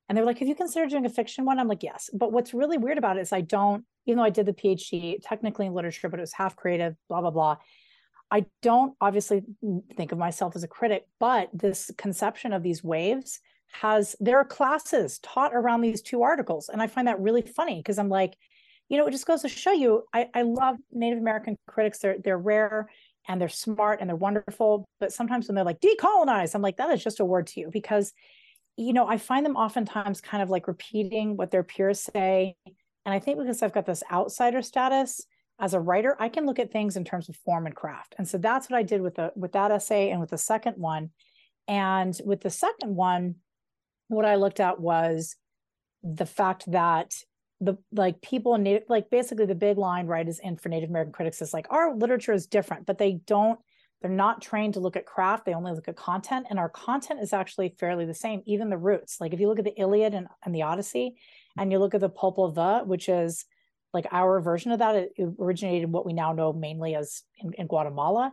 And 0.09 0.17
they 0.17 0.23
were 0.23 0.27
like, 0.27 0.39
Have 0.39 0.49
you 0.49 0.57
considered 0.57 0.91
doing 0.91 1.07
a 1.07 1.11
fiction 1.11 1.45
one? 1.45 1.61
I'm 1.61 1.69
like, 1.69 1.85
Yes. 1.85 2.11
But 2.13 2.33
what's 2.33 2.53
really 2.53 2.79
weird 2.79 2.99
about 2.99 3.17
it 3.17 3.21
is 3.21 3.33
I 3.33 3.43
don't, 3.43 3.85
even 4.07 4.19
though 4.19 4.25
I 4.25 4.31
did 4.31 4.47
the 4.47 4.53
PhD 4.53 5.19
technically 5.23 5.67
in 5.67 5.73
literature, 5.73 6.09
but 6.09 6.19
it 6.19 6.23
was 6.23 6.33
half 6.33 6.57
creative, 6.57 6.97
blah, 7.09 7.21
blah, 7.21 7.31
blah. 7.31 7.57
I 8.31 8.47
don't 8.63 8.95
obviously 9.01 9.43
think 9.97 10.13
of 10.13 10.19
myself 10.19 10.57
as 10.57 10.65
a 10.65 10.69
critic, 10.69 11.07
but 11.21 11.49
this 11.53 11.91
conception 11.97 12.53
of 12.53 12.63
these 12.63 12.83
waves 12.83 13.41
has 13.73 14.17
there 14.21 14.39
are 14.39 14.45
classes 14.45 15.19
taught 15.21 15.55
around 15.55 15.81
these 15.81 16.03
two 16.03 16.23
articles. 16.23 16.69
And 16.69 16.83
I 16.83 16.87
find 16.87 17.09
that 17.09 17.21
really 17.21 17.43
funny 17.43 17.77
because 17.77 17.99
I'm 17.99 18.09
like, 18.09 18.37
you 18.89 18.99
know, 18.99 19.07
it 19.07 19.13
just 19.13 19.27
goes 19.27 19.43
to 19.43 19.49
show 19.49 19.73
you 19.73 20.05
I, 20.13 20.29
I 20.35 20.43
love 20.43 20.77
Native 20.93 21.19
American 21.19 21.57
critics. 21.69 21.99
They're 21.99 22.17
they're 22.23 22.39
rare 22.39 22.89
and 23.29 23.41
they're 23.41 23.49
smart 23.49 24.01
and 24.01 24.09
they're 24.09 24.17
wonderful. 24.17 24.85
But 24.99 25.13
sometimes 25.13 25.49
when 25.49 25.55
they're 25.55 25.65
like 25.65 25.81
decolonize, 25.81 26.55
I'm 26.55 26.63
like, 26.63 26.79
that 26.79 26.91
is 26.91 27.03
just 27.03 27.21
a 27.21 27.25
word 27.25 27.47
to 27.49 27.61
you 27.61 27.71
because 27.73 28.13
you 28.77 28.93
know, 28.93 29.07
I 29.07 29.17
find 29.17 29.45
them 29.45 29.57
oftentimes 29.57 30.21
kind 30.21 30.43
of 30.43 30.51
like 30.51 30.69
repeating 30.69 31.37
what 31.37 31.51
their 31.51 31.63
peers 31.63 32.01
say. 32.01 32.57
And 32.67 33.15
I 33.15 33.19
think 33.19 33.39
because 33.39 33.63
I've 33.63 33.73
got 33.73 33.87
this 33.87 34.03
outsider 34.13 34.61
status, 34.61 35.27
as 35.59 35.75
a 35.75 35.81
writer 35.81 36.17
i 36.21 36.29
can 36.29 36.47
look 36.47 36.59
at 36.59 36.73
things 36.73 36.97
in 36.97 37.05
terms 37.05 37.29
of 37.29 37.37
form 37.37 37.67
and 37.67 37.75
craft. 37.75 38.15
And 38.19 38.29
so 38.29 38.39
that's 38.39 38.69
what 38.69 38.79
i 38.79 38.83
did 38.83 39.01
with 39.01 39.17
the 39.17 39.33
with 39.37 39.53
that 39.53 39.71
essay 39.71 40.11
and 40.11 40.21
with 40.21 40.31
the 40.31 40.39
second 40.39 40.75
one. 40.77 41.11
And 41.69 42.17
with 42.25 42.43
the 42.43 42.51
second 42.51 42.95
one 42.95 43.37
what 44.09 44.25
i 44.25 44.37
looked 44.37 44.61
at 44.61 44.81
was 44.81 45.37
the 46.03 46.27
fact 46.27 46.71
that 46.71 47.13
the 47.61 47.77
like 47.91 48.21
people 48.21 48.55
in 48.55 48.63
native 48.63 48.85
like 48.89 49.11
basically 49.11 49.47
the 49.47 49.55
big 49.55 49.79
line 49.79 50.07
right 50.07 50.29
is 50.29 50.39
in 50.39 50.57
for 50.57 50.69
native 50.69 50.91
american 50.91 51.13
critics 51.13 51.41
is 51.41 51.55
like 51.55 51.67
our 51.71 51.97
literature 51.97 52.35
is 52.35 52.47
different 52.47 52.85
but 52.85 52.99
they 52.99 53.15
don't 53.27 53.59
they're 54.03 54.11
not 54.11 54.43
trained 54.43 54.75
to 54.75 54.81
look 54.81 54.97
at 54.97 55.07
craft. 55.07 55.47
They 55.47 55.55
only 55.55 55.73
look 55.73 55.89
at 55.89 55.97
content 55.97 56.47
and 56.51 56.59
our 56.59 56.69
content 56.69 57.21
is 57.21 57.33
actually 57.33 57.75
fairly 57.79 58.05
the 58.05 58.15
same 58.15 58.43
even 58.45 58.69
the 58.69 58.77
roots. 58.77 59.21
Like 59.21 59.33
if 59.33 59.41
you 59.41 59.49
look 59.49 59.59
at 59.59 59.65
the 59.65 59.79
iliad 59.81 60.15
and, 60.15 60.29
and 60.45 60.55
the 60.55 60.63
odyssey 60.63 61.17
and 61.57 61.73
you 61.73 61.79
look 61.79 61.95
at 61.95 62.01
the 62.01 62.09
pulp 62.09 62.39
of 62.39 62.55
the 62.55 62.81
which 62.85 63.09
is 63.09 63.47
like 63.97 64.07
our 64.13 64.41
version 64.41 64.71
of 64.71 64.79
that 64.79 64.95
it 64.95 65.13
originated 65.41 65.91
what 65.91 66.07
we 66.07 66.13
now 66.13 66.33
know 66.33 66.53
mainly 66.53 66.95
as 66.95 67.23
in, 67.39 67.53
in 67.55 67.67
guatemala 67.67 68.33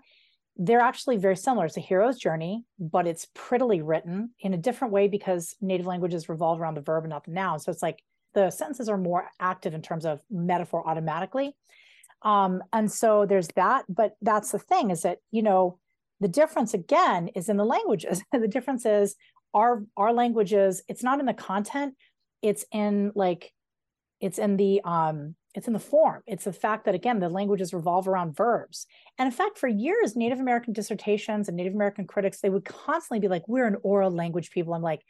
they're 0.58 0.80
actually 0.80 1.18
very 1.18 1.36
similar 1.36 1.66
it's 1.66 1.78
a 1.78 1.82
hero's 1.82 2.20
journey 2.20 2.64
but 2.80 3.08
it's 3.08 3.28
prettily 3.34 3.82
written 3.82 4.30
in 4.40 4.54
a 4.54 4.58
different 4.58 4.94
way 4.94 5.08
because 5.08 5.56
native 5.62 5.88
languages 5.88 6.30
revolve 6.30 6.62
around 6.62 6.76
the 6.76 6.82
verb 6.82 7.04
and 7.04 7.10
not 7.10 7.24
the 7.26 7.32
noun 7.32 7.60
so 7.60 7.72
it's 7.72 7.82
like 7.82 8.04
the 8.34 8.50
sentences 8.50 8.90
are 8.90 8.98
more 8.98 9.30
active 9.40 9.74
in 9.74 9.82
terms 9.82 10.06
of 10.06 10.20
metaphor 10.30 10.88
automatically. 10.88 11.56
Um, 12.24 12.64
and 12.72 12.92
so 12.92 13.26
there's 13.26 13.50
that, 13.50 13.86
but 13.90 14.16
that's 14.22 14.52
the 14.52 14.60
thing 14.60 14.92
is 14.92 15.02
that, 15.02 15.20
you 15.32 15.44
know, 15.44 15.80
the 16.20 16.28
difference 16.28 16.74
again 16.74 17.30
is 17.36 17.50
in 17.50 17.58
the 17.58 17.66
languages. 17.66 18.24
the 18.32 18.48
difference 18.48 18.86
is 18.86 19.16
our 19.54 19.84
our 19.98 20.14
languages, 20.14 20.82
it's 20.88 21.04
not 21.04 21.20
in 21.20 21.26
the 21.26 21.34
content, 21.34 21.96
it's 22.42 22.66
in 22.72 23.12
like 23.14 23.52
it's 24.20 24.40
in 24.40 24.58
the 24.58 24.82
um 24.84 25.36
it's 25.54 25.68
in 25.68 25.74
the 25.74 25.80
form. 25.80 26.24
It's 26.26 26.46
the 26.46 26.54
fact 26.54 26.86
that 26.86 26.96
again, 26.96 27.20
the 27.20 27.30
languages 27.30 27.74
revolve 27.74 28.08
around 28.08 28.36
verbs. 28.36 28.88
And 29.18 29.28
in 29.28 29.32
fact, 29.32 29.58
for 29.58 29.68
years, 29.68 30.16
Native 30.16 30.40
American 30.40 30.74
dissertations 30.74 31.48
and 31.48 31.56
Native 31.56 31.76
American 31.76 32.08
critics, 32.08 32.40
they 32.40 32.50
would 32.50 32.66
constantly 32.66 33.20
be 33.20 33.28
like, 33.28 33.48
we're 33.48 33.68
an 33.68 33.78
oral 33.84 34.12
language 34.12 34.52
people. 34.52 34.74
I'm 34.74 34.82
like, 34.82 35.02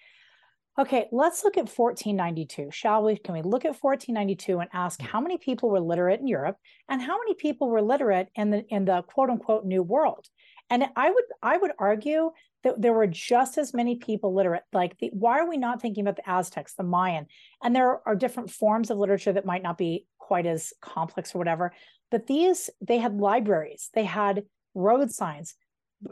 Okay, 0.79 1.07
let's 1.11 1.43
look 1.43 1.55
at 1.55 1.69
1492. 1.69 2.69
Shall 2.71 3.03
we? 3.03 3.15
Can 3.15 3.35
we 3.35 3.43
look 3.43 3.63
at 3.63 3.77
1492 3.79 4.59
and 4.59 4.69
ask 4.73 4.99
mm. 4.99 5.05
how 5.05 5.21
many 5.21 5.37
people 5.37 5.69
were 5.69 5.79
literate 5.79 6.19
in 6.19 6.27
Europe 6.27 6.57
and 6.89 6.99
how 6.99 7.19
many 7.19 7.35
people 7.35 7.69
were 7.69 7.81
literate 7.81 8.29
in 8.35 8.49
the 8.49 8.65
in 8.69 8.85
the 8.85 9.03
quote 9.03 9.29
unquote 9.29 9.65
new 9.65 9.83
world? 9.83 10.25
And 10.71 10.85
I 10.95 11.11
would 11.11 11.23
I 11.43 11.57
would 11.57 11.73
argue 11.77 12.31
that 12.63 12.81
there 12.81 12.93
were 12.93 13.05
just 13.05 13.57
as 13.57 13.73
many 13.73 13.97
people 13.97 14.33
literate. 14.33 14.63
Like, 14.71 14.97
the, 14.97 15.11
why 15.13 15.39
are 15.39 15.49
we 15.49 15.57
not 15.57 15.81
thinking 15.81 16.07
about 16.07 16.15
the 16.15 16.27
Aztecs, 16.27 16.73
the 16.73 16.83
Mayan? 16.83 17.27
And 17.61 17.75
there 17.75 17.99
are 18.07 18.15
different 18.15 18.49
forms 18.49 18.89
of 18.89 18.97
literature 18.97 19.33
that 19.33 19.45
might 19.45 19.63
not 19.63 19.77
be 19.77 20.07
quite 20.33 20.47
as 20.47 20.73
complex 20.81 21.35
or 21.35 21.37
whatever. 21.37 21.71
But 22.09 22.25
these, 22.25 22.71
they 22.81 22.97
had 22.97 23.19
libraries, 23.19 23.91
they 23.93 24.03
had 24.03 24.45
road 24.73 25.11
signs, 25.11 25.53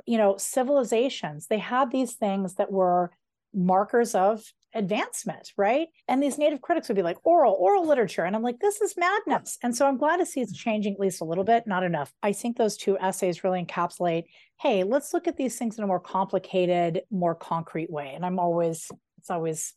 you 0.06 0.20
know, 0.20 0.38
civilizations. 0.38 1.48
They 1.48 1.58
had 1.58 1.90
these 1.90 2.14
things 2.14 2.54
that 2.58 2.72
were 2.72 3.10
markers 3.52 4.14
of 4.14 4.44
advancement, 4.76 5.54
right? 5.58 5.88
And 6.08 6.22
these 6.22 6.38
native 6.38 6.62
critics 6.62 6.88
would 6.88 6.98
be 6.98 7.02
like, 7.02 7.18
oral, 7.24 7.58
oral 7.60 7.88
literature. 7.88 8.24
And 8.24 8.36
I'm 8.36 8.44
like, 8.44 8.60
this 8.60 8.80
is 8.80 8.94
madness. 8.96 9.58
And 9.64 9.76
so 9.76 9.88
I'm 9.88 9.98
glad 9.98 10.18
to 10.18 10.26
see 10.28 10.40
it's 10.40 10.56
changing 10.56 10.94
at 10.94 11.00
least 11.00 11.22
a 11.22 11.26
little 11.26 11.44
bit, 11.44 11.66
not 11.66 11.82
enough. 11.82 12.14
I 12.22 12.32
think 12.32 12.58
those 12.58 12.78
two 12.78 13.00
essays 13.00 13.44
really 13.44 13.66
encapsulate 13.66 14.26
hey, 14.62 14.84
let's 14.84 15.16
look 15.16 15.28
at 15.28 15.36
these 15.36 15.58
things 15.58 15.80
in 15.80 15.84
a 15.84 15.88
more 15.88 16.00
complicated, 16.00 17.02
more 17.10 17.34
concrete 17.34 17.90
way. 17.90 18.14
And 18.14 18.24
I'm 18.24 18.38
always, 18.38 18.92
it's 19.18 19.32
always, 19.32 19.74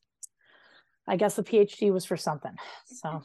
I 1.08 1.16
guess 1.16 1.36
the 1.36 1.42
PhD 1.42 1.90
was 1.90 2.04
for 2.04 2.18
something. 2.18 2.52
So. 2.84 3.22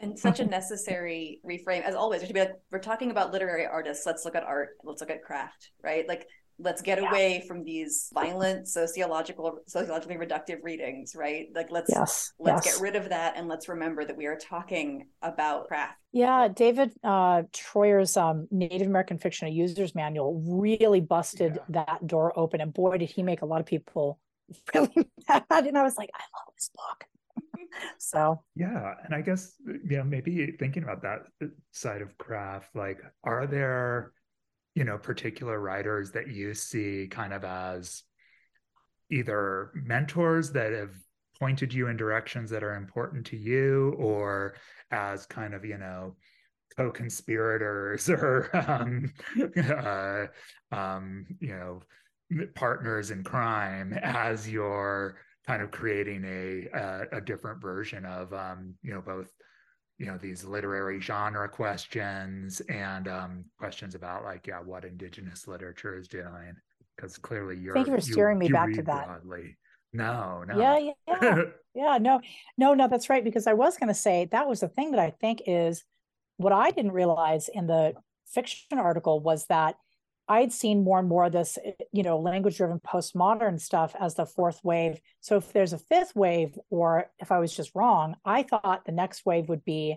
And 0.00 0.18
such 0.18 0.38
a 0.38 0.44
necessary 0.44 1.40
reframe, 1.44 1.82
as 1.82 1.94
always. 1.94 2.22
To 2.22 2.32
be 2.32 2.40
like, 2.40 2.52
we're 2.70 2.78
talking 2.78 3.10
about 3.10 3.32
literary 3.32 3.66
artists. 3.66 4.06
Let's 4.06 4.24
look 4.24 4.36
at 4.36 4.44
art. 4.44 4.70
Let's 4.84 5.00
look 5.00 5.10
at 5.10 5.24
craft, 5.24 5.70
right? 5.82 6.06
Like 6.06 6.28
let's 6.58 6.82
get 6.82 7.00
yeah. 7.00 7.08
away 7.08 7.44
from 7.46 7.62
these 7.62 8.10
violent 8.12 8.66
sociological 8.66 9.60
sociologically 9.66 10.16
reductive 10.16 10.58
readings 10.62 11.14
right 11.16 11.48
like 11.54 11.70
let's 11.70 11.90
yes. 11.90 12.32
let's 12.38 12.66
yes. 12.66 12.74
get 12.74 12.82
rid 12.82 12.96
of 12.96 13.08
that 13.08 13.34
and 13.36 13.48
let's 13.48 13.68
remember 13.68 14.04
that 14.04 14.16
we 14.16 14.26
are 14.26 14.36
talking 14.36 15.06
about 15.22 15.68
craft 15.68 15.96
yeah 16.12 16.48
david 16.48 16.92
uh 17.04 17.42
Treuer's 17.52 18.16
um, 18.16 18.48
native 18.50 18.88
american 18.88 19.18
fiction 19.18 19.46
a 19.48 19.50
user's 19.50 19.94
manual 19.94 20.42
really 20.46 21.00
busted 21.00 21.54
yeah. 21.68 21.84
that 21.86 22.06
door 22.06 22.36
open 22.36 22.60
and 22.60 22.74
boy 22.74 22.98
did 22.98 23.10
he 23.10 23.22
make 23.22 23.42
a 23.42 23.46
lot 23.46 23.60
of 23.60 23.66
people 23.66 24.18
really 24.74 24.90
mad 25.28 25.44
and 25.50 25.78
i 25.78 25.82
was 25.82 25.96
like 25.96 26.10
i 26.14 26.22
love 26.36 26.54
this 26.56 26.70
book 26.74 27.04
so. 27.98 28.42
Yeah 28.54 28.94
and 29.04 29.14
i 29.14 29.20
guess 29.20 29.54
you 29.66 29.98
know 29.98 30.04
maybe 30.04 30.52
thinking 30.58 30.82
about 30.82 31.02
that 31.02 31.26
side 31.72 32.02
of 32.02 32.16
craft 32.18 32.74
like 32.74 33.00
are 33.24 33.46
there 33.46 34.12
you 34.74 34.84
know 34.84 34.98
particular 34.98 35.58
writers 35.58 36.12
that 36.12 36.28
you 36.28 36.54
see 36.54 37.08
kind 37.10 37.32
of 37.32 37.44
as 37.44 38.02
either 39.10 39.70
mentors 39.74 40.52
that 40.52 40.72
have 40.72 40.94
pointed 41.38 41.72
you 41.72 41.88
in 41.88 41.96
directions 41.96 42.50
that 42.50 42.62
are 42.62 42.74
important 42.74 43.26
to 43.26 43.36
you 43.36 43.94
or 43.98 44.54
as 44.90 45.26
kind 45.26 45.54
of 45.54 45.64
you 45.64 45.78
know 45.78 46.14
co-conspirators 46.76 48.08
or 48.10 48.50
um, 48.54 49.12
uh, 49.56 50.26
um, 50.74 51.26
you 51.40 51.48
know 51.48 51.80
partners 52.54 53.10
in 53.10 53.24
crime 53.24 53.98
as 54.02 54.48
you're 54.48 55.16
kind 55.48 55.62
of 55.62 55.70
creating 55.70 56.22
a 56.26 56.68
a, 56.78 57.16
a 57.16 57.20
different 57.22 57.58
version 57.60 58.04
of 58.04 58.32
um, 58.34 58.74
you 58.82 58.92
know 58.92 59.00
both 59.00 59.32
you 59.96 60.04
know 60.04 60.18
these 60.18 60.44
literary 60.44 61.00
genre 61.00 61.48
questions 61.48 62.60
and 62.68 63.08
um, 63.08 63.44
questions 63.58 63.94
about 63.94 64.24
like 64.24 64.46
yeah 64.46 64.60
what 64.60 64.84
indigenous 64.84 65.48
literature 65.48 65.96
is 65.96 66.06
doing 66.06 66.54
because 66.94 67.16
clearly 67.16 67.56
you're 67.56 67.72
thank 67.72 67.86
you 67.86 67.94
for 67.94 68.00
steering 68.00 68.36
you, 68.36 68.40
me 68.40 68.46
you 68.48 68.52
back 68.52 68.70
to 68.74 68.82
that 68.82 69.06
broadly. 69.06 69.56
no 69.94 70.44
no 70.46 70.58
yeah 70.58 70.78
yeah 70.78 71.16
yeah. 71.22 71.42
yeah 71.74 71.98
no 71.98 72.20
no 72.58 72.74
no 72.74 72.86
that's 72.86 73.08
right 73.08 73.24
because 73.24 73.46
i 73.46 73.54
was 73.54 73.78
going 73.78 73.88
to 73.88 73.94
say 73.94 74.28
that 74.30 74.46
was 74.46 74.60
the 74.60 74.68
thing 74.68 74.90
that 74.90 75.00
i 75.00 75.08
think 75.08 75.40
is 75.46 75.82
what 76.36 76.52
i 76.52 76.70
didn't 76.70 76.92
realize 76.92 77.48
in 77.48 77.66
the 77.66 77.94
fiction 78.26 78.78
article 78.78 79.18
was 79.18 79.46
that 79.46 79.76
I'd 80.28 80.52
seen 80.52 80.84
more 80.84 80.98
and 80.98 81.08
more 81.08 81.24
of 81.24 81.32
this, 81.32 81.58
eh, 81.64 81.72
you 81.92 82.02
know, 82.02 82.18
language 82.18 82.58
driven 82.58 82.80
postmodern 82.80 83.60
stuff 83.60 83.94
as 83.98 84.14
the 84.14 84.26
fourth 84.26 84.60
wave. 84.62 85.00
So 85.20 85.36
if 85.36 85.52
there's 85.52 85.72
a 85.72 85.78
fifth 85.78 86.14
wave, 86.14 86.58
or 86.70 87.10
if 87.18 87.32
I 87.32 87.38
was 87.38 87.56
just 87.56 87.74
wrong, 87.74 88.14
I 88.24 88.42
thought 88.42 88.84
the 88.84 88.92
next 88.92 89.24
wave 89.24 89.48
would 89.48 89.64
be 89.64 89.96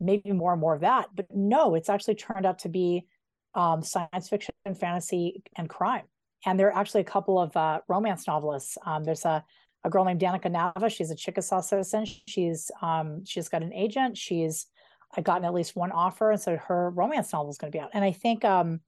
maybe 0.00 0.32
more 0.32 0.52
and 0.52 0.60
more 0.60 0.74
of 0.74 0.82
that. 0.82 1.08
But 1.14 1.26
no, 1.34 1.74
it's 1.74 1.88
actually 1.88 2.14
turned 2.16 2.46
out 2.46 2.60
to 2.60 2.68
be 2.68 3.06
um, 3.54 3.82
science 3.82 4.28
fiction, 4.28 4.54
and 4.64 4.78
fantasy, 4.78 5.42
and 5.56 5.68
crime. 5.68 6.04
And 6.46 6.58
there 6.58 6.68
are 6.68 6.78
actually 6.78 7.02
a 7.02 7.04
couple 7.04 7.38
of 7.38 7.56
uh, 7.56 7.80
romance 7.88 8.26
novelists. 8.26 8.78
Um, 8.84 9.04
there's 9.04 9.24
a, 9.24 9.44
a 9.84 9.90
girl 9.90 10.04
named 10.04 10.20
Danica 10.20 10.50
Nava. 10.50 10.90
She's 10.90 11.10
a 11.10 11.16
Chickasaw 11.16 11.60
citizen. 11.60 12.06
She's 12.26 12.70
um, 12.80 13.24
she's 13.24 13.48
got 13.48 13.62
an 13.62 13.72
agent. 13.72 14.16
She's 14.16 14.66
I 15.14 15.20
gotten 15.20 15.44
at 15.44 15.54
least 15.54 15.76
one 15.76 15.92
offer, 15.92 16.30
and 16.30 16.40
so 16.40 16.56
her 16.56 16.90
romance 16.90 17.32
novel 17.32 17.50
is 17.50 17.58
going 17.58 17.70
to 17.70 17.76
be 17.76 17.80
out. 17.80 17.90
And 17.92 18.04
I 18.04 18.12
think 18.12 18.44
um, 18.44 18.80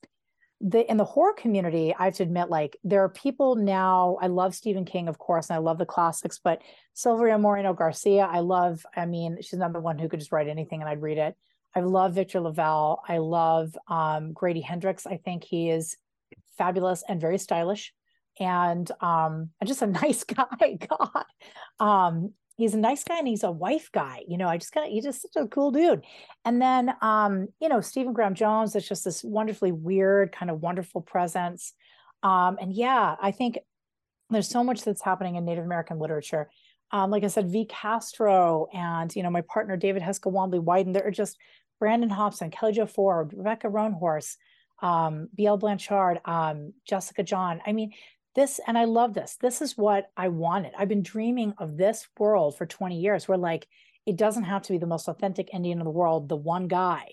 the 0.66 0.90
in 0.90 0.96
the 0.96 1.04
horror 1.04 1.34
community, 1.34 1.94
I 1.96 2.06
have 2.06 2.14
to 2.14 2.22
admit, 2.22 2.48
like 2.48 2.78
there 2.82 3.04
are 3.04 3.10
people 3.10 3.54
now. 3.54 4.16
I 4.20 4.28
love 4.28 4.54
Stephen 4.54 4.86
King, 4.86 5.08
of 5.08 5.18
course, 5.18 5.50
and 5.50 5.56
I 5.56 5.58
love 5.58 5.76
the 5.76 5.84
classics, 5.84 6.40
but 6.42 6.62
Silvia 6.94 7.36
Moreno 7.38 7.74
Garcia, 7.74 8.24
I 8.24 8.40
love. 8.40 8.84
I 8.96 9.04
mean, 9.04 9.36
she's 9.42 9.52
another 9.52 9.80
one 9.80 9.98
who 9.98 10.08
could 10.08 10.20
just 10.20 10.32
write 10.32 10.48
anything 10.48 10.80
and 10.80 10.88
I'd 10.88 11.02
read 11.02 11.18
it. 11.18 11.36
I 11.76 11.80
love 11.80 12.14
Victor 12.14 12.40
LaValle. 12.40 13.02
I 13.06 13.18
love 13.18 13.76
um, 13.88 14.32
Grady 14.32 14.62
Hendrix. 14.62 15.06
I 15.06 15.18
think 15.18 15.44
he 15.44 15.68
is 15.68 15.96
fabulous 16.56 17.04
and 17.06 17.20
very 17.20 17.38
stylish 17.38 17.92
and 18.40 18.90
um 19.00 19.50
and 19.60 19.68
just 19.68 19.82
a 19.82 19.86
nice 20.02 20.24
guy 20.24 20.78
god 20.88 21.24
um 21.78 22.32
he's 22.56 22.74
a 22.74 22.78
nice 22.78 23.04
guy 23.04 23.18
and 23.18 23.28
he's 23.28 23.42
a 23.42 23.50
wife 23.50 23.90
guy. 23.92 24.22
You 24.28 24.38
know, 24.38 24.48
I 24.48 24.58
just 24.58 24.72
got 24.72 24.86
he's 24.86 25.04
just 25.04 25.22
such 25.22 25.36
a 25.36 25.48
cool 25.48 25.70
dude. 25.70 26.02
And 26.44 26.60
then 26.60 26.94
um, 27.02 27.48
you 27.60 27.68
know, 27.68 27.80
Stephen 27.80 28.12
Graham 28.12 28.34
Jones 28.34 28.74
is 28.76 28.88
just 28.88 29.04
this 29.04 29.24
wonderfully 29.24 29.72
weird, 29.72 30.32
kind 30.32 30.50
of 30.50 30.62
wonderful 30.62 31.00
presence. 31.00 31.72
Um, 32.22 32.58
and 32.60 32.72
yeah, 32.72 33.16
I 33.20 33.30
think 33.32 33.58
there's 34.30 34.48
so 34.48 34.64
much 34.64 34.82
that's 34.82 35.02
happening 35.02 35.36
in 35.36 35.44
Native 35.44 35.64
American 35.64 35.98
literature. 35.98 36.48
Um, 36.90 37.10
like 37.10 37.24
I 37.24 37.28
said, 37.28 37.50
V. 37.50 37.66
Castro 37.66 38.68
and 38.72 39.14
you 39.14 39.22
know, 39.22 39.30
my 39.30 39.42
partner 39.42 39.76
David 39.76 40.02
Heska 40.02 40.32
Wanbli 40.32 40.62
Weiden, 40.62 40.92
there 40.92 41.06
are 41.06 41.10
just 41.10 41.38
Brandon 41.80 42.10
Hobson, 42.10 42.50
Kelli 42.50 42.74
Jo 42.74 42.86
Ford, 42.86 43.32
Rebecca 43.34 43.68
Roanhorse, 43.68 44.36
um, 44.80 45.28
B.L. 45.34 45.56
Blanchard, 45.56 46.20
um, 46.24 46.72
Jessica 46.86 47.22
John. 47.22 47.60
I 47.66 47.72
mean, 47.72 47.92
this 48.34 48.60
and 48.66 48.76
i 48.76 48.84
love 48.84 49.14
this. 49.14 49.36
This 49.40 49.62
is 49.62 49.76
what 49.76 50.10
i 50.16 50.28
wanted. 50.28 50.72
I've 50.78 50.88
been 50.88 51.02
dreaming 51.02 51.54
of 51.58 51.76
this 51.76 52.06
world 52.18 52.56
for 52.56 52.66
20 52.66 52.98
years 52.98 53.28
where 53.28 53.38
like 53.38 53.66
it 54.06 54.16
doesn't 54.16 54.44
have 54.44 54.62
to 54.62 54.72
be 54.72 54.78
the 54.78 54.86
most 54.86 55.08
authentic 55.08 55.52
indian 55.52 55.78
in 55.78 55.84
the 55.84 55.90
world 55.90 56.28
the 56.28 56.36
one 56.36 56.68
guy. 56.68 57.12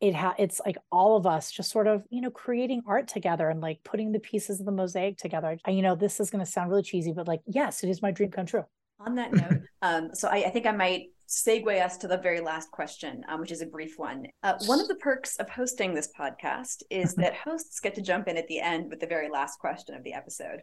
It 0.00 0.14
ha- 0.14 0.36
it's 0.38 0.60
like 0.64 0.78
all 0.90 1.16
of 1.16 1.26
us 1.26 1.50
just 1.50 1.70
sort 1.70 1.86
of 1.86 2.04
you 2.10 2.20
know 2.20 2.30
creating 2.30 2.82
art 2.86 3.08
together 3.08 3.48
and 3.48 3.60
like 3.60 3.82
putting 3.84 4.12
the 4.12 4.20
pieces 4.20 4.60
of 4.60 4.66
the 4.66 4.72
mosaic 4.72 5.18
together. 5.18 5.58
I, 5.64 5.70
you 5.70 5.82
know 5.82 5.94
this 5.94 6.20
is 6.20 6.30
going 6.30 6.44
to 6.44 6.50
sound 6.50 6.70
really 6.70 6.82
cheesy 6.82 7.12
but 7.12 7.28
like 7.28 7.40
yes 7.46 7.84
it 7.84 7.90
is 7.90 8.02
my 8.02 8.10
dream 8.10 8.30
come 8.30 8.46
true. 8.46 8.64
On 8.98 9.14
that 9.14 9.32
note 9.32 9.62
um, 9.82 10.14
so 10.14 10.28
I, 10.28 10.44
I 10.44 10.50
think 10.50 10.66
i 10.66 10.72
might 10.72 11.06
segue 11.30 11.82
us 11.82 11.96
to 11.96 12.08
the 12.08 12.18
very 12.18 12.40
last 12.40 12.70
question, 12.72 13.24
um, 13.28 13.40
which 13.40 13.52
is 13.52 13.62
a 13.62 13.66
brief 13.66 13.98
one. 13.98 14.26
Uh, 14.42 14.54
one 14.66 14.80
of 14.80 14.88
the 14.88 14.96
perks 14.96 15.36
of 15.36 15.48
hosting 15.48 15.94
this 15.94 16.10
podcast 16.18 16.82
is 16.90 17.14
that 17.14 17.34
hosts 17.44 17.78
get 17.78 17.94
to 17.94 18.02
jump 18.02 18.26
in 18.26 18.36
at 18.36 18.48
the 18.48 18.60
end 18.60 18.90
with 18.90 18.98
the 18.98 19.06
very 19.06 19.30
last 19.30 19.58
question 19.60 19.94
of 19.94 20.02
the 20.02 20.12
episode. 20.12 20.62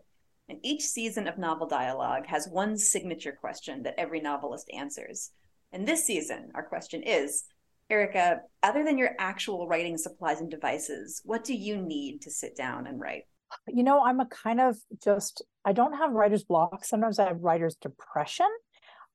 And 0.49 0.59
each 0.63 0.83
season 0.83 1.27
of 1.27 1.37
Novel 1.37 1.67
Dialogue 1.67 2.25
has 2.27 2.49
one 2.49 2.77
signature 2.77 3.31
question 3.31 3.83
that 3.83 3.95
every 3.97 4.19
novelist 4.19 4.69
answers. 4.73 5.31
And 5.71 5.87
this 5.87 6.05
season, 6.05 6.51
our 6.53 6.63
question 6.63 7.01
is 7.01 7.45
Erika, 7.89 8.41
other 8.63 8.83
than 8.83 8.97
your 8.97 9.11
actual 9.17 9.67
writing 9.67 9.97
supplies 9.97 10.41
and 10.41 10.51
devices, 10.51 11.21
what 11.23 11.45
do 11.45 11.53
you 11.53 11.77
need 11.77 12.21
to 12.23 12.29
sit 12.29 12.57
down 12.57 12.87
and 12.87 12.99
write? 12.99 13.23
You 13.67 13.83
know, 13.83 14.03
I'm 14.03 14.19
a 14.19 14.25
kind 14.25 14.59
of 14.59 14.77
just, 15.01 15.41
I 15.63 15.71
don't 15.71 15.93
have 15.93 16.11
writer's 16.11 16.43
block. 16.43 16.83
Sometimes 16.83 17.19
I 17.19 17.27
have 17.27 17.41
writer's 17.41 17.75
depression. 17.75 18.47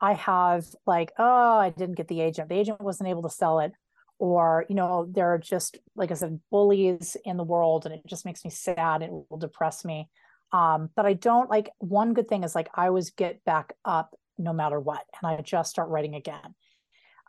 I 0.03 0.14
have 0.14 0.66
like, 0.84 1.12
oh, 1.16 1.57
I 1.59 1.70
didn't 1.70 1.94
get 1.94 2.09
the 2.09 2.20
agent. 2.20 2.48
The 2.48 2.59
agent 2.59 2.80
wasn't 2.80 3.09
able 3.09 3.22
to 3.22 3.30
sell 3.30 3.61
it. 3.61 3.72
Or, 4.18 4.66
you 4.68 4.74
know, 4.74 5.09
there 5.09 5.32
are 5.32 5.38
just, 5.38 5.78
like 5.94 6.11
I 6.11 6.14
said, 6.14 6.40
bullies 6.50 7.16
in 7.24 7.36
the 7.36 7.44
world 7.44 7.86
and 7.86 7.94
it 7.94 8.03
just 8.07 8.24
makes 8.24 8.44
me 8.44 8.50
sad. 8.50 9.03
It 9.03 9.11
will 9.11 9.38
depress 9.38 9.84
me. 9.84 10.11
Um, 10.53 10.90
but 10.96 11.07
I 11.07 11.14
don't 11.14 11.48
like 11.48 11.70
one 11.78 12.14
good 12.14 12.28
thing 12.28 12.42
is 12.42 12.55
like 12.55 12.68
I 12.74 12.88
always 12.88 13.11
get 13.11 13.42
back 13.44 13.74
up 13.84 14.14
no 14.38 14.53
matter 14.53 14.78
what. 14.78 15.03
And 15.22 15.30
I 15.30 15.40
just 15.40 15.70
start 15.70 15.88
writing 15.88 16.16
again. 16.16 16.55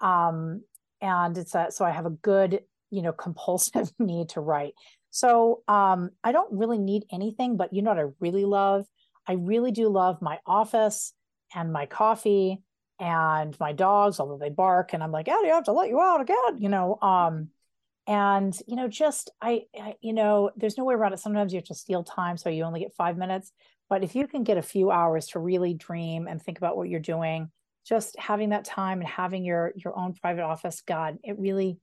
Um, 0.01 0.63
and 0.99 1.37
it's 1.37 1.53
a, 1.53 1.67
so 1.69 1.85
I 1.85 1.91
have 1.91 2.07
a 2.07 2.11
good, 2.11 2.61
you 2.89 3.03
know, 3.03 3.13
compulsive 3.13 3.91
need 3.99 4.29
to 4.29 4.41
write. 4.41 4.73
So 5.11 5.61
um, 5.67 6.09
I 6.23 6.31
don't 6.31 6.51
really 6.51 6.79
need 6.79 7.03
anything, 7.11 7.55
but 7.55 7.71
you 7.71 7.83
know 7.83 7.91
what 7.91 7.99
I 7.99 8.09
really 8.19 8.45
love? 8.45 8.87
I 9.27 9.33
really 9.33 9.71
do 9.71 9.89
love 9.89 10.23
my 10.23 10.39
office 10.47 11.13
and 11.53 11.71
my 11.71 11.85
coffee 11.85 12.61
and 12.99 13.57
my 13.59 13.73
dogs, 13.73 14.19
although 14.19 14.37
they 14.37 14.49
bark, 14.49 14.93
and 14.93 15.03
I'm 15.03 15.11
like, 15.11 15.27
oh, 15.29 15.43
you 15.43 15.51
have 15.51 15.65
to 15.65 15.71
let 15.71 15.89
you 15.89 15.99
out 15.99 16.21
again, 16.21 16.59
you 16.59 16.69
know. 16.69 16.97
Um, 17.01 17.49
and 18.05 18.57
you 18.67 18.75
know, 18.75 18.87
just 18.87 19.29
I, 19.41 19.63
I, 19.79 19.95
you 20.01 20.13
know, 20.13 20.51
there's 20.55 20.77
no 20.77 20.83
way 20.83 20.93
around 20.93 21.13
it. 21.13 21.19
Sometimes 21.19 21.53
you 21.53 21.57
have 21.57 21.67
to 21.67 21.75
steal 21.75 22.03
time, 22.03 22.37
so 22.37 22.49
you 22.49 22.63
only 22.63 22.81
get 22.81 22.93
five 22.95 23.17
minutes. 23.17 23.51
But 23.89 24.03
if 24.03 24.15
you 24.15 24.27
can 24.27 24.43
get 24.43 24.57
a 24.57 24.61
few 24.61 24.91
hours 24.91 25.27
to 25.27 25.39
really 25.39 25.73
dream 25.73 26.27
and 26.27 26.41
think 26.41 26.57
about 26.57 26.77
what 26.77 26.89
you're 26.89 26.99
doing, 26.99 27.51
just 27.85 28.17
having 28.17 28.49
that 28.49 28.65
time 28.65 28.99
and 28.99 29.07
having 29.07 29.43
your 29.43 29.73
your 29.75 29.97
own 29.97 30.13
private 30.13 30.43
office 30.43 30.81
god 30.81 31.17
it 31.23 31.37
really 31.37 31.77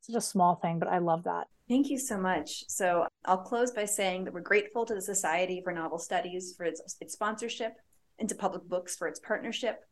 such 0.00 0.16
a 0.16 0.20
small 0.20 0.56
thing 0.56 0.78
but 0.78 0.88
i 0.88 0.98
love 0.98 1.24
that 1.24 1.46
thank 1.68 1.88
you 1.90 1.98
so 1.98 2.18
much 2.18 2.64
so 2.68 3.06
i'll 3.26 3.38
close 3.38 3.70
by 3.70 3.84
saying 3.84 4.24
that 4.24 4.32
we're 4.32 4.40
grateful 4.40 4.84
to 4.84 4.94
the 4.94 5.02
society 5.02 5.60
for 5.62 5.72
novel 5.72 5.98
studies 5.98 6.54
for 6.56 6.64
its, 6.64 6.96
its 7.00 7.12
sponsorship 7.12 7.74
and 8.22 8.28
to 8.28 8.36
public 8.36 8.62
books 8.68 8.94
for 8.94 9.08
its 9.08 9.18
partnership. 9.18 9.84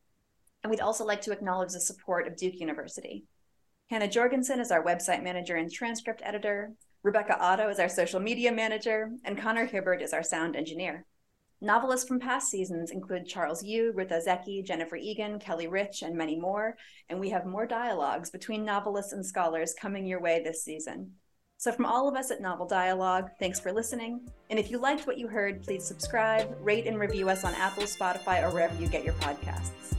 And 0.62 0.70
we'd 0.70 0.80
also 0.80 1.04
like 1.04 1.20
to 1.22 1.32
acknowledge 1.32 1.72
the 1.72 1.80
support 1.80 2.28
of 2.28 2.36
duke 2.36 2.60
university. 2.60 3.24
Hannah 3.90 4.06
jorgensen 4.06 4.60
is 4.60 4.70
our 4.70 4.84
website 4.84 5.24
manager 5.24 5.56
and 5.56 5.68
transcript 5.70 6.22
editor. 6.24 6.72
Rebecca 7.02 7.36
otto 7.40 7.68
is 7.68 7.80
our 7.80 7.88
social 7.88 8.20
media 8.20 8.52
manager. 8.52 9.10
And 9.24 9.36
connor 9.36 9.66
hibbert 9.66 10.00
is 10.00 10.12
our 10.12 10.22
sound 10.22 10.54
engineer. 10.54 11.04
Novelists 11.60 12.06
from 12.06 12.20
past 12.20 12.48
seasons 12.48 12.92
include 12.92 13.26
Charles 13.26 13.64
Yu, 13.64 13.92
Ruth 13.96 14.10
Ozeki, 14.10 14.64
Jennifer 14.64 14.94
Egan, 14.94 15.40
Kelly 15.40 15.66
Rich, 15.66 16.02
and 16.02 16.16
many 16.16 16.38
more. 16.38 16.76
And 17.08 17.18
we 17.18 17.30
have 17.30 17.46
more 17.46 17.66
dialogues 17.66 18.30
between 18.30 18.64
novelists 18.64 19.12
and 19.12 19.26
scholars 19.26 19.74
coming 19.74 20.06
your 20.06 20.20
way 20.20 20.40
this 20.40 20.62
season. 20.62 21.14
So, 21.60 21.70
from 21.70 21.84
all 21.84 22.08
of 22.08 22.16
us 22.16 22.30
at 22.30 22.40
Novel 22.40 22.64
Dialogue, 22.64 23.32
thanks 23.38 23.60
for 23.60 23.70
listening. 23.70 24.22
And 24.48 24.58
if 24.58 24.70
you 24.70 24.78
liked 24.78 25.06
what 25.06 25.18
you 25.18 25.28
heard, 25.28 25.62
please 25.62 25.84
subscribe, 25.84 26.56
rate, 26.62 26.86
and 26.86 26.98
review 26.98 27.28
us 27.28 27.44
on 27.44 27.54
Apple, 27.56 27.82
Spotify, 27.82 28.42
or 28.42 28.50
wherever 28.50 28.74
you 28.80 28.88
get 28.88 29.04
your 29.04 29.12
podcasts. 29.12 29.94